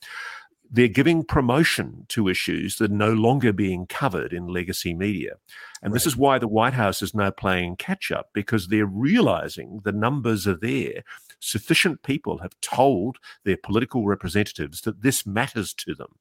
they're 0.70 0.88
giving 0.88 1.24
promotion 1.24 2.04
to 2.09 2.28
issues 2.28 2.76
that 2.76 2.90
are 2.90 2.94
no 2.94 3.12
longer 3.12 3.52
being 3.52 3.87
covered 3.87 4.33
in 4.33 4.46
legacy 4.46 4.94
media. 4.94 5.35
And 5.83 5.92
right. 5.92 5.96
this 5.96 6.07
is 6.07 6.16
why 6.16 6.38
the 6.38 6.48
White 6.48 6.74
House 6.74 7.02
is 7.02 7.14
now 7.14 7.31
playing 7.31 7.76
catch 7.76 8.11
up 8.11 8.31
because 8.33 8.68
they're 8.68 8.87
realizing 8.87 9.81
the 9.85 9.92
numbers 9.92 10.46
are 10.46 10.57
there. 10.57 11.02
Sufficient 11.40 12.02
people 12.02 12.38
have 12.38 12.59
told 12.61 13.18
their 13.44 13.57
political 13.57 14.07
representatives 14.07 14.83
that 14.83 15.02
this 15.02 15.26
matters 15.26 15.72
to 15.74 15.94
them. 15.94 16.14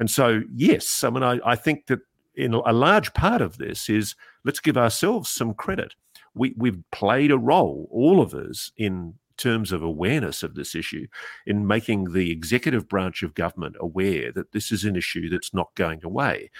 And 0.00 0.10
so, 0.10 0.42
yes, 0.52 1.04
I 1.04 1.10
mean, 1.10 1.22
I, 1.22 1.38
I 1.44 1.54
think 1.54 1.86
that 1.86 2.00
in 2.34 2.54
a 2.54 2.72
large 2.72 3.12
part 3.14 3.42
of 3.42 3.58
this 3.58 3.88
is 3.88 4.16
let's 4.44 4.60
give 4.60 4.76
ourselves 4.76 5.30
some 5.30 5.54
credit. 5.54 5.94
We, 6.34 6.54
we've 6.56 6.82
played 6.90 7.30
a 7.30 7.38
role, 7.38 7.88
all 7.92 8.20
of 8.20 8.34
us, 8.34 8.72
in 8.76 9.14
terms 9.36 9.72
of 9.72 9.82
awareness 9.82 10.42
of 10.42 10.54
this 10.54 10.74
issue 10.74 11.06
in 11.46 11.66
making 11.66 12.12
the 12.12 12.30
executive 12.30 12.88
branch 12.88 13.22
of 13.22 13.34
government 13.34 13.76
aware 13.80 14.32
that 14.32 14.52
this 14.52 14.72
is 14.72 14.84
an 14.84 14.96
issue 14.96 15.28
that's 15.28 15.54
not 15.54 15.74
going 15.74 16.04
away. 16.04 16.50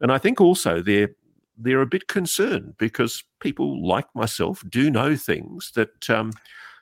And 0.00 0.12
I 0.12 0.18
think 0.18 0.40
also 0.40 0.80
they're 0.80 1.10
they're 1.56 1.82
a 1.82 1.86
bit 1.86 2.08
concerned 2.08 2.74
because 2.78 3.22
people 3.40 3.86
like 3.86 4.06
myself 4.14 4.64
do 4.68 4.90
know 4.90 5.14
things 5.16 5.70
that 5.74 6.10
um, 6.10 6.32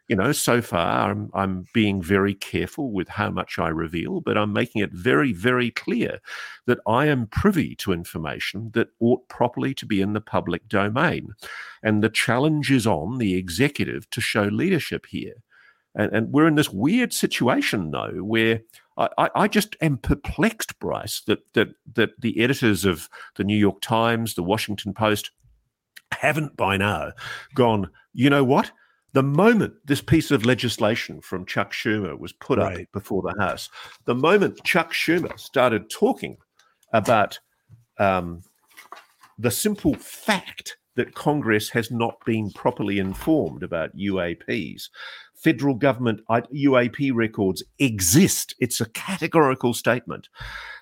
you 0.08 0.16
know 0.16 0.32
so 0.32 0.60
far 0.60 1.10
I'm, 1.10 1.30
I'm 1.32 1.66
being 1.72 2.02
very 2.02 2.34
careful 2.34 2.90
with 2.90 3.08
how 3.08 3.30
much 3.30 3.58
i 3.58 3.68
reveal 3.68 4.20
but 4.20 4.36
i'm 4.36 4.52
making 4.52 4.82
it 4.82 4.92
very 4.92 5.32
very 5.32 5.70
clear 5.70 6.20
that 6.66 6.80
i 6.86 7.06
am 7.06 7.28
privy 7.28 7.74
to 7.76 7.92
information 7.92 8.70
that 8.74 8.88
ought 9.00 9.26
properly 9.28 9.74
to 9.74 9.86
be 9.86 10.00
in 10.00 10.12
the 10.12 10.20
public 10.20 10.68
domain 10.68 11.32
and 11.82 12.02
the 12.02 12.08
challenge 12.08 12.70
is 12.70 12.86
on 12.86 13.18
the 13.18 13.34
executive 13.34 14.08
to 14.10 14.20
show 14.20 14.44
leadership 14.44 15.06
here 15.06 15.34
and, 15.94 16.12
and 16.12 16.32
we're 16.32 16.46
in 16.46 16.54
this 16.54 16.70
weird 16.70 17.12
situation, 17.12 17.90
though, 17.90 18.18
where 18.22 18.62
I, 18.96 19.30
I, 19.34 19.48
just 19.48 19.76
am 19.80 19.98
perplexed, 19.98 20.78
Bryce, 20.78 21.22
that, 21.22 21.40
that, 21.54 21.68
that 21.94 22.20
the 22.20 22.42
editors 22.42 22.84
of 22.84 23.08
the 23.36 23.44
New 23.44 23.56
York 23.56 23.80
Times, 23.80 24.34
the 24.34 24.42
Washington 24.42 24.92
Post, 24.92 25.30
haven't 26.12 26.56
by 26.56 26.76
now 26.76 27.12
gone, 27.54 27.90
you 28.12 28.28
know 28.30 28.44
what? 28.44 28.70
The 29.14 29.22
moment 29.22 29.74
this 29.84 30.00
piece 30.00 30.30
of 30.30 30.46
legislation 30.46 31.20
from 31.20 31.46
Chuck 31.46 31.72
Schumer 31.72 32.18
was 32.18 32.32
put 32.32 32.58
right. 32.58 32.80
up 32.80 32.92
before 32.92 33.22
the 33.22 33.34
House, 33.38 33.68
the 34.04 34.14
moment 34.14 34.62
Chuck 34.64 34.92
Schumer 34.92 35.38
started 35.38 35.90
talking 35.90 36.36
about 36.92 37.38
um, 37.98 38.42
the 39.38 39.50
simple 39.50 39.94
fact 39.94 40.76
that 40.94 41.14
Congress 41.14 41.70
has 41.70 41.90
not 41.90 42.22
been 42.24 42.50
properly 42.50 42.98
informed 42.98 43.62
about 43.62 43.96
UAPs. 43.96 44.88
Federal 45.42 45.74
government 45.74 46.20
UAP 46.30 47.12
records 47.14 47.62
exist. 47.78 48.54
It's 48.60 48.80
a 48.80 48.88
categorical 48.90 49.74
statement 49.74 50.28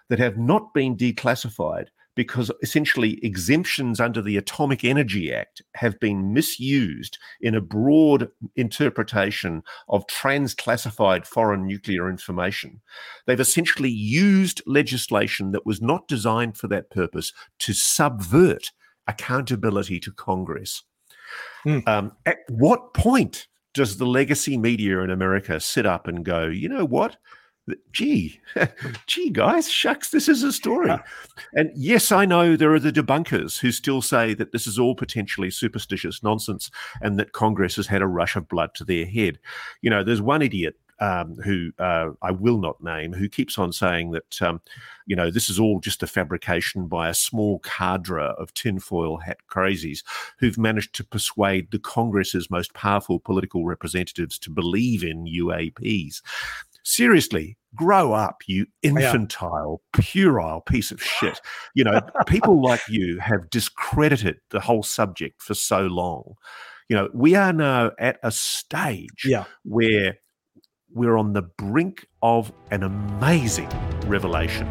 that 0.09 0.19
have 0.19 0.37
not 0.37 0.75
been 0.75 0.97
declassified 0.97 1.87
because 2.17 2.51
essentially 2.63 3.19
exemptions 3.25 4.01
under 4.01 4.21
the 4.21 4.37
Atomic 4.37 4.85
Energy 4.85 5.33
Act 5.33 5.63
have 5.77 5.99
been 6.01 6.35
misused 6.35 7.17
in 7.41 7.55
a 7.55 7.61
broad 7.61 8.29
interpretation 8.57 9.63
of 9.89 10.07
transclassified 10.07 11.25
foreign 11.25 11.67
nuclear 11.67 12.11
information. 12.11 12.83
They've 13.27 13.41
essentially 13.41 13.91
used 13.91 14.61
legislation 14.67 15.53
that 15.53 15.65
was 15.65 15.81
not 15.81 16.09
designed 16.09 16.59
for 16.59 16.69
that 16.69 16.91
purpose 16.91 17.33
to 17.61 17.73
subvert 17.73 18.73
accountability 19.07 20.01
to 20.01 20.13
Congress. 20.13 20.83
Mm. 21.65 21.87
Um, 21.89 22.13
at 22.27 22.39
what 22.49 22.93
point 22.93 23.47
does 23.75 23.97
the 23.97 24.07
legacy 24.07 24.57
media 24.57 25.01
in 25.01 25.11
America 25.11 25.61
sit 25.61 25.87
up 25.87 26.07
and 26.09 26.25
go, 26.25 26.47
you 26.47 26.69
know 26.69 26.85
what? 26.85 27.17
Gee, 27.93 28.41
gee, 29.07 29.31
guys, 29.31 29.71
shucks, 29.71 30.11
this 30.11 30.29
is 30.29 30.43
a 30.43 30.53
story. 30.53 30.91
And 31.53 31.71
yes, 31.77 32.11
I 32.11 32.25
know 32.25 32.57
there 32.57 32.75
are 32.75 32.81
the 32.81 32.91
debunkers 32.91 33.61
who 33.61 33.71
still 33.71 34.03
say 34.03 34.35
that 34.35 34.51
this 34.51 34.67
is 34.67 34.79
all 34.79 34.97
potentially 34.97 35.51
superstitious 35.51 36.23
nonsense 36.23 36.71
and 37.01 37.19
that 37.19 37.33
Congress 37.33 37.77
has 37.77 37.87
had 37.87 38.03
a 38.03 38.09
rush 38.09 38.35
of 38.35 38.49
blood 38.49 38.75
to 38.75 38.85
their 38.85 39.07
head. 39.07 39.39
You 39.83 39.91
know, 39.91 40.03
there's 40.03 40.23
one 40.23 40.43
idiot 40.43 40.75
um, 41.01 41.37
who 41.37 41.73
uh, 41.79 42.11
I 42.23 42.31
will 42.31 42.59
not 42.59 42.83
name, 42.83 43.13
who 43.13 43.29
keeps 43.29 43.59
on 43.59 43.73
saying 43.73 44.11
that, 44.13 44.43
um, 44.43 44.61
you 45.07 45.17
know, 45.17 45.31
this 45.31 45.49
is 45.49 45.59
all 45.59 45.81
just 45.81 46.03
a 46.03 46.07
fabrication 46.07 46.87
by 46.87 47.09
a 47.09 47.15
small 47.15 47.59
cadre 47.61 48.35
of 48.39 48.53
tinfoil 48.55 49.17
hat 49.19 49.39
crazies 49.49 50.05
who've 50.39 50.59
managed 50.59 50.95
to 50.97 51.05
persuade 51.05 51.71
the 51.71 51.79
Congress's 51.79 52.51
most 52.51 52.75
powerful 52.75 53.19
political 53.19 53.65
representatives 53.65 54.39
to 54.39 54.51
believe 54.51 55.03
in 55.03 55.25
UAPs. 55.25 56.23
Seriously, 56.83 57.57
grow 57.75 58.13
up, 58.13 58.43
you 58.47 58.67
infantile, 58.83 59.83
yeah. 59.95 60.01
puerile 60.03 60.61
piece 60.61 60.91
of 60.91 61.03
shit. 61.03 61.41
You 61.75 61.85
know, 61.85 62.01
people 62.27 62.63
like 62.63 62.81
you 62.89 63.19
have 63.21 63.51
discredited 63.51 64.41
the 64.51 64.61
whole 64.61 64.83
subject 64.83 65.43
for 65.43 65.55
so 65.55 65.83
long. 65.83 66.35
You 66.89 66.97
know, 66.97 67.09
we 67.15 67.37
are 67.37 67.53
now 67.53 67.93
at 67.99 68.19
a 68.23 68.33
stage 68.33 69.25
yeah. 69.25 69.45
where 69.65 70.17
we're 70.93 71.17
on 71.17 71.33
the 71.33 71.43
brink 71.43 72.07
of 72.23 72.53
an 72.71 72.83
amazing 72.83 73.69
revelation. 74.07 74.69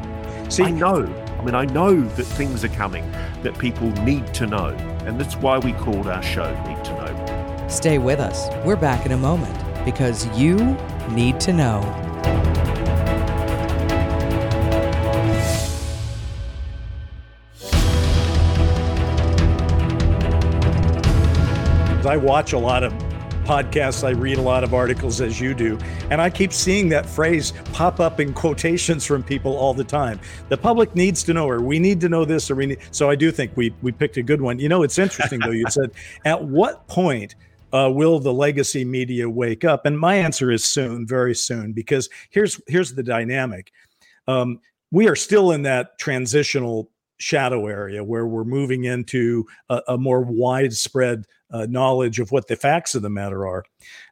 See, 0.50 0.64
I 0.64 0.72
know, 0.72 1.06
I 1.38 1.44
mean, 1.44 1.56
I 1.56 1.66
know 1.66 2.02
that 2.02 2.24
things 2.24 2.64
are 2.66 2.70
coming 2.70 3.10
that 3.44 3.58
people 3.58 3.90
need 4.04 4.34
to 4.34 4.48
know. 4.48 4.70
And 5.06 5.20
that's 5.20 5.36
why 5.36 5.58
we 5.60 5.74
called 5.74 6.08
our 6.08 6.22
show 6.22 6.52
Need 6.68 6.84
to 6.86 6.92
Know. 6.94 7.68
Stay 7.70 7.98
with 7.98 8.20
us. 8.20 8.50
We're 8.66 8.76
back 8.76 9.06
in 9.06 9.14
a 9.14 9.18
moment 9.18 9.58
because 9.86 10.28
you 10.38 10.56
need 11.12 11.40
to 11.42 11.54
know. 11.54 11.82
I 22.06 22.18
watch 22.18 22.54
a 22.54 22.58
lot 22.58 22.84
of 22.84 23.09
podcasts, 23.50 24.08
I 24.08 24.12
read 24.12 24.38
a 24.38 24.42
lot 24.44 24.64
of 24.64 24.76
articles 24.76 25.22
as 25.22 25.42
you 25.42 25.56
do, 25.56 25.80
and 26.12 26.22
I 26.22 26.30
keep 26.30 26.54
seeing 26.54 26.88
that 26.90 27.04
phrase 27.04 27.52
pop 27.74 28.00
up 28.00 28.20
in 28.20 28.32
quotations 28.32 29.08
from 29.08 29.24
people 29.24 29.58
all 29.58 29.74
the 29.74 29.84
time. 29.84 30.20
The 30.50 30.58
public 30.58 30.94
needs 30.94 31.24
to 31.24 31.34
know, 31.34 31.50
or 31.50 31.60
we 31.60 31.80
need 31.80 32.00
to 32.02 32.10
know 32.10 32.26
this, 32.26 32.52
or 32.52 32.56
we 32.56 32.68
need. 32.68 32.78
So 32.92 33.10
I 33.10 33.16
do 33.16 33.32
think 33.32 33.52
we 33.58 33.74
we 33.82 33.92
picked 33.92 34.18
a 34.18 34.22
good 34.22 34.40
one. 34.40 34.60
You 34.60 34.70
know, 34.70 34.84
it's 34.84 35.00
interesting 35.00 35.40
though. 35.40 35.50
You 35.50 35.66
said, 35.70 35.90
at 36.26 36.44
what 36.44 36.88
point? 36.88 37.34
Uh, 37.72 37.88
will 37.92 38.20
the 38.20 38.34
legacy 38.34 38.84
media 38.84 39.30
wake 39.30 39.64
up? 39.64 39.86
And 39.86 40.00
my 40.00 40.16
answer 40.16 40.50
is 40.50 40.66
soon, 40.66 41.06
very 41.06 41.36
soon, 41.36 41.72
because 41.72 42.10
here's 42.30 42.62
here's 42.68 42.94
the 42.94 43.04
dynamic. 43.04 43.72
Um, 44.28 44.60
we 44.92 45.08
are 45.08 45.16
still 45.16 45.52
in 45.52 45.64
that 45.64 45.98
transitional 45.98 46.90
shadow 47.18 47.68
area 47.68 48.04
where 48.04 48.26
we're 48.26 48.44
moving 48.44 48.86
into 48.86 49.46
a, 49.70 49.82
a 49.90 49.98
more 49.98 50.22
widespread 50.22 51.26
uh, 51.52 51.66
knowledge 51.70 52.20
of 52.20 52.32
what 52.32 52.48
the 52.48 52.56
facts 52.56 52.96
of 52.96 53.02
the 53.02 53.10
matter 53.10 53.48
are. 53.48 53.64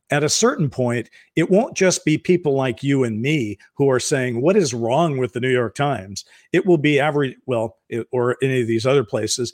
At 0.09 0.23
a 0.23 0.29
certain 0.29 0.69
point, 0.69 1.09
it 1.35 1.49
won't 1.49 1.75
just 1.75 2.05
be 2.05 2.17
people 2.17 2.53
like 2.53 2.81
you 2.81 3.03
and 3.03 3.21
me 3.21 3.57
who 3.75 3.89
are 3.89 3.99
saying, 3.99 4.41
What 4.41 4.55
is 4.55 4.73
wrong 4.73 5.17
with 5.17 5.33
the 5.33 5.41
New 5.41 5.51
York 5.51 5.75
Times? 5.75 6.23
It 6.53 6.65
will 6.65 6.77
be 6.77 6.99
average, 6.99 7.35
well, 7.45 7.77
it, 7.89 8.07
or 8.11 8.37
any 8.41 8.61
of 8.61 8.67
these 8.67 8.85
other 8.85 9.03
places. 9.03 9.53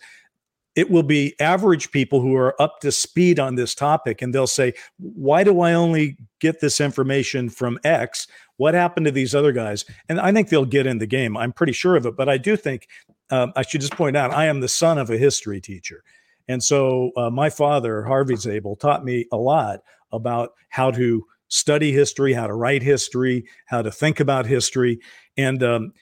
It 0.76 0.90
will 0.90 1.04
be 1.04 1.36
average 1.40 1.92
people 1.92 2.20
who 2.20 2.36
are 2.36 2.60
up 2.60 2.80
to 2.82 2.92
speed 2.92 3.40
on 3.40 3.56
this 3.56 3.76
topic, 3.76 4.22
and 4.22 4.34
they'll 4.34 4.48
say, 4.48 4.74
Why 4.98 5.44
do 5.44 5.62
I 5.62 5.74
only 5.74 6.18
get 6.40 6.60
this 6.60 6.80
information 6.80 7.50
from 7.50 7.80
X? 7.84 8.28
What 8.58 8.76
happened 8.76 9.08
to 9.08 9.12
these 9.12 9.34
other 9.34 9.52
guys? 9.52 9.86
And 10.08 10.20
I 10.20 10.32
think 10.32 10.50
they'll 10.50 10.66
get 10.66 10.86
in 10.86 11.00
the 11.00 11.08
game. 11.08 11.36
I'm 11.36 11.52
pretty 11.52 11.74
sure 11.74 11.96
of 11.96 12.06
it. 12.06 12.16
But 12.16 12.30
I 12.30 12.38
do 12.38 12.56
think 12.56 12.88
um, 13.32 13.54
I 13.56 13.64
should 13.64 13.82
just 13.82 13.96
point 13.96 14.16
out 14.16 14.32
I 14.32 14.46
am 14.46 14.60
the 14.60 14.68
son 14.68 15.00
of 15.00 15.10
a 15.10 15.18
history 15.18 15.60
teacher. 15.60 16.04
And 16.48 16.64
so 16.64 17.12
uh, 17.16 17.30
my 17.30 17.50
father, 17.50 18.04
Harvey 18.04 18.36
Zabel, 18.36 18.76
taught 18.76 19.06
me 19.06 19.26
a 19.32 19.38
lot 19.38 19.80
about 20.12 20.52
how 20.70 20.92
to 20.92 21.24
study 21.48 21.92
history, 21.92 22.34
how 22.34 22.48
to 22.48 22.54
write 22.54 22.82
history, 22.82 23.46
how 23.68 23.82
to 23.82 23.92
think 23.92 24.20
about 24.20 24.46
history. 24.46 25.00
And 25.38 25.62
um, 25.64 25.94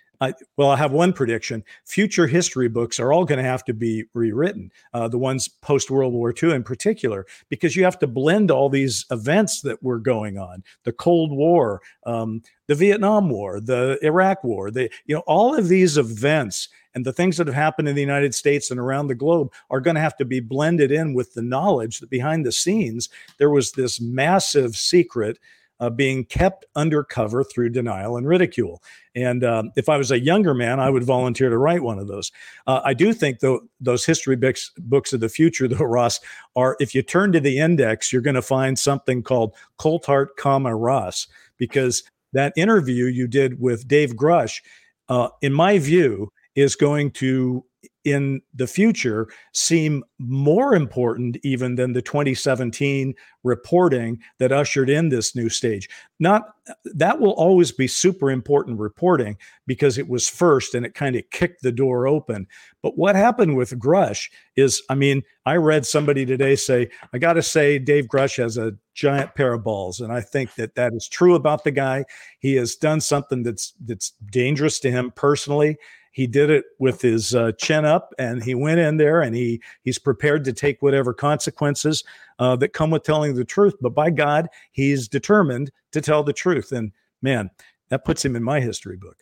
Well, 0.55 0.69
I 0.69 0.77
have 0.77 0.91
one 0.91 1.13
prediction: 1.13 1.63
future 1.85 2.27
history 2.27 2.67
books 2.67 2.99
are 2.99 3.11
all 3.11 3.25
going 3.25 3.37
to 3.37 3.49
have 3.49 3.65
to 3.65 3.73
be 3.73 4.05
rewritten. 4.13 4.71
Uh, 4.93 5.07
the 5.07 5.17
ones 5.17 5.47
post 5.47 5.89
World 5.89 6.13
War 6.13 6.33
II, 6.41 6.51
in 6.53 6.63
particular, 6.63 7.25
because 7.49 7.75
you 7.75 7.83
have 7.83 7.97
to 7.99 8.07
blend 8.07 8.51
all 8.51 8.69
these 8.69 9.05
events 9.09 9.61
that 9.61 9.81
were 9.81 9.99
going 9.99 10.37
on: 10.37 10.63
the 10.83 10.93
Cold 10.93 11.31
War, 11.31 11.81
um, 12.05 12.43
the 12.67 12.75
Vietnam 12.75 13.29
War, 13.29 13.59
the 13.59 13.97
Iraq 14.03 14.43
War. 14.43 14.69
The 14.69 14.91
you 15.05 15.15
know 15.15 15.23
all 15.25 15.55
of 15.55 15.67
these 15.69 15.97
events 15.97 16.69
and 16.93 17.05
the 17.05 17.13
things 17.13 17.37
that 17.37 17.47
have 17.47 17.55
happened 17.55 17.87
in 17.87 17.95
the 17.95 18.01
United 18.01 18.35
States 18.35 18.69
and 18.69 18.79
around 18.79 19.07
the 19.07 19.15
globe 19.15 19.51
are 19.69 19.81
going 19.81 19.95
to 19.95 20.01
have 20.01 20.17
to 20.17 20.25
be 20.25 20.39
blended 20.39 20.91
in 20.91 21.13
with 21.13 21.33
the 21.33 21.41
knowledge 21.41 21.99
that 21.99 22.09
behind 22.09 22.45
the 22.45 22.51
scenes 22.51 23.09
there 23.37 23.49
was 23.49 23.71
this 23.71 24.01
massive 24.01 24.75
secret 24.75 25.39
uh, 25.81 25.89
being 25.89 26.23
kept 26.23 26.65
undercover 26.75 27.43
through 27.43 27.69
denial 27.69 28.15
and 28.15 28.27
ridicule. 28.27 28.81
And 29.15 29.43
um, 29.43 29.71
if 29.75 29.89
I 29.89 29.97
was 29.97 30.11
a 30.11 30.19
younger 30.19 30.53
man, 30.53 30.79
I 30.79 30.89
would 30.89 31.03
volunteer 31.03 31.49
to 31.49 31.57
write 31.57 31.81
one 31.81 31.99
of 31.99 32.07
those. 32.07 32.31
Uh, 32.67 32.81
I 32.85 32.93
do 32.93 33.11
think 33.11 33.39
though 33.39 33.61
those 33.81 34.05
history 34.05 34.35
books, 34.35 34.71
books 34.77 35.11
of 35.11 35.19
the 35.19 35.27
future, 35.27 35.67
though 35.67 35.77
Ross, 35.79 36.19
are 36.55 36.77
if 36.79 36.95
you 36.95 37.01
turn 37.01 37.31
to 37.33 37.39
the 37.39 37.57
index, 37.57 38.13
you're 38.13 38.21
going 38.21 38.35
to 38.35 38.41
find 38.41 38.77
something 38.77 39.23
called 39.23 39.53
Coulthart, 39.79 40.27
comma 40.37 40.75
Ross, 40.75 41.27
because 41.57 42.03
that 42.33 42.53
interview 42.55 43.05
you 43.05 43.27
did 43.27 43.59
with 43.59 43.87
Dave 43.87 44.11
Grusch, 44.11 44.61
uh, 45.09 45.29
in 45.41 45.51
my 45.51 45.79
view, 45.79 46.31
is 46.55 46.75
going 46.75 47.11
to 47.11 47.65
in 48.03 48.41
the 48.53 48.67
future 48.67 49.27
seem 49.53 50.03
more 50.17 50.73
important 50.73 51.37
even 51.43 51.75
than 51.75 51.93
the 51.93 52.01
2017 52.01 53.13
reporting 53.43 54.19
that 54.39 54.51
ushered 54.51 54.89
in 54.89 55.09
this 55.09 55.35
new 55.35 55.49
stage. 55.49 55.89
Not 56.19 56.43
that 56.85 57.19
will 57.19 57.33
always 57.33 57.71
be 57.71 57.87
super 57.87 58.29
important 58.29 58.79
reporting 58.79 59.37
because 59.65 59.97
it 59.97 60.07
was 60.07 60.29
first 60.29 60.75
and 60.75 60.85
it 60.85 60.93
kind 60.93 61.15
of 61.15 61.29
kicked 61.31 61.63
the 61.63 61.71
door 61.71 62.07
open. 62.07 62.47
But 62.81 62.97
what 62.97 63.15
happened 63.15 63.57
with 63.57 63.77
grusch 63.79 64.29
is 64.55 64.81
i 64.89 64.95
mean 64.95 65.23
i 65.45 65.55
read 65.55 65.85
somebody 65.85 66.25
today 66.25 66.55
say 66.55 66.89
i 67.13 67.17
got 67.17 67.33
to 67.33 67.41
say 67.41 67.79
dave 67.79 68.05
grusch 68.05 68.37
has 68.37 68.57
a 68.57 68.75
giant 68.93 69.33
pair 69.33 69.53
of 69.53 69.63
balls 69.63 70.01
and 70.01 70.11
i 70.11 70.19
think 70.19 70.53
that 70.55 70.75
that 70.75 70.93
is 70.93 71.07
true 71.07 71.35
about 71.35 71.63
the 71.63 71.71
guy. 71.71 72.03
He 72.39 72.55
has 72.55 72.75
done 72.75 73.01
something 73.01 73.43
that's 73.43 73.73
that's 73.85 74.11
dangerous 74.31 74.79
to 74.81 74.91
him 74.91 75.11
personally 75.15 75.77
he 76.11 76.27
did 76.27 76.49
it 76.49 76.65
with 76.79 77.01
his 77.01 77.33
uh, 77.33 77.53
chin 77.53 77.85
up, 77.85 78.13
and 78.19 78.43
he 78.43 78.53
went 78.53 78.79
in 78.79 78.97
there, 78.97 79.21
and 79.21 79.35
he 79.35 79.61
he's 79.83 79.99
prepared 79.99 80.43
to 80.45 80.53
take 80.53 80.81
whatever 80.81 81.13
consequences 81.13 82.03
uh, 82.39 82.55
that 82.57 82.73
come 82.73 82.91
with 82.91 83.03
telling 83.03 83.35
the 83.35 83.45
truth. 83.45 83.75
But 83.81 83.95
by 83.95 84.09
God, 84.09 84.47
he's 84.71 85.07
determined 85.07 85.71
to 85.91 86.01
tell 86.01 86.23
the 86.23 86.33
truth, 86.33 86.71
and 86.71 86.91
man, 87.21 87.49
that 87.89 88.05
puts 88.05 88.23
him 88.23 88.35
in 88.35 88.43
my 88.43 88.59
history 88.59 88.97
book. 88.97 89.17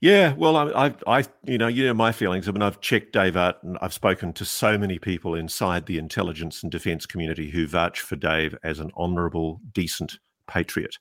Yeah, 0.00 0.34
well, 0.34 0.56
I, 0.56 0.86
I, 0.86 0.94
I, 1.08 1.24
you 1.44 1.58
know, 1.58 1.66
you 1.66 1.86
know 1.86 1.94
my 1.94 2.12
feelings. 2.12 2.48
I 2.48 2.52
mean, 2.52 2.62
I've 2.62 2.80
checked 2.80 3.12
Dave 3.12 3.36
out, 3.36 3.60
and 3.64 3.76
I've 3.80 3.92
spoken 3.92 4.32
to 4.34 4.44
so 4.44 4.78
many 4.78 4.98
people 4.98 5.34
inside 5.34 5.86
the 5.86 5.98
intelligence 5.98 6.62
and 6.62 6.70
defence 6.70 7.04
community 7.04 7.50
who 7.50 7.66
vouch 7.66 8.00
for 8.00 8.14
Dave 8.14 8.56
as 8.62 8.78
an 8.78 8.92
honourable, 8.96 9.60
decent 9.72 10.18
patriot. 10.48 10.96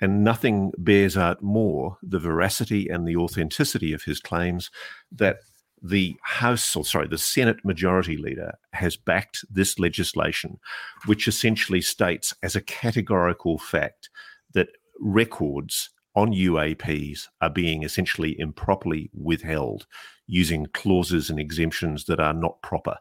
And 0.00 0.24
nothing 0.24 0.72
bears 0.78 1.16
out 1.16 1.42
more 1.42 1.98
the 2.02 2.18
veracity 2.18 2.88
and 2.88 3.06
the 3.06 3.16
authenticity 3.16 3.92
of 3.92 4.04
his 4.04 4.20
claims 4.20 4.70
that 5.12 5.38
the 5.82 6.16
House, 6.22 6.74
or 6.74 6.84
sorry, 6.84 7.08
the 7.08 7.18
Senate 7.18 7.58
Majority 7.62 8.16
Leader 8.16 8.52
has 8.72 8.96
backed 8.96 9.44
this 9.50 9.78
legislation, 9.78 10.58
which 11.04 11.28
essentially 11.28 11.82
states 11.82 12.32
as 12.42 12.56
a 12.56 12.62
categorical 12.62 13.58
fact 13.58 14.08
that 14.54 14.68
records 14.98 15.90
on 16.16 16.32
UAPs 16.32 17.28
are 17.42 17.50
being 17.50 17.82
essentially 17.82 18.38
improperly 18.38 19.10
withheld 19.12 19.86
using 20.26 20.66
clauses 20.72 21.28
and 21.28 21.38
exemptions 21.38 22.04
that 22.04 22.20
are 22.20 22.32
not 22.32 22.62
proper. 22.62 22.96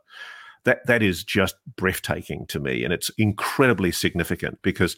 that 0.66 0.86
that 0.88 1.04
is 1.04 1.24
just 1.24 1.56
breathtaking 1.76 2.46
to 2.48 2.60
me, 2.60 2.84
and 2.84 2.94
it's 2.94 3.12
incredibly 3.18 3.92
significant 3.92 4.60
because, 4.62 4.96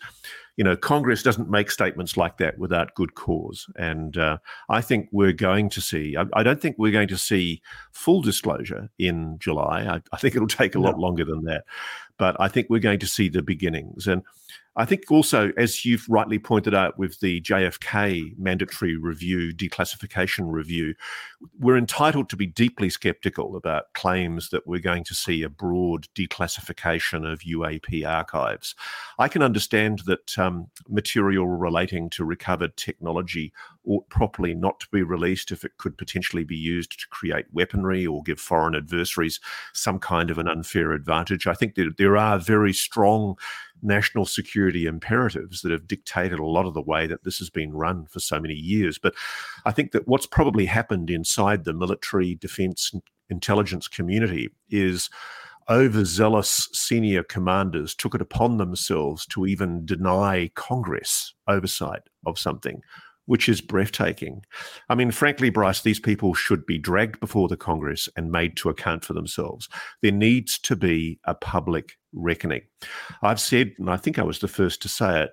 you 0.57 0.63
know, 0.63 0.75
Congress 0.75 1.21
doesn't 1.21 1.49
make 1.49 1.69
statements 1.69 2.15
like 2.15 2.37
that 2.37 2.57
without 2.57 2.95
good 2.95 3.15
cause, 3.15 3.67
and 3.75 4.17
uh, 4.17 4.37
I 4.69 4.81
think 4.81 5.09
we're 5.11 5.33
going 5.33 5.69
to 5.71 5.81
see. 5.81 6.15
I, 6.15 6.25
I, 6.33 6.43
don't 6.43 6.61
think 6.61 6.77
we're 6.77 6.91
going 6.91 7.09
to 7.09 7.17
see 7.17 7.61
full 7.91 8.21
disclosure 8.21 8.89
in 8.97 9.37
July. 9.39 9.85
I, 9.85 10.01
I 10.13 10.17
think 10.17 10.35
it'll 10.35 10.47
take 10.47 10.75
a 10.75 10.79
no. 10.79 10.85
lot 10.85 10.99
longer 10.99 11.25
than 11.25 11.43
that, 11.43 11.65
but 12.17 12.37
I 12.39 12.47
think 12.47 12.67
we're 12.69 12.79
going 12.79 12.99
to 12.99 13.07
see 13.07 13.29
the 13.29 13.41
beginnings 13.41 14.07
and. 14.07 14.23
I 14.77 14.83
think 14.83 15.09
also, 15.09 15.53
as 15.55 15.85
you've 15.85 16.05
rightly 16.09 16.37
pointed 16.37 16.75
out 16.75 16.99
with 16.99 17.21
the 17.21 17.39
JFK 17.41 18.37
mandatory 18.37 18.97
review, 18.97 19.53
declassification 19.53 20.51
review, 20.51 20.95
we're 21.57 21.77
entitled 21.77 22.29
to 22.29 22.35
be 22.35 22.45
deeply 22.45 22.89
skeptical 22.89 23.55
about 23.55 23.93
claims 23.93 24.49
that 24.49 24.67
we're 24.67 24.81
going 24.81 25.05
to 25.05 25.13
see 25.13 25.43
a 25.43 25.49
broad 25.49 26.07
declassification 26.13 27.31
of 27.31 27.39
UAP 27.39 28.05
archives. 28.05 28.75
I 29.17 29.29
can 29.29 29.41
understand 29.41 30.01
that 30.07 30.37
um, 30.45 30.67
material 30.87 31.47
relating 31.47 32.09
to 32.11 32.25
recovered 32.25 32.75
technology 32.77 33.51
ought 33.85 34.07
properly 34.09 34.53
not 34.53 34.79
to 34.79 34.87
be 34.91 35.03
released 35.03 35.51
if 35.51 35.63
it 35.63 35.77
could 35.77 35.97
potentially 35.97 36.43
be 36.43 36.55
used 36.55 36.99
to 36.99 37.07
create 37.09 37.45
weaponry 37.51 38.05
or 38.05 38.23
give 38.23 38.39
foreign 38.39 38.75
adversaries 38.75 39.39
some 39.73 39.99
kind 39.99 40.29
of 40.29 40.37
an 40.37 40.47
unfair 40.47 40.91
advantage. 40.91 41.47
I 41.47 41.53
think 41.53 41.75
that 41.75 41.95
there 41.97 42.17
are 42.17 42.39
very 42.39 42.73
strong 42.73 43.37
national 43.81 44.25
security 44.25 44.85
imperatives 44.85 45.61
that 45.61 45.71
have 45.71 45.87
dictated 45.87 46.39
a 46.39 46.45
lot 46.45 46.65
of 46.65 46.73
the 46.73 46.81
way 46.81 47.07
that 47.07 47.23
this 47.23 47.37
has 47.39 47.49
been 47.49 47.73
run 47.73 48.05
for 48.05 48.19
so 48.19 48.39
many 48.39 48.55
years. 48.55 48.97
But 48.97 49.13
I 49.65 49.71
think 49.71 49.91
that 49.91 50.07
what's 50.07 50.25
probably 50.25 50.65
happened 50.65 51.09
inside 51.09 51.63
the 51.63 51.73
military 51.73 52.35
defense 52.35 52.91
intelligence 53.29 53.87
community 53.87 54.49
is 54.69 55.09
overzealous 55.69 56.69
senior 56.73 57.23
commanders 57.23 57.95
took 57.95 58.15
it 58.15 58.21
upon 58.21 58.57
themselves 58.57 59.25
to 59.27 59.45
even 59.45 59.85
deny 59.85 60.51
Congress 60.55 61.33
oversight 61.47 62.01
of 62.25 62.39
something 62.39 62.81
which 63.25 63.49
is 63.49 63.61
breathtaking. 63.61 64.43
I 64.89 64.95
mean, 64.95 65.11
frankly, 65.11 65.49
Bryce, 65.49 65.81
these 65.81 65.99
people 65.99 66.33
should 66.33 66.65
be 66.65 66.77
dragged 66.77 67.19
before 67.19 67.47
the 67.47 67.57
Congress 67.57 68.07
and 68.15 68.31
made 68.31 68.55
to 68.57 68.69
account 68.69 69.03
for 69.03 69.13
themselves. 69.13 69.67
There 70.01 70.11
needs 70.11 70.59
to 70.59 70.75
be 70.75 71.19
a 71.25 71.33
public 71.33 71.93
reckoning. 72.13 72.61
I've 73.23 73.39
said, 73.39 73.73
and 73.79 73.89
I 73.89 73.97
think 73.97 74.19
I 74.19 74.23
was 74.23 74.39
the 74.39 74.47
first 74.47 74.81
to 74.83 74.89
say 74.89 75.23
it, 75.23 75.31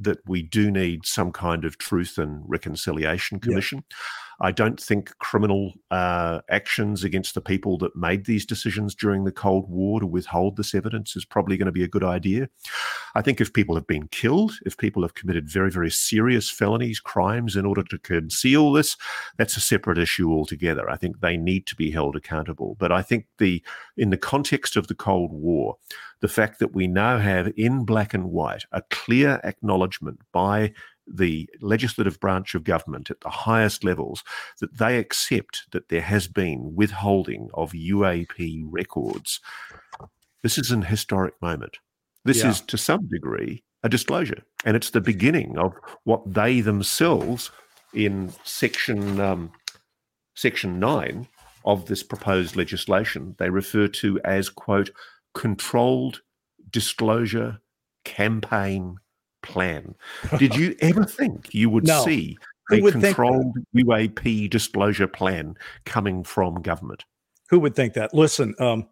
that 0.00 0.18
we 0.26 0.42
do 0.42 0.70
need 0.70 1.04
some 1.04 1.32
kind 1.32 1.64
of 1.64 1.78
truth 1.78 2.16
and 2.16 2.42
reconciliation 2.46 3.40
commission. 3.40 3.84
Yeah. 3.90 3.96
I 4.42 4.50
don't 4.50 4.80
think 4.80 5.16
criminal 5.18 5.72
uh, 5.92 6.40
actions 6.50 7.04
against 7.04 7.34
the 7.34 7.40
people 7.40 7.78
that 7.78 7.94
made 7.94 8.26
these 8.26 8.44
decisions 8.44 8.92
during 8.92 9.22
the 9.22 9.30
Cold 9.30 9.70
War 9.70 10.00
to 10.00 10.06
withhold 10.06 10.56
this 10.56 10.74
evidence 10.74 11.14
is 11.14 11.24
probably 11.24 11.56
going 11.56 11.66
to 11.66 11.72
be 11.72 11.84
a 11.84 11.88
good 11.88 12.02
idea. 12.02 12.48
I 13.14 13.22
think 13.22 13.40
if 13.40 13.52
people 13.52 13.76
have 13.76 13.86
been 13.86 14.08
killed, 14.08 14.54
if 14.66 14.76
people 14.76 15.02
have 15.02 15.14
committed 15.14 15.48
very, 15.48 15.70
very 15.70 15.92
serious 15.92 16.50
felonies, 16.50 16.98
crimes 16.98 17.54
in 17.54 17.64
order 17.64 17.84
to 17.84 17.98
conceal 17.98 18.72
this, 18.72 18.96
that's 19.36 19.56
a 19.56 19.60
separate 19.60 19.98
issue 19.98 20.32
altogether. 20.32 20.90
I 20.90 20.96
think 20.96 21.20
they 21.20 21.36
need 21.36 21.66
to 21.68 21.76
be 21.76 21.92
held 21.92 22.16
accountable. 22.16 22.76
But 22.80 22.90
I 22.90 23.00
think 23.00 23.26
the 23.38 23.62
in 23.96 24.10
the 24.10 24.16
context 24.16 24.76
of 24.76 24.88
the 24.88 24.94
Cold 24.96 25.30
War, 25.32 25.76
the 26.20 26.28
fact 26.28 26.58
that 26.58 26.74
we 26.74 26.88
now 26.88 27.18
have 27.18 27.52
in 27.56 27.84
black 27.84 28.12
and 28.12 28.30
white 28.30 28.64
a 28.72 28.82
clear 28.90 29.40
acknowledgement 29.44 30.20
by 30.32 30.72
the 31.06 31.48
legislative 31.60 32.20
branch 32.20 32.54
of 32.54 32.64
government 32.64 33.10
at 33.10 33.20
the 33.20 33.30
highest 33.30 33.84
levels 33.84 34.22
that 34.60 34.78
they 34.78 34.98
accept 34.98 35.64
that 35.72 35.88
there 35.88 36.02
has 36.02 36.28
been 36.28 36.74
withholding 36.74 37.48
of 37.54 37.72
UAP 37.72 38.62
records. 38.66 39.40
This 40.42 40.58
is 40.58 40.70
an 40.70 40.82
historic 40.82 41.34
moment. 41.40 41.78
This 42.24 42.42
yeah. 42.42 42.50
is 42.50 42.60
to 42.62 42.78
some 42.78 43.08
degree 43.08 43.62
a 43.82 43.88
disclosure, 43.88 44.42
and 44.64 44.76
it's 44.76 44.90
the 44.90 45.00
beginning 45.00 45.58
of 45.58 45.72
what 46.04 46.22
they 46.32 46.60
themselves, 46.60 47.50
in 47.92 48.32
section 48.44 49.20
um, 49.20 49.52
section 50.34 50.78
nine 50.78 51.28
of 51.64 51.86
this 51.86 52.02
proposed 52.02 52.56
legislation, 52.56 53.34
they 53.38 53.50
refer 53.50 53.86
to 53.86 54.20
as 54.24 54.48
quote 54.48 54.90
controlled 55.34 56.22
disclosure 56.70 57.60
campaign 58.04 58.96
plan. 59.42 59.94
Did 60.38 60.56
you 60.56 60.74
ever 60.80 61.04
think 61.04 61.54
you 61.54 61.70
would 61.70 61.86
no. 61.86 62.04
see 62.04 62.36
a 62.72 62.80
controlled 62.80 63.56
UAP 63.76 64.48
disclosure 64.50 65.06
plan 65.06 65.56
coming 65.84 66.24
from 66.24 66.62
government? 66.62 67.04
Who 67.50 67.60
would 67.60 67.74
think 67.74 67.94
that? 67.94 68.14
Listen, 68.14 68.54
um, 68.58 68.88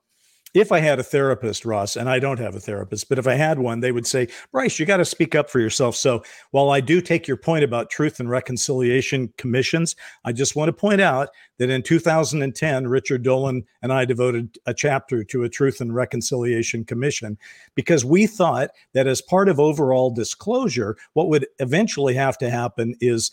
if 0.53 0.73
I 0.73 0.81
had 0.81 0.99
a 0.99 1.05
therapist, 1.05 1.65
Ross, 1.65 1.97
and 1.97 2.09
I 2.09 2.19
don't 2.19 2.41
have 2.41 2.57
a 2.57 2.61
therapist, 2.61 3.09
but 3.09 3.19
if 3.19 3.27
I 3.27 3.35
had 3.35 3.59
one, 3.59 3.81
they 3.81 3.93
would 3.93 4.07
say, 4.07 4.29
Bryce, 4.51 4.79
you 4.79 4.87
got 4.87 4.97
to 4.97 5.05
speak 5.05 5.35
up 5.35 5.49
for 5.49 5.61
yourself. 5.61 5.95
So 5.95 6.25
while 6.51 6.71
I 6.71 6.81
do 6.81 7.01
take 7.01 7.29
your 7.29 7.37
point 7.37 7.63
about 7.63 7.91
truth 7.91 8.19
and 8.19 8.29
reconciliation 8.29 9.33
commissions, 9.37 9.95
I 10.25 10.33
just 10.33 10.57
want 10.57 10.69
to 10.69 10.73
point 10.73 11.01
out 11.01 11.29
that 11.59 11.71
in 11.71 11.83
2010, 11.83 12.89
Richard 12.89 13.23
Dolan 13.23 13.65
and 13.83 13.93
I 13.93 14.05
devoted 14.05 14.59
a 14.67 14.75
chapter 14.75 15.23
to 15.25 15.45
a 15.45 15.49
truth 15.49 15.81
and 15.81 15.95
reconciliation 15.95 16.85
commission 16.85 17.39
because 17.77 18.05
we 18.05 18.27
thought 18.27 18.71
that 18.93 19.07
as 19.07 19.23
part 19.23 19.49
of 19.49 19.61
overall 19.61 20.11
disclosure, 20.11 20.97
what 21.13 21.29
would 21.29 21.47
eventually 21.61 22.15
have 22.15 22.37
to 22.39 22.51
happen 22.51 22.97
is 23.01 23.31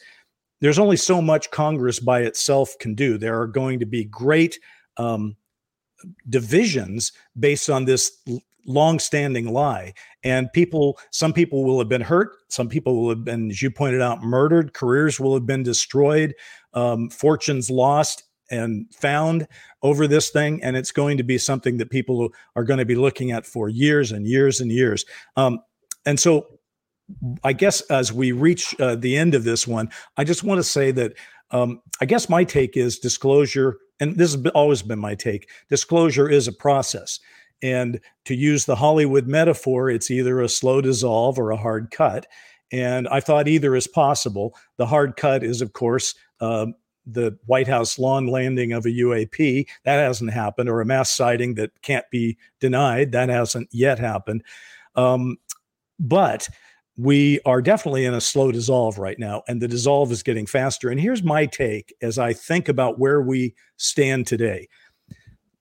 there's 0.61 0.79
only 0.79 0.97
so 0.97 1.21
much 1.21 1.51
Congress 1.51 1.99
by 1.99 2.21
itself 2.21 2.75
can 2.79 2.95
do. 2.95 3.17
There 3.17 3.39
are 3.39 3.47
going 3.47 3.79
to 3.79 3.85
be 3.85 4.05
great 4.05 4.59
um, 4.97 5.35
divisions 6.29 7.11
based 7.39 7.69
on 7.69 7.85
this 7.85 8.11
long-standing 8.65 9.51
lie. 9.51 9.93
And 10.23 10.51
people 10.53 10.99
some 11.11 11.33
people 11.33 11.63
will 11.63 11.79
have 11.79 11.89
been 11.89 12.01
hurt. 12.01 12.35
Some 12.49 12.67
people 12.67 13.01
will 13.01 13.09
have 13.09 13.23
been 13.23 13.51
as 13.51 13.61
you 13.61 13.71
pointed 13.71 14.01
out 14.01 14.21
murdered. 14.21 14.73
Careers 14.73 15.19
will 15.19 15.33
have 15.33 15.45
been 15.45 15.63
destroyed. 15.63 16.35
Um, 16.73 17.09
fortunes 17.09 17.69
lost 17.69 18.23
and 18.51 18.85
found 18.93 19.47
over 19.83 20.07
this 20.07 20.29
thing. 20.29 20.63
And 20.63 20.77
it's 20.77 20.91
going 20.91 21.17
to 21.17 21.23
be 21.23 21.37
something 21.37 21.77
that 21.77 21.89
people 21.89 22.29
are 22.55 22.63
going 22.63 22.79
to 22.79 22.85
be 22.85 22.95
looking 22.95 23.31
at 23.31 23.45
for 23.45 23.69
years 23.69 24.11
and 24.11 24.25
years 24.25 24.61
and 24.61 24.71
years. 24.71 25.05
Um, 25.35 25.59
and 26.07 26.19
so 26.19 26.47
i 27.43 27.53
guess 27.53 27.81
as 27.81 28.11
we 28.11 28.31
reach 28.31 28.79
uh, 28.79 28.95
the 28.95 29.15
end 29.15 29.35
of 29.35 29.43
this 29.43 29.67
one 29.67 29.89
i 30.17 30.23
just 30.23 30.43
want 30.43 30.57
to 30.57 30.63
say 30.63 30.91
that 30.91 31.13
um, 31.51 31.81
i 32.01 32.05
guess 32.05 32.29
my 32.29 32.43
take 32.43 32.75
is 32.75 32.97
disclosure 32.97 33.77
and 33.99 34.15
this 34.15 34.33
has 34.33 34.45
always 34.53 34.81
been 34.81 34.99
my 34.99 35.15
take 35.15 35.49
disclosure 35.69 36.29
is 36.29 36.47
a 36.47 36.53
process. 36.53 37.19
And 37.63 37.99
to 38.25 38.35
use 38.35 38.65
the 38.65 38.75
hollywood 38.75 39.27
metaphor 39.27 39.89
it's 39.89 40.11
either 40.11 40.41
a 40.41 40.49
slow 40.49 40.81
dissolve 40.81 41.39
or 41.39 41.51
a 41.51 41.57
hard 41.57 41.91
cut. 41.91 42.27
And 42.71 43.07
i 43.07 43.19
thought 43.19 43.47
either 43.47 43.75
is 43.75 43.87
possible. 43.87 44.55
The 44.77 44.85
hard 44.85 45.15
cut 45.15 45.43
is 45.43 45.61
of 45.61 45.73
course 45.73 46.15
uh, 46.39 46.67
the 47.07 47.37
white 47.45 47.67
house 47.67 47.97
lawn 47.97 48.27
landing 48.27 48.73
of 48.73 48.85
a 48.85 48.89
uap 48.89 49.65
that 49.85 49.97
hasn't 49.97 50.33
happened 50.33 50.69
or 50.69 50.81
a 50.81 50.85
mass 50.85 51.09
sighting 51.09 51.55
that 51.55 51.71
can't 51.81 52.05
be 52.11 52.37
denied. 52.59 53.13
That 53.13 53.29
hasn't 53.29 53.69
yet 53.71 53.97
happened. 53.97 54.43
Um, 54.95 55.37
but 55.99 56.47
we 56.97 57.39
are 57.45 57.61
definitely 57.61 58.05
in 58.05 58.15
a 58.15 58.21
slow 58.21 58.51
dissolve 58.51 58.97
right 58.97 59.19
now, 59.19 59.43
and 59.47 59.61
the 59.61 59.67
dissolve 59.67 60.11
is 60.11 60.23
getting 60.23 60.47
faster. 60.47 60.89
And 60.89 60.99
here's 60.99 61.23
my 61.23 61.45
take 61.45 61.93
as 62.01 62.17
I 62.17 62.33
think 62.33 62.67
about 62.67 62.99
where 62.99 63.21
we 63.21 63.55
stand 63.77 64.27
today 64.27 64.67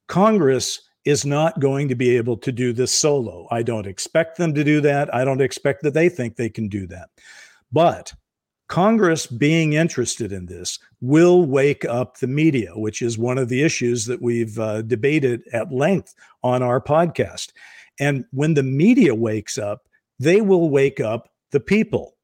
Congress 0.08 0.80
is 1.04 1.24
not 1.24 1.60
going 1.60 1.88
to 1.88 1.94
be 1.94 2.16
able 2.16 2.36
to 2.36 2.50
do 2.50 2.72
this 2.72 2.92
solo. 2.92 3.46
I 3.50 3.62
don't 3.62 3.86
expect 3.86 4.38
them 4.38 4.54
to 4.54 4.64
do 4.64 4.80
that. 4.80 5.14
I 5.14 5.24
don't 5.24 5.40
expect 5.40 5.82
that 5.82 5.94
they 5.94 6.08
think 6.08 6.34
they 6.34 6.48
can 6.48 6.68
do 6.68 6.86
that. 6.88 7.10
But 7.70 8.12
Congress 8.68 9.26
being 9.26 9.74
interested 9.74 10.32
in 10.32 10.46
this 10.46 10.80
will 11.00 11.44
wake 11.44 11.84
up 11.84 12.18
the 12.18 12.26
media, 12.26 12.72
which 12.74 13.02
is 13.02 13.16
one 13.16 13.38
of 13.38 13.48
the 13.48 13.62
issues 13.62 14.06
that 14.06 14.20
we've 14.20 14.58
uh, 14.58 14.82
debated 14.82 15.42
at 15.52 15.72
length 15.72 16.14
on 16.42 16.62
our 16.62 16.80
podcast. 16.80 17.52
And 18.00 18.24
when 18.32 18.54
the 18.54 18.64
media 18.64 19.14
wakes 19.14 19.58
up, 19.58 19.86
they 20.18 20.40
will 20.40 20.70
wake 20.70 21.00
up 21.00 21.28
the 21.52 21.60
people. 21.60 22.16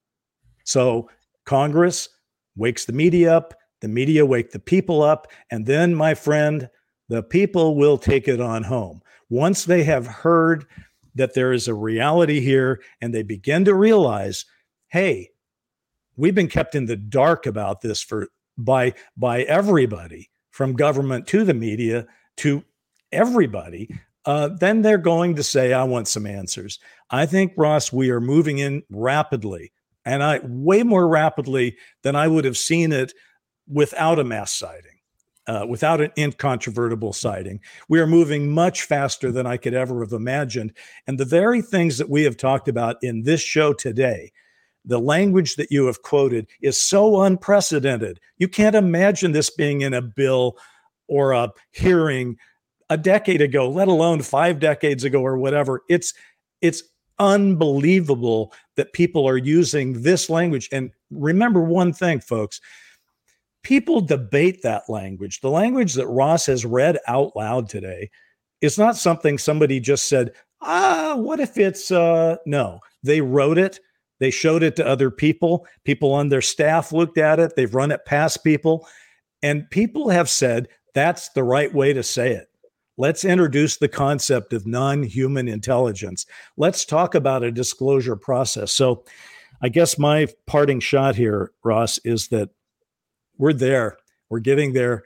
So 0.65 1.09
Congress 1.45 2.09
wakes 2.57 2.85
the 2.85 2.93
media 2.93 3.37
up, 3.37 3.55
the 3.81 3.89
media 3.89 4.25
wake 4.25 4.53
the 4.53 4.59
people 4.59 5.03
up, 5.03 5.27
and 5.51 5.67
then, 5.67 5.95
my 5.95 6.15
friend, 6.15 6.69
the 7.09 7.23
people 7.23 7.77
will 7.77 7.99
take 7.99 8.29
it 8.29 8.41
on 8.41 8.63
home. 8.63 9.03
Once 9.29 9.65
they 9.65 9.83
have 9.85 10.07
heard 10.07 10.65
that 11.15 11.35
there 11.35 11.53
is 11.53 11.69
a 11.69 11.75
reality 11.75 12.41
here 12.41 12.81
and 13.01 13.13
they 13.13 13.23
begin 13.23 13.65
to 13.65 13.75
realize, 13.75 14.45
hey, 14.89 15.31
we've 16.17 16.35
been 16.35 16.49
kept 16.49 16.75
in 16.75 16.87
the 16.87 16.97
dark 16.97 17.47
about 17.47 17.81
this 17.81 18.03
for 18.03 18.29
by 18.57 18.93
by 19.17 19.43
everybody 19.43 20.31
from 20.51 20.75
government 20.75 21.27
to 21.27 21.43
the 21.45 21.55
media 21.55 22.07
to 22.37 22.63
everybody 23.11 23.89
uh, 24.25 24.49
then 24.49 24.83
they're 24.83 24.99
going 24.99 25.35
to 25.37 25.43
say, 25.43 25.73
I 25.73 25.85
want 25.85 26.09
some 26.09 26.27
answers. 26.27 26.79
I 27.13 27.27
think, 27.27 27.53
Ross, 27.57 27.93
we 27.93 28.11
are 28.11 28.21
moving 28.21 28.59
in 28.59 28.83
rapidly, 28.91 29.71
and 30.05 30.23
I 30.23 30.41
way 30.43 30.83
more 30.83 31.07
rapidly 31.07 31.77
than 32.03 32.17
I 32.17 32.27
would 32.27 32.45
have 32.45 32.57
seen 32.57 32.91
it 32.91 33.13
without 33.69 34.19
a 34.19 34.25
mass 34.25 34.53
sighting. 34.55 34.99
uh, 35.47 35.67
without 35.69 36.01
an 36.01 36.11
incontrovertible 36.17 37.13
sighting. 37.13 37.61
We 37.89 38.01
are 38.01 38.07
moving 38.07 38.51
much 38.51 38.83
faster 38.83 39.33
than 39.33 39.47
I 39.47 39.57
could 39.57 39.75
ever 39.75 40.01
have 40.01 40.13
imagined. 40.13 40.73
And 41.07 41.19
the 41.19 41.25
very 41.25 41.63
things 41.63 41.99
that 41.99 42.09
we 42.09 42.23
have 42.25 42.37
talked 42.37 42.69
about 42.69 42.97
in 43.03 43.23
this 43.23 43.41
show 43.41 43.73
today, 43.73 44.33
the 44.85 45.01
language 45.01 45.57
that 45.57 45.71
you 45.71 45.87
have 45.87 46.03
quoted 46.03 46.49
is 46.61 46.81
so 46.81 47.23
unprecedented. 47.23 48.21
You 48.39 48.49
can't 48.49 48.77
imagine 48.77 49.33
this 49.33 49.51
being 49.51 49.83
in 49.83 49.95
a 49.95 50.03
bill 50.03 50.57
or 51.09 51.33
a 51.33 51.51
hearing 51.73 52.37
a 52.89 52.97
decade 52.97 53.41
ago, 53.41 53.69
let 53.69 53.89
alone 53.89 54.23
five 54.23 54.59
decades 54.59 55.05
ago 55.05 55.23
or 55.23 55.39
whatever. 55.39 55.83
It's 55.89 56.15
it's 56.61 56.83
unbelievable 57.23 58.53
that 58.77 58.93
people 58.93 59.27
are 59.27 59.37
using 59.37 60.03
this 60.03 60.29
language. 60.29 60.69
And 60.73 60.91
remember 61.11 61.63
one 61.63 61.93
thing, 61.93 62.21
folks 62.21 62.61
people 63.63 64.01
debate 64.01 64.63
that 64.63 64.89
language. 64.89 65.41
The 65.41 65.51
language 65.51 65.95
that 65.95 66.09
Ross 66.09 66.47
has 66.47 66.65
read 66.65 66.99
out 67.07 67.35
loud 67.37 67.69
today 67.69 68.11
is 68.61 68.79
not 68.79 68.97
something 68.97 69.39
somebody 69.39 69.81
just 69.81 70.09
said, 70.09 70.33
ah, 70.61 71.15
what 71.17 71.41
if 71.41 71.59
it's 71.59 71.91
uh 71.91 72.37
no. 72.47 72.81
They 73.03 73.21
wrote 73.21 73.59
it, 73.59 73.81
they 74.21 74.31
showed 74.31 74.63
it 74.63 74.77
to 74.77 74.87
other 74.87 75.11
people, 75.11 75.67
people 75.85 76.13
on 76.13 76.29
their 76.29 76.43
staff 76.43 76.93
looked 76.93 77.19
at 77.19 77.41
it, 77.41 77.55
they've 77.57 77.75
run 77.75 77.91
it 77.91 78.05
past 78.05 78.45
people, 78.45 78.87
and 79.43 79.69
people 79.71 80.09
have 80.09 80.31
said 80.31 80.69
that's 80.95 81.31
the 81.31 81.43
right 81.43 81.73
way 81.73 81.93
to 81.93 82.03
say 82.03 82.33
it. 82.33 82.49
Let's 82.99 83.25
introduce 83.25 83.79
the 83.79 83.89
concept 83.89 84.53
of 84.53 84.67
non 84.67 85.03
human 85.03 85.49
intelligence. 85.49 86.27
Let's 86.57 86.85
talk 86.85 87.15
about 87.15 87.43
a 87.43 87.51
disclosure 87.51 88.17
process. 88.17 88.73
So, 88.73 89.05
I 89.63 89.69
guess 89.69 89.99
my 89.99 90.27
parting 90.47 90.81
shot 90.81 91.15
here, 91.15 91.53
Ross, 91.65 91.99
is 92.05 92.29
that 92.29 92.51
we're 93.39 93.53
there. 93.53 93.97
We're 94.29 94.41
getting 94.41 94.73
there 94.73 95.05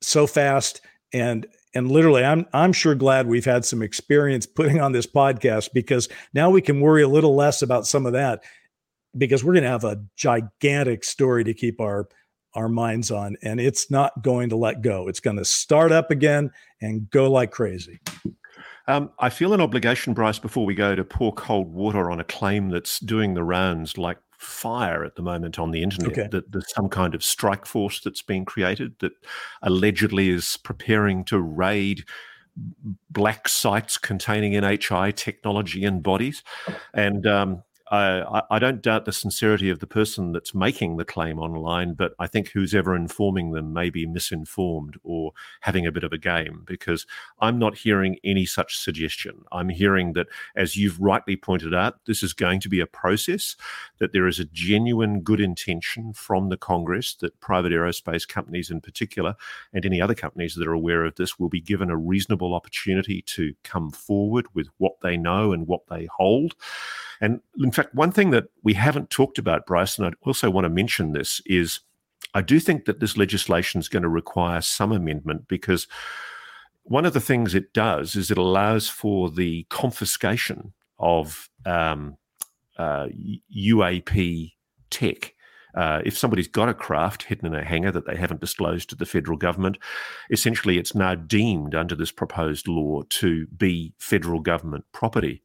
so 0.00 0.26
fast. 0.26 0.80
And 1.12 1.46
and 1.74 1.90
literally 1.90 2.24
I'm 2.24 2.46
I'm 2.52 2.72
sure 2.72 2.94
glad 2.94 3.26
we've 3.26 3.44
had 3.44 3.64
some 3.64 3.82
experience 3.82 4.46
putting 4.46 4.80
on 4.80 4.92
this 4.92 5.06
podcast 5.06 5.70
because 5.74 6.08
now 6.34 6.50
we 6.50 6.62
can 6.62 6.80
worry 6.80 7.02
a 7.02 7.08
little 7.08 7.36
less 7.36 7.62
about 7.62 7.86
some 7.86 8.06
of 8.06 8.12
that 8.14 8.42
because 9.16 9.44
we're 9.44 9.52
going 9.52 9.64
to 9.64 9.70
have 9.70 9.84
a 9.84 10.02
gigantic 10.16 11.04
story 11.04 11.44
to 11.44 11.54
keep 11.54 11.80
our 11.80 12.08
our 12.56 12.68
minds 12.68 13.10
on 13.10 13.36
and 13.42 13.60
it's 13.60 13.90
not 13.90 14.22
going 14.22 14.48
to 14.48 14.56
let 14.56 14.82
go. 14.82 15.08
It's 15.08 15.20
going 15.20 15.36
to 15.36 15.44
start 15.44 15.92
up 15.92 16.10
again 16.10 16.50
and 16.80 17.08
go 17.10 17.30
like 17.30 17.50
crazy. 17.50 18.00
Um, 18.88 19.10
I 19.18 19.30
feel 19.30 19.52
an 19.52 19.60
obligation, 19.60 20.14
Bryce, 20.14 20.38
before 20.38 20.64
we 20.64 20.74
go 20.74 20.94
to 20.94 21.04
pour 21.04 21.32
cold 21.32 21.72
water 21.72 22.10
on 22.10 22.20
a 22.20 22.24
claim 22.24 22.70
that's 22.70 23.00
doing 23.00 23.34
the 23.34 23.42
rounds 23.42 23.98
like 23.98 24.18
fire 24.38 25.04
at 25.04 25.16
the 25.16 25.22
moment 25.22 25.58
on 25.58 25.70
the 25.70 25.82
internet 25.82 26.12
okay. 26.12 26.28
that 26.30 26.52
there's 26.52 26.72
some 26.74 26.88
kind 26.88 27.14
of 27.14 27.24
strike 27.24 27.66
force 27.66 28.00
that's 28.00 28.22
being 28.22 28.44
created 28.44 28.94
that 29.00 29.12
allegedly 29.62 30.28
is 30.28 30.58
preparing 30.62 31.24
to 31.24 31.40
raid 31.40 32.04
black 33.10 33.48
sites 33.48 33.98
containing 33.98 34.52
NHI 34.52 35.14
technology 35.14 35.84
and 35.84 36.02
bodies. 36.02 36.42
And 36.94 37.26
um, 37.26 37.62
I, 37.88 38.42
I, 38.50 38.58
don't 38.58 38.82
doubt 38.82 39.04
the 39.04 39.12
sincerity 39.12 39.70
of 39.70 39.78
the 39.78 39.86
person 39.86 40.32
that's 40.32 40.54
making 40.54 40.96
the 40.96 41.04
claim 41.04 41.38
online, 41.38 41.94
but 41.94 42.14
I 42.18 42.26
think 42.26 42.48
who's 42.48 42.74
ever 42.74 42.96
informing 42.96 43.52
them 43.52 43.72
may 43.72 43.90
be 43.90 44.06
misinformed 44.06 44.96
or 45.04 45.32
having 45.60 45.86
a 45.86 45.92
bit 45.92 46.02
of 46.02 46.12
a 46.12 46.18
game 46.18 46.64
because 46.66 47.06
I'm 47.40 47.60
not 47.60 47.78
hearing 47.78 48.18
any 48.24 48.44
such 48.44 48.76
suggestion. 48.76 49.42
I'm 49.52 49.68
hearing 49.68 50.14
that, 50.14 50.26
as 50.56 50.76
you've 50.76 50.98
rightly 50.98 51.36
pointed 51.36 51.74
out, 51.74 52.04
this 52.06 52.24
is 52.24 52.32
going 52.32 52.58
to 52.60 52.68
be 52.68 52.80
a 52.80 52.88
process, 52.88 53.54
that 53.98 54.12
there 54.12 54.26
is 54.26 54.40
a 54.40 54.46
genuine 54.46 55.20
good 55.20 55.40
intention 55.40 56.12
from 56.12 56.48
the 56.48 56.56
Congress 56.56 57.14
that 57.20 57.38
private 57.38 57.70
aerospace 57.70 58.26
companies 58.26 58.68
in 58.68 58.80
particular 58.80 59.36
and 59.72 59.86
any 59.86 60.00
other 60.00 60.14
companies 60.14 60.56
that 60.56 60.66
are 60.66 60.72
aware 60.72 61.04
of 61.04 61.14
this 61.14 61.38
will 61.38 61.48
be 61.48 61.60
given 61.60 61.90
a 61.90 61.96
reasonable 61.96 62.52
opportunity 62.52 63.22
to 63.22 63.54
come 63.62 63.92
forward 63.92 64.46
with 64.54 64.66
what 64.78 64.94
they 65.02 65.16
know 65.16 65.52
and 65.52 65.68
what 65.68 65.86
they 65.88 66.08
hold. 66.16 66.56
And 67.20 67.40
in 67.58 67.72
fact, 67.72 67.94
one 67.94 68.12
thing 68.12 68.30
that 68.30 68.46
we 68.62 68.74
haven't 68.74 69.10
talked 69.10 69.38
about, 69.38 69.66
Bryce, 69.66 69.98
and 69.98 70.06
I 70.06 70.10
also 70.22 70.50
want 70.50 70.64
to 70.64 70.70
mention 70.70 71.12
this, 71.12 71.40
is 71.46 71.80
I 72.34 72.42
do 72.42 72.60
think 72.60 72.84
that 72.84 73.00
this 73.00 73.16
legislation 73.16 73.80
is 73.80 73.88
going 73.88 74.02
to 74.02 74.08
require 74.08 74.60
some 74.60 74.92
amendment 74.92 75.48
because 75.48 75.86
one 76.82 77.04
of 77.04 77.14
the 77.14 77.20
things 77.20 77.54
it 77.54 77.72
does 77.72 78.14
is 78.14 78.30
it 78.30 78.38
allows 78.38 78.88
for 78.88 79.30
the 79.30 79.66
confiscation 79.70 80.72
of 80.98 81.50
um, 81.64 82.16
uh, 82.78 83.08
UAP 83.56 84.52
tech. 84.90 85.34
Uh, 85.74 86.00
if 86.06 86.16
somebody's 86.16 86.48
got 86.48 86.68
a 86.68 86.74
craft 86.74 87.24
hidden 87.24 87.46
in 87.46 87.54
a 87.54 87.64
hangar 87.64 87.90
that 87.90 88.06
they 88.06 88.16
haven't 88.16 88.40
disclosed 88.40 88.88
to 88.88 88.96
the 88.96 89.04
federal 89.04 89.36
government, 89.36 89.76
essentially 90.30 90.78
it's 90.78 90.94
now 90.94 91.14
deemed 91.14 91.74
under 91.74 91.94
this 91.94 92.12
proposed 92.12 92.66
law 92.66 93.02
to 93.10 93.46
be 93.48 93.92
federal 93.98 94.40
government 94.40 94.84
property. 94.92 95.42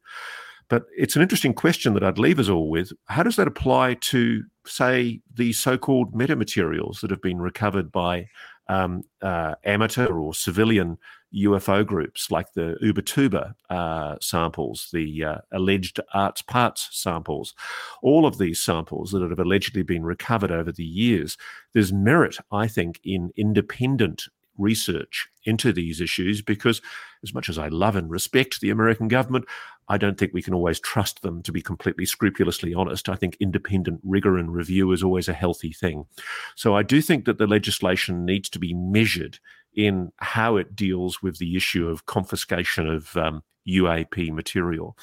But 0.68 0.84
it's 0.96 1.16
an 1.16 1.22
interesting 1.22 1.54
question 1.54 1.94
that 1.94 2.02
I'd 2.02 2.18
leave 2.18 2.38
us 2.38 2.48
all 2.48 2.68
with. 2.68 2.92
How 3.06 3.22
does 3.22 3.36
that 3.36 3.48
apply 3.48 3.94
to, 3.94 4.42
say, 4.66 5.20
the 5.34 5.52
so 5.52 5.76
called 5.76 6.14
metamaterials 6.14 7.00
that 7.00 7.10
have 7.10 7.22
been 7.22 7.40
recovered 7.40 7.92
by 7.92 8.28
um, 8.68 9.02
uh, 9.20 9.54
amateur 9.64 10.06
or 10.06 10.34
civilian 10.34 10.98
UFO 11.34 11.84
groups 11.84 12.30
like 12.30 12.52
the 12.54 12.76
Ubatuba 12.82 13.54
uh, 13.70 14.16
samples, 14.20 14.88
the 14.92 15.24
uh, 15.24 15.38
alleged 15.50 15.98
Art's 16.12 16.42
Parts 16.42 16.88
samples, 16.92 17.54
all 18.02 18.26
of 18.26 18.38
these 18.38 18.62
samples 18.62 19.10
that 19.12 19.22
have 19.22 19.38
allegedly 19.38 19.82
been 19.82 20.04
recovered 20.04 20.50
over 20.50 20.70
the 20.70 20.84
years. 20.84 21.36
There's 21.72 21.92
merit, 21.92 22.36
I 22.50 22.68
think, 22.68 23.00
in 23.04 23.32
independent 23.36 24.28
research 24.58 25.28
into 25.44 25.72
these 25.72 26.00
issues 26.00 26.42
because, 26.42 26.80
as 27.22 27.34
much 27.34 27.48
as 27.48 27.58
I 27.58 27.68
love 27.68 27.96
and 27.96 28.10
respect 28.10 28.60
the 28.60 28.70
American 28.70 29.08
government, 29.08 29.46
I 29.88 29.98
don't 29.98 30.18
think 30.18 30.32
we 30.32 30.42
can 30.42 30.54
always 30.54 30.80
trust 30.80 31.22
them 31.22 31.42
to 31.42 31.52
be 31.52 31.60
completely 31.60 32.06
scrupulously 32.06 32.72
honest. 32.74 33.08
I 33.08 33.16
think 33.16 33.36
independent 33.40 34.00
rigor 34.04 34.38
and 34.38 34.54
review 34.54 34.92
is 34.92 35.02
always 35.02 35.28
a 35.28 35.34
healthy 35.34 35.72
thing. 35.72 36.06
So 36.54 36.76
I 36.76 36.82
do 36.82 37.00
think 37.02 37.24
that 37.24 37.38
the 37.38 37.46
legislation 37.46 38.24
needs 38.24 38.48
to 38.50 38.58
be 38.58 38.74
measured 38.74 39.38
in 39.74 40.12
how 40.18 40.56
it 40.56 40.76
deals 40.76 41.22
with 41.22 41.38
the 41.38 41.56
issue 41.56 41.88
of 41.88 42.06
confiscation 42.06 42.86
of 42.86 43.16
um, 43.16 43.42
UAP 43.68 44.32
material. 44.32 44.96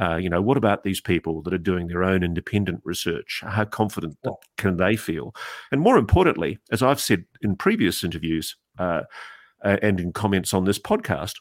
Uh, 0.00 0.16
you 0.16 0.28
know, 0.28 0.42
what 0.42 0.56
about 0.56 0.82
these 0.82 1.00
people 1.00 1.42
that 1.42 1.54
are 1.54 1.58
doing 1.58 1.86
their 1.86 2.04
own 2.04 2.22
independent 2.22 2.80
research? 2.84 3.42
How 3.46 3.64
confident 3.64 4.16
can 4.56 4.76
they 4.76 4.96
feel? 4.96 5.34
And 5.70 5.80
more 5.80 5.96
importantly, 5.96 6.58
as 6.70 6.82
I've 6.82 7.00
said 7.00 7.24
in 7.42 7.56
previous 7.56 8.04
interviews, 8.04 8.56
uh, 8.78 9.02
and 9.62 10.00
in 10.00 10.12
comments 10.12 10.52
on 10.54 10.64
this 10.64 10.78
podcast. 10.78 11.34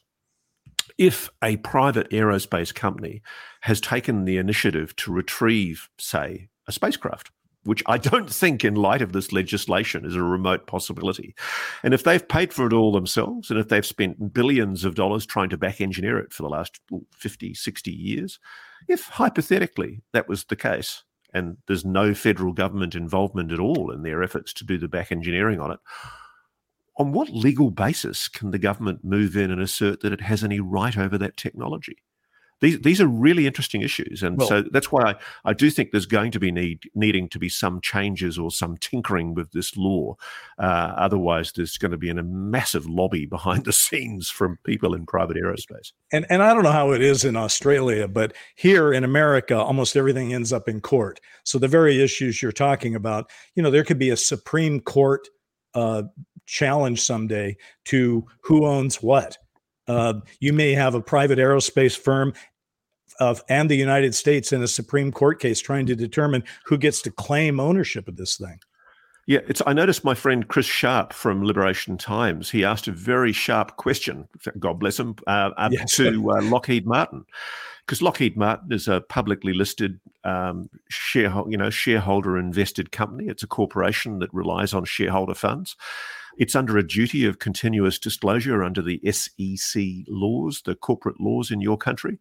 If 0.98 1.30
a 1.42 1.58
private 1.58 2.10
aerospace 2.12 2.74
company 2.74 3.22
has 3.62 3.82
taken 3.82 4.26
the 4.26 4.38
initiative 4.38 4.96
to 4.98 5.12
retrieve, 5.12 5.90
say, 5.98 6.50
a 6.68 6.72
spacecraft, 6.72 7.32
which 7.64 7.84
I 7.86 7.98
don't 7.98 8.30
think, 8.30 8.64
in 8.64 8.76
light 8.76 9.02
of 9.02 9.14
this 9.14 9.32
legislation, 9.32 10.06
is 10.06 10.16
a 10.16 10.22
remote 10.22 10.68
possibility. 10.68 11.36
And 11.82 11.94
if 11.94 12.04
they've 12.04 12.28
paid 12.28 12.54
for 12.54 12.68
it 12.68 12.74
all 12.74 12.92
themselves, 12.92 13.50
and 13.50 13.60
if 13.60 13.70
they've 13.70 13.86
spent 13.86 14.34
billions 14.34 14.84
of 14.84 14.96
dollars 14.96 15.26
trying 15.26 15.50
to 15.50 15.58
back 15.58 15.80
engineer 15.80 16.18
it 16.20 16.34
for 16.34 16.44
the 16.44 16.50
last 16.50 16.80
50, 17.16 17.54
60 17.54 17.92
years, 17.92 18.40
if 18.88 19.06
hypothetically 19.06 20.02
that 20.12 20.28
was 20.28 20.44
the 20.46 20.56
case, 20.56 21.04
and 21.34 21.58
there's 21.68 21.86
no 21.86 22.14
federal 22.14 22.54
government 22.54 22.96
involvement 22.96 23.52
at 23.52 23.60
all 23.60 23.92
in 23.92 24.04
their 24.04 24.22
efforts 24.22 24.54
to 24.54 24.66
do 24.66 24.78
the 24.78 24.88
back 24.88 25.12
engineering 25.12 25.60
on 25.60 25.72
it, 25.72 25.80
on 26.98 27.12
what 27.12 27.30
legal 27.30 27.72
basis 27.72 28.28
can 28.28 28.52
the 28.52 28.60
government 28.60 29.04
move 29.04 29.36
in 29.36 29.52
and 29.52 29.62
assert 29.62 30.02
that 30.02 30.14
it 30.14 30.22
has 30.22 30.44
any 30.44 30.60
right 30.60 30.98
over 30.98 31.18
that 31.18 31.38
technology? 31.38 31.98
These, 32.64 32.80
these 32.80 33.02
are 33.02 33.08
really 33.08 33.46
interesting 33.46 33.82
issues. 33.82 34.24
And 34.24 34.38
well, 34.38 34.48
so 34.48 34.64
that's 34.72 34.90
why 34.90 35.04
I, 35.04 35.16
I 35.50 35.54
do 35.54 35.70
think 35.70 35.92
there's 35.92 36.06
going 36.06 36.32
to 36.32 36.40
be 36.40 36.50
need 36.50 36.84
needing 36.96 37.28
to 37.30 37.40
be 37.40 37.50
some 37.50 37.82
changes 37.82 38.40
or 38.40 38.52
some 38.52 38.78
tinkering 38.78 39.34
with 39.34 39.52
this 39.52 39.76
law. 39.76 40.16
Uh, 40.58 40.94
otherwise, 40.96 41.52
there's 41.52 41.78
going 41.78 41.92
to 41.92 41.98
be 41.98 42.10
a 42.10 42.24
massive 42.24 42.86
lobby 42.86 43.26
behind 43.30 43.66
the 43.66 43.74
scenes 43.74 44.30
from 44.30 44.60
people 44.64 44.94
in 44.94 45.06
private 45.06 45.36
aerospace. 45.36 45.92
And, 46.14 46.26
and 46.30 46.42
I 46.42 46.54
don't 46.54 46.64
know 46.64 46.72
how 46.72 46.92
it 46.92 47.02
is 47.02 47.26
in 47.26 47.36
Australia, 47.36 48.08
but 48.08 48.34
here 48.56 48.94
in 48.94 49.04
America, 49.04 49.58
almost 49.58 49.98
everything 49.98 50.34
ends 50.34 50.54
up 50.54 50.70
in 50.70 50.80
court. 50.80 51.20
So 51.44 51.60
the 51.60 51.68
very 51.68 52.02
issues 52.02 52.42
you're 52.42 52.54
talking 52.54 52.96
about, 52.96 53.30
you 53.56 53.64
know, 53.64 53.72
there 53.72 53.84
could 53.84 54.00
be 54.00 54.10
a 54.10 54.16
Supreme 54.16 54.80
Court 54.80 55.28
uh, 55.76 56.04
challenge 56.46 57.02
someday 57.02 57.56
to 57.86 58.26
who 58.42 58.66
owns 58.66 59.02
what. 59.02 59.38
Uh, 59.88 60.16
you 60.40 60.54
may 60.54 60.74
have 60.74 60.96
a 60.96 61.02
private 61.02 61.40
aerospace 61.40 61.98
firm 61.98 62.34
of 63.20 63.44
and 63.50 63.70
the 63.70 63.76
United 63.76 64.16
States 64.16 64.52
in 64.54 64.64
a 64.64 64.68
Supreme 64.68 65.12
Court 65.12 65.40
case 65.40 65.60
trying 65.60 65.86
to 65.86 65.96
determine 65.96 66.44
who 66.66 66.78
gets 66.78 67.02
to 67.04 67.12
claim 67.12 67.60
ownership 67.60 68.08
of 68.08 68.18
this 68.18 68.38
thing. 68.38 68.60
Yeah, 69.26 69.40
it's. 69.48 69.62
I 69.66 69.72
noticed 69.72 70.04
my 70.04 70.16
friend 70.16 70.46
Chris 70.48 70.66
Sharp 70.66 71.14
from 71.14 71.46
Liberation 71.46 71.98
Times. 71.98 72.50
He 72.50 72.66
asked 72.66 72.90
a 72.90 72.92
very 72.92 73.32
sharp 73.32 73.78
question. 73.78 74.28
God 74.60 74.80
bless 74.80 75.00
him. 75.00 75.16
Uh, 75.28 75.70
yes. 75.72 75.96
to 75.96 76.32
uh, 76.32 76.42
Lockheed 76.42 76.86
Martin, 76.86 77.24
because 77.86 78.02
Lockheed 78.02 78.36
Martin 78.36 78.74
is 78.74 78.90
a 78.90 79.00
publicly 79.00 79.54
listed 79.54 79.98
um, 80.26 80.70
shareholder, 80.90 81.50
you 81.50 81.56
know, 81.56 81.70
shareholder 81.70 82.38
invested 82.38 82.92
company. 82.92 83.30
It's 83.30 83.44
a 83.44 83.48
corporation 83.48 84.20
that 84.20 84.34
relies 84.34 84.74
on 84.74 84.84
shareholder 84.84 85.36
funds. 85.36 85.78
It's 86.38 86.56
under 86.56 86.78
a 86.78 86.88
duty 86.88 87.26
of 87.26 87.40
continuous 87.40 88.00
disclosure 88.00 88.64
under 88.64 88.82
the 88.82 89.00
SEC 89.12 89.84
laws, 90.08 90.62
the 90.66 90.76
corporate 90.76 91.20
laws 91.20 91.52
in 91.52 91.62
your 91.62 91.78
country. 91.78 92.18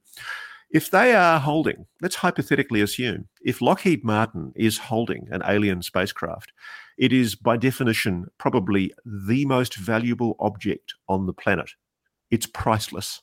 If 0.70 0.90
they 0.90 1.14
are 1.14 1.38
holding, 1.38 1.86
let's 2.00 2.16
hypothetically 2.16 2.80
assume, 2.80 3.28
if 3.42 3.60
Lockheed 3.60 4.04
Martin 4.04 4.52
is 4.56 4.78
holding 4.78 5.28
an 5.30 5.42
alien 5.46 5.82
spacecraft, 5.82 6.52
it 6.96 7.12
is 7.12 7.34
by 7.34 7.56
definition 7.56 8.26
probably 8.38 8.92
the 9.04 9.44
most 9.44 9.76
valuable 9.76 10.36
object 10.40 10.94
on 11.08 11.26
the 11.26 11.34
planet. 11.34 11.70
It's 12.30 12.46
priceless. 12.46 13.20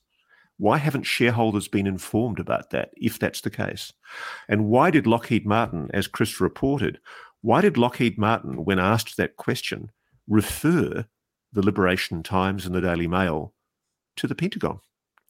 Why 0.58 0.78
haven't 0.78 1.04
shareholders 1.04 1.68
been 1.68 1.88
informed 1.88 2.40
about 2.40 2.70
that 2.72 2.92
if 2.98 3.18
that's 3.18 3.42
the 3.42 3.50
case? 3.50 3.94
And 4.48 4.66
why 4.66 4.92
did 4.92 5.08
Lockheed 5.08 5.46
Martin, 5.46 5.90
as 5.94 6.08
Chris 6.08 6.42
reported, 6.42 7.00
why 7.42 7.62
did 7.62 7.78
Lockheed 7.78 8.18
Martin, 8.18 8.66
when 8.66 8.78
asked 8.78 9.18
that 9.18 9.38
question, 9.38 9.92
refer 10.30 11.06
the 11.52 11.62
Liberation 11.62 12.24
Times 12.24 12.66
and 12.66 12.74
the 12.74 12.82
Daily 12.82 13.08
Mail 13.08 13.54
to 14.18 14.28
the 14.28 14.36
Pentagon? 14.36 14.80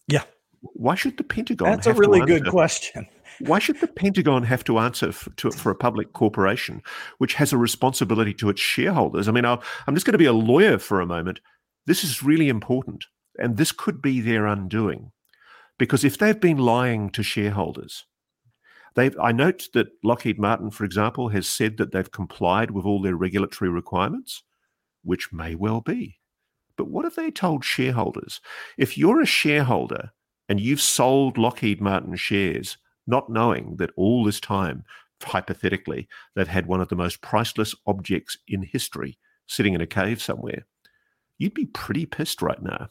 Yeah. 0.08 0.24
Why 0.62 0.95
should 0.95 1.18
the 1.18 1.24
Pentagon? 1.24 1.70
That's 1.70 1.88
a 1.88 1.93
really 1.93 2.20
good 2.22 2.47
question. 2.47 3.08
Why 3.39 3.60
should 3.60 3.80
the 3.80 3.88
Pentagon 3.88 4.43
have 4.43 4.66
to 4.66 4.80
answer 4.80 5.14
for, 5.14 5.30
to, 5.32 5.52
for, 5.52 5.72
a 5.72 5.76
public 5.76 6.12
corporation 6.12 6.82
which 7.20 7.36
has 7.36 7.54
a 7.54 7.58
responsibility 7.58 8.34
to 8.36 8.50
its 8.50 8.60
shareholders? 8.60 9.30
I 9.30 9.32
mean, 9.32 9.45
i 9.45 9.58
am 9.88 9.93
just 9.93 10.06
going 10.06 10.14
to 10.14 10.18
be 10.18 10.26
a 10.26 10.34
lawyer 10.34 10.78
for 10.78 11.00
a 11.00 11.06
moment. 11.06 11.39
This 11.86 12.04
is 12.04 12.22
really 12.22 12.50
important, 12.50 13.06
and 13.38 13.56
this 13.56 13.72
could 13.72 14.02
be 14.02 14.20
their 14.20 14.45
undoing. 14.45 15.12
Because 15.78 16.04
if 16.04 16.18
they've 16.18 16.39
been 16.39 16.58
lying 16.58 17.10
to 17.12 17.24
shareholders, 17.24 18.06
they've, 18.95 19.18
I 19.18 19.32
note 19.32 19.70
that 19.74 19.88
Lockheed 20.04 20.38
Martin, 20.38 20.72
for 20.72 20.84
example, 20.84 21.30
has 21.30 21.47
said 21.47 21.78
that 21.78 21.93
they've 21.93 22.12
complied 22.12 22.72
with 22.72 22.86
all 22.86 23.02
their 23.02 23.16
regulatory 23.16 23.70
requirements, 23.70 24.43
which 25.04 25.32
may 25.32 25.56
well 25.56 25.82
be. 25.82 26.20
But 26.76 26.88
what 26.88 27.04
have 27.06 27.16
they 27.16 27.32
told 27.32 27.66
shareholders? 27.66 28.39
If 28.78 28.97
you're 28.97 29.22
a 29.22 29.26
shareholder 29.26 30.12
and 30.47 30.60
you've 30.60 30.82
sold 30.82 31.38
Lockheed 31.38 31.82
Martin 31.82 32.16
shares, 32.16 32.78
not 33.06 33.30
knowing 33.30 33.76
that 33.78 33.91
all 33.97 34.24
this 34.24 34.39
time, 34.39 34.84
hypothetically, 35.22 36.08
they've 36.36 36.47
had 36.47 36.68
one 36.68 36.82
of 36.82 36.89
the 36.89 36.95
most 36.95 37.22
priceless 37.22 37.76
objects 37.86 38.38
in 38.47 38.64
history 38.64 39.18
sitting 39.47 39.74
in 39.74 39.82
a 39.82 39.88
cave 39.88 40.22
somewhere, 40.22 40.66
you'd 41.38 41.54
be 41.54 41.66
pretty 41.66 42.06
pissed 42.06 42.41
right 42.41 42.62
now. 42.62 42.88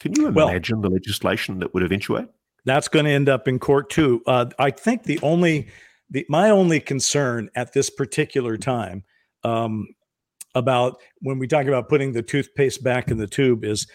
Can 0.00 0.14
you 0.14 0.26
imagine 0.26 0.80
well, 0.80 0.90
the 0.90 0.94
legislation 0.94 1.58
that 1.58 1.74
would 1.74 1.82
eventuate? 1.82 2.28
That's 2.64 2.88
going 2.88 3.04
to 3.04 3.10
end 3.10 3.28
up 3.28 3.46
in 3.46 3.58
court 3.58 3.90
too. 3.90 4.22
Uh, 4.26 4.46
I 4.58 4.70
think 4.70 5.04
the 5.04 5.18
only, 5.22 5.68
the, 6.10 6.26
my 6.28 6.50
only 6.50 6.80
concern 6.80 7.50
at 7.54 7.72
this 7.72 7.90
particular 7.90 8.56
time 8.56 9.04
um, 9.44 9.88
about 10.58 11.00
when 11.20 11.38
we 11.38 11.46
talk 11.46 11.66
about 11.66 11.88
putting 11.88 12.12
the 12.12 12.22
toothpaste 12.22 12.82
back 12.82 13.10
in 13.10 13.16
the 13.16 13.26
tube 13.26 13.64
is, 13.64 13.86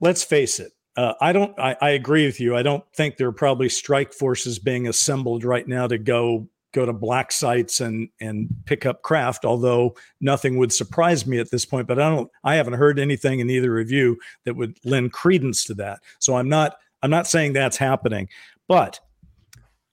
let's 0.00 0.22
face 0.22 0.60
it, 0.60 0.72
uh, 0.98 1.14
I 1.20 1.32
don't. 1.32 1.56
I, 1.60 1.76
I, 1.80 1.90
agree 1.90 2.26
with 2.26 2.40
you. 2.40 2.56
I 2.56 2.62
don't 2.64 2.82
think 2.92 3.16
there 3.16 3.28
are 3.28 3.32
probably 3.32 3.68
strike 3.68 4.12
forces 4.12 4.58
being 4.58 4.88
assembled 4.88 5.44
right 5.44 5.66
now 5.66 5.86
to 5.86 5.96
go 5.96 6.48
go 6.72 6.84
to 6.84 6.92
black 6.92 7.30
sites 7.30 7.80
and 7.80 8.08
and 8.20 8.48
pick 8.64 8.84
up 8.84 9.02
craft. 9.02 9.44
Although 9.44 9.94
nothing 10.20 10.56
would 10.58 10.72
surprise 10.72 11.24
me 11.24 11.38
at 11.38 11.52
this 11.52 11.64
point. 11.64 11.86
But 11.86 12.00
I 12.00 12.08
don't. 12.10 12.28
I 12.42 12.56
haven't 12.56 12.72
heard 12.72 12.98
anything 12.98 13.38
in 13.38 13.48
either 13.48 13.78
of 13.78 13.92
you 13.92 14.18
that 14.44 14.56
would 14.56 14.76
lend 14.84 15.12
credence 15.12 15.64
to 15.66 15.74
that. 15.74 16.00
So 16.18 16.34
I'm 16.34 16.48
not. 16.48 16.78
I'm 17.00 17.10
not 17.10 17.28
saying 17.28 17.52
that's 17.52 17.76
happening. 17.76 18.28
But 18.66 18.98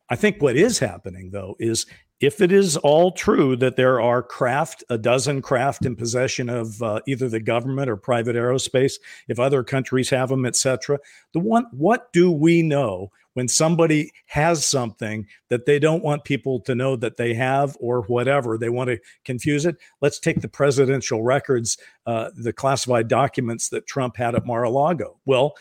I 0.10 0.16
think 0.16 0.42
what 0.42 0.56
is 0.56 0.80
happening 0.80 1.30
though 1.30 1.56
is 1.60 1.86
if 2.22 2.40
it 2.40 2.52
is 2.52 2.78
all 2.78 3.12
true 3.12 3.56
that 3.58 3.76
there 3.76 4.00
are 4.00 4.24
craft, 4.24 4.84
a 4.90 4.98
dozen 4.98 5.42
craft 5.42 5.86
in 5.86 5.96
possession 5.96 6.50
of 6.50 6.82
uh, 6.82 7.02
either 7.08 7.28
the 7.28 7.42
government 7.42 7.90
or 7.90 7.98
private 7.98 8.36
aerospace, 8.36 8.94
if 9.28 9.40
other 9.40 9.64
countries 9.64 10.10
have 10.10 10.30
them, 10.30 10.46
etc., 10.46 10.98
the 11.34 11.40
one, 11.40 11.66
what 11.72 12.12
do 12.14 12.32
we 12.32 12.62
know 12.62 13.12
when 13.34 13.50
somebody 13.50 14.12
has 14.28 14.66
something 14.66 15.28
that 15.50 15.66
they 15.66 15.78
don't 15.78 16.04
want 16.04 16.24
people 16.24 16.62
to 16.62 16.74
know 16.74 16.96
that 16.96 17.18
they 17.18 17.34
have 17.34 17.76
or 17.82 18.04
whatever 18.04 18.58
they 18.58 18.70
want 18.70 18.90
to 18.90 19.00
confuse 19.26 19.66
it? 19.66 19.76
Let's 20.00 20.20
take 20.20 20.40
the 20.40 20.48
presidential 20.48 21.22
records, 21.22 21.78
uh, 22.06 22.30
the 22.34 22.54
classified 22.54 23.10
documents 23.10 23.68
that 23.70 23.88
Trump 23.88 24.16
had 24.16 24.36
at 24.36 24.46
Mar-a-Lago. 24.46 25.20
Well, 25.26 25.56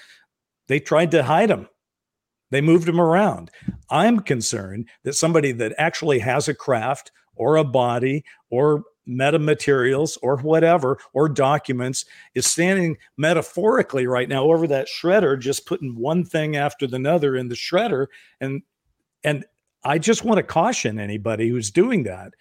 they 0.68 0.78
tried 0.78 1.10
to 1.10 1.24
hide 1.24 1.50
them 1.50 1.68
they 2.54 2.60
moved 2.60 2.86
them 2.86 3.00
around. 3.00 3.50
I'm 3.90 4.20
concerned 4.20 4.88
that 5.02 5.14
somebody 5.14 5.52
that 5.52 5.74
actually 5.76 6.20
has 6.20 6.48
a 6.48 6.54
craft 6.54 7.10
or 7.34 7.56
a 7.56 7.64
body 7.64 8.24
or 8.50 8.84
metamaterials 9.08 10.16
or 10.22 10.38
whatever 10.38 10.98
or 11.12 11.28
documents 11.28 12.04
is 12.34 12.46
standing 12.46 12.96
metaphorically 13.16 14.06
right 14.06 14.28
now 14.28 14.44
over 14.44 14.66
that 14.66 14.88
shredder 14.88 15.38
just 15.38 15.66
putting 15.66 15.94
one 15.96 16.24
thing 16.24 16.56
after 16.56 16.86
another 16.90 17.36
in 17.36 17.48
the 17.48 17.54
shredder 17.54 18.06
and 18.40 18.62
and 19.22 19.44
I 19.84 19.98
just 19.98 20.24
want 20.24 20.38
to 20.38 20.42
caution 20.42 20.98
anybody 20.98 21.50
who's 21.50 21.70
doing 21.70 22.04
that 22.04 22.32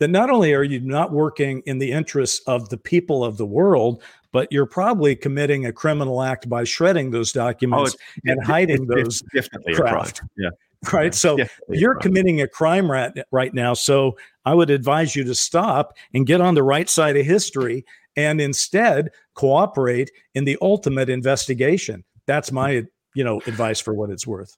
that 0.00 0.08
not 0.08 0.30
only 0.30 0.52
are 0.52 0.64
you 0.64 0.80
not 0.80 1.12
working 1.12 1.62
in 1.66 1.78
the 1.78 1.92
interests 1.92 2.40
of 2.46 2.70
the 2.70 2.78
people 2.78 3.22
of 3.22 3.36
the 3.36 3.46
world 3.46 4.02
but 4.32 4.50
you're 4.50 4.66
probably 4.66 5.16
committing 5.16 5.66
a 5.66 5.72
criminal 5.72 6.22
act 6.22 6.48
by 6.48 6.64
shredding 6.64 7.10
those 7.10 7.34
oh, 7.36 7.40
documents 7.40 7.96
oh, 7.98 8.20
and 8.30 8.44
hiding 8.44 8.86
those 8.86 9.22
definitely 9.34 9.74
craft. 9.74 10.22
Yeah. 10.36 10.50
Right. 10.92 11.14
So 11.14 11.36
you're 11.68 11.98
a 11.98 12.00
committing 12.00 12.40
a 12.40 12.48
crime 12.48 12.90
right, 12.90 13.12
right 13.30 13.52
now. 13.52 13.74
So 13.74 14.16
I 14.46 14.54
would 14.54 14.70
advise 14.70 15.14
you 15.14 15.24
to 15.24 15.34
stop 15.34 15.96
and 16.14 16.26
get 16.26 16.40
on 16.40 16.54
the 16.54 16.62
right 16.62 16.88
side 16.88 17.16
of 17.18 17.26
history 17.26 17.84
and 18.16 18.40
instead 18.40 19.10
cooperate 19.34 20.10
in 20.34 20.44
the 20.44 20.56
ultimate 20.62 21.10
investigation. 21.10 22.02
That's 22.26 22.50
my, 22.50 22.84
you 23.14 23.24
know, 23.24 23.42
advice 23.46 23.78
for 23.78 23.92
what 23.92 24.10
it's 24.10 24.26
worth. 24.26 24.56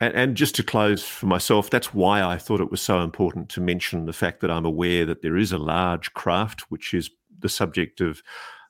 And, 0.00 0.14
and, 0.14 0.36
just 0.36 0.56
to 0.56 0.64
close 0.64 1.04
for 1.04 1.26
myself, 1.26 1.70
that's 1.70 1.94
why 1.94 2.24
I 2.24 2.36
thought 2.36 2.60
it 2.60 2.72
was 2.72 2.82
so 2.82 3.02
important 3.02 3.48
to 3.50 3.60
mention 3.60 4.06
the 4.06 4.12
fact 4.12 4.40
that 4.40 4.50
I'm 4.50 4.64
aware 4.64 5.06
that 5.06 5.22
there 5.22 5.36
is 5.36 5.52
a 5.52 5.58
large 5.58 6.12
craft 6.14 6.62
which 6.70 6.92
is 6.92 7.08
the 7.38 7.48
subject 7.48 8.00
of 8.00 8.20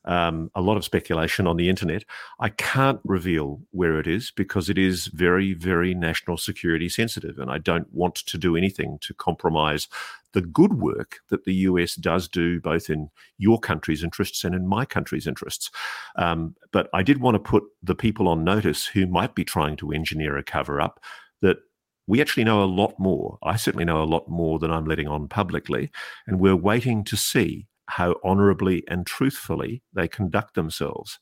um, 0.05 0.50
a 0.55 0.61
lot 0.61 0.76
of 0.76 0.84
speculation 0.84 1.46
on 1.46 1.57
the 1.57 1.68
internet. 1.68 2.05
I 2.40 2.48
can't 2.48 3.00
reveal 3.05 3.61
where 3.70 3.98
it 3.98 4.07
is 4.07 4.30
because 4.30 4.68
it 4.68 4.78
is 4.78 5.07
very, 5.07 5.55
very 5.55 5.94
national 5.94 6.36
security 6.36 6.88
sensitive. 6.88 7.38
And 7.38 7.50
I 7.50 7.59
don't 7.59 7.92
want 7.92 8.16
to 8.16 8.38
do 8.38 8.57
anything 8.57 8.98
to 9.03 9.14
compromise 9.14 9.88
the 10.32 10.40
good 10.40 10.74
work 10.74 11.20
that 11.28 11.44
the 11.44 11.55
US 11.55 11.94
does 11.94 12.28
do, 12.28 12.61
both 12.61 12.88
in 12.88 13.11
your 13.38 13.61
country's 13.61 14.03
interests 14.03 14.44
and 14.44 14.55
in 14.55 14.66
my 14.66 14.84
country's 14.84 15.26
interests. 15.26 15.70
Um, 16.16 16.57
but 16.72 16.88
I 16.92 17.03
did 17.03 17.20
want 17.20 17.34
to 17.34 17.38
put 17.38 17.64
the 17.82 17.94
people 17.94 18.28
on 18.28 18.44
notice 18.44 18.86
who 18.86 19.07
might 19.07 19.34
be 19.34 19.44
trying 19.44 19.76
to 19.76 19.92
engineer 19.92 20.36
a 20.36 20.42
cover 20.42 20.80
up 20.80 21.00
that 21.42 21.59
we 22.07 22.20
actually 22.20 22.44
know 22.44 22.62
a 22.62 22.64
lot 22.64 22.98
more. 22.98 23.38
I 23.42 23.57
certainly 23.57 23.84
know 23.84 24.03
a 24.03 24.05
lot 24.05 24.28
more 24.28 24.59
than 24.59 24.72
I'm 24.72 24.86
letting 24.86 25.07
on 25.07 25.28
publicly. 25.28 25.90
And 26.26 26.40
we're 26.40 26.57
waiting 26.57 27.05
to 27.05 27.16
see 27.16 27.66
how 27.97 28.16
honorably 28.24 28.84
and 28.88 29.07
truthfully 29.07 29.82
they 29.93 30.09
conduct 30.09 30.55
themselves. 30.55 31.18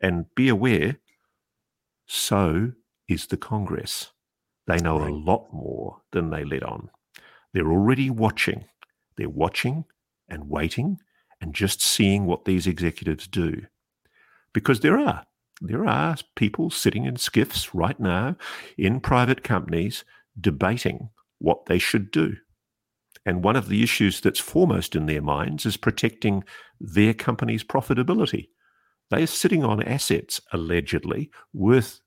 And 0.00 0.26
be 0.34 0.48
aware, 0.48 0.98
so 2.06 2.72
is 3.08 3.26
the 3.26 3.36
Congress. 3.36 4.12
They 4.66 4.78
know 4.78 4.98
right. 4.98 5.10
a 5.10 5.14
lot 5.14 5.46
more 5.52 6.02
than 6.12 6.30
they 6.30 6.44
let 6.44 6.62
on. 6.62 6.90
They're 7.52 7.70
already 7.70 8.10
watching. 8.10 8.66
They're 9.16 9.28
watching 9.28 9.84
and 10.28 10.48
waiting 10.50 10.98
and 11.40 11.54
just 11.54 11.82
seeing 11.82 12.26
what 12.26 12.44
these 12.44 12.66
executives 12.66 13.26
do. 13.26 13.62
Because 14.52 14.80
there 14.80 14.98
are. 14.98 15.24
There 15.60 15.86
are 15.86 16.16
people 16.34 16.70
sitting 16.70 17.04
in 17.04 17.14
SCIFs 17.14 17.70
right 17.72 17.98
now 17.98 18.36
in 18.76 19.00
private 19.00 19.42
companies 19.42 20.04
debating 20.38 21.10
what 21.38 21.66
they 21.66 21.78
should 21.78 22.10
do. 22.10 22.36
And 23.26 23.42
one 23.42 23.56
of 23.56 23.68
the 23.68 23.82
issues 23.82 24.20
that's 24.20 24.38
foremost 24.38 24.94
in 24.94 25.06
their 25.06 25.20
minds 25.20 25.66
is 25.66 25.76
protecting 25.76 26.44
their 26.80 27.12
company's 27.12 27.64
profitability. 27.64 28.48
They 29.10 29.24
are 29.24 29.26
sitting 29.26 29.64
on 29.64 29.82
assets, 29.82 30.40
allegedly, 30.52 31.30
worth 31.52 32.00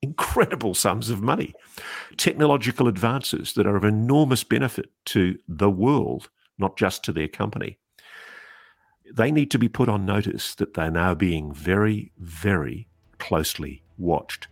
incredible 0.00 0.74
sums 0.74 1.10
of 1.10 1.20
money, 1.20 1.52
technological 2.16 2.88
advances 2.88 3.52
that 3.52 3.66
are 3.66 3.76
of 3.76 3.84
enormous 3.84 4.44
benefit 4.44 4.90
to 5.06 5.38
the 5.46 5.70
world, 5.70 6.30
not 6.56 6.78
just 6.78 7.04
to 7.04 7.12
their 7.12 7.28
company. 7.28 7.78
They 9.12 9.30
need 9.30 9.50
to 9.50 9.58
be 9.58 9.68
put 9.68 9.88
on 9.88 10.06
notice 10.06 10.54
that 10.54 10.74
they're 10.74 10.90
now 10.90 11.14
being 11.14 11.52
very, 11.52 12.12
very 12.18 12.88
closely 13.18 13.82
watched. 13.98 14.48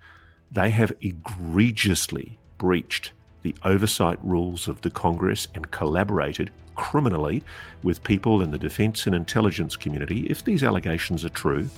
They 0.51 0.71
have 0.71 0.93
egregiously 1.01 2.39
breached 2.59 3.13
the 3.47 3.55
oversight 3.63 4.19
rules 4.25 4.67
of 4.67 4.81
the 4.81 4.91
Congress 4.91 5.47
and 5.55 5.71
collaborated 5.71 6.51
criminally 6.75 7.45
with 7.85 8.03
people 8.03 8.43
in 8.43 8.51
the 8.51 8.59
defense 8.59 9.07
and 9.07 9.15
intelligence 9.15 9.77
community 9.77 10.27
if 10.27 10.43
these 10.43 10.65
allegations 10.65 11.25
are 11.25 11.29
true, 11.29 11.71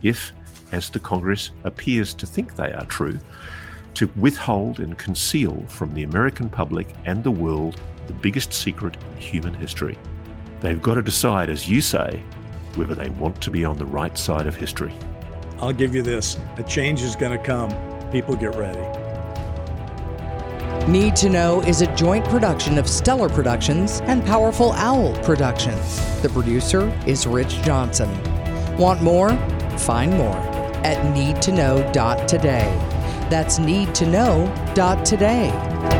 if, 0.00 0.32
as 0.72 0.88
the 0.88 0.98
Congress 0.98 1.50
appears 1.64 2.14
to 2.14 2.24
think 2.24 2.56
they 2.56 2.72
are 2.72 2.86
true, 2.86 3.18
to 3.92 4.08
withhold 4.16 4.80
and 4.80 4.96
conceal 4.96 5.62
from 5.68 5.92
the 5.92 6.04
American 6.04 6.48
public 6.48 6.88
and 7.04 7.22
the 7.22 7.30
world 7.30 7.78
the 8.06 8.14
biggest 8.14 8.54
secret 8.54 8.96
in 8.96 9.20
human 9.20 9.52
history. 9.52 9.98
They've 10.60 10.80
got 10.80 10.94
to 10.94 11.02
decide, 11.02 11.50
as 11.50 11.68
you 11.68 11.82
say, 11.82 12.22
whether 12.76 12.94
they 12.94 13.10
want 13.10 13.42
to 13.42 13.50
be 13.50 13.62
on 13.62 13.76
the 13.76 13.84
right 13.84 14.16
side 14.16 14.46
of 14.46 14.56
history. 14.56 14.94
I'll 15.58 15.74
give 15.74 15.94
you 15.94 16.00
this 16.00 16.38
a 16.56 16.62
change 16.62 17.02
is 17.02 17.14
going 17.14 17.38
to 17.38 17.44
come. 17.44 17.70
People 18.10 18.36
get 18.36 18.54
ready. 18.54 18.99
Need 20.88 21.14
to 21.16 21.28
Know 21.28 21.60
is 21.62 21.82
a 21.82 21.94
joint 21.94 22.24
production 22.26 22.78
of 22.78 22.88
Stellar 22.88 23.28
Productions 23.28 24.00
and 24.02 24.24
Powerful 24.24 24.70
Owl 24.72 25.14
Productions. 25.22 26.22
The 26.22 26.28
producer 26.28 26.88
is 27.06 27.26
Rich 27.26 27.62
Johnson. 27.62 28.08
Want 28.76 29.02
more? 29.02 29.30
Find 29.78 30.12
more 30.12 30.36
at 30.84 30.98
needtoknow.today. 31.14 32.76
That's 33.30 33.58
needtoknow.today. 33.58 35.99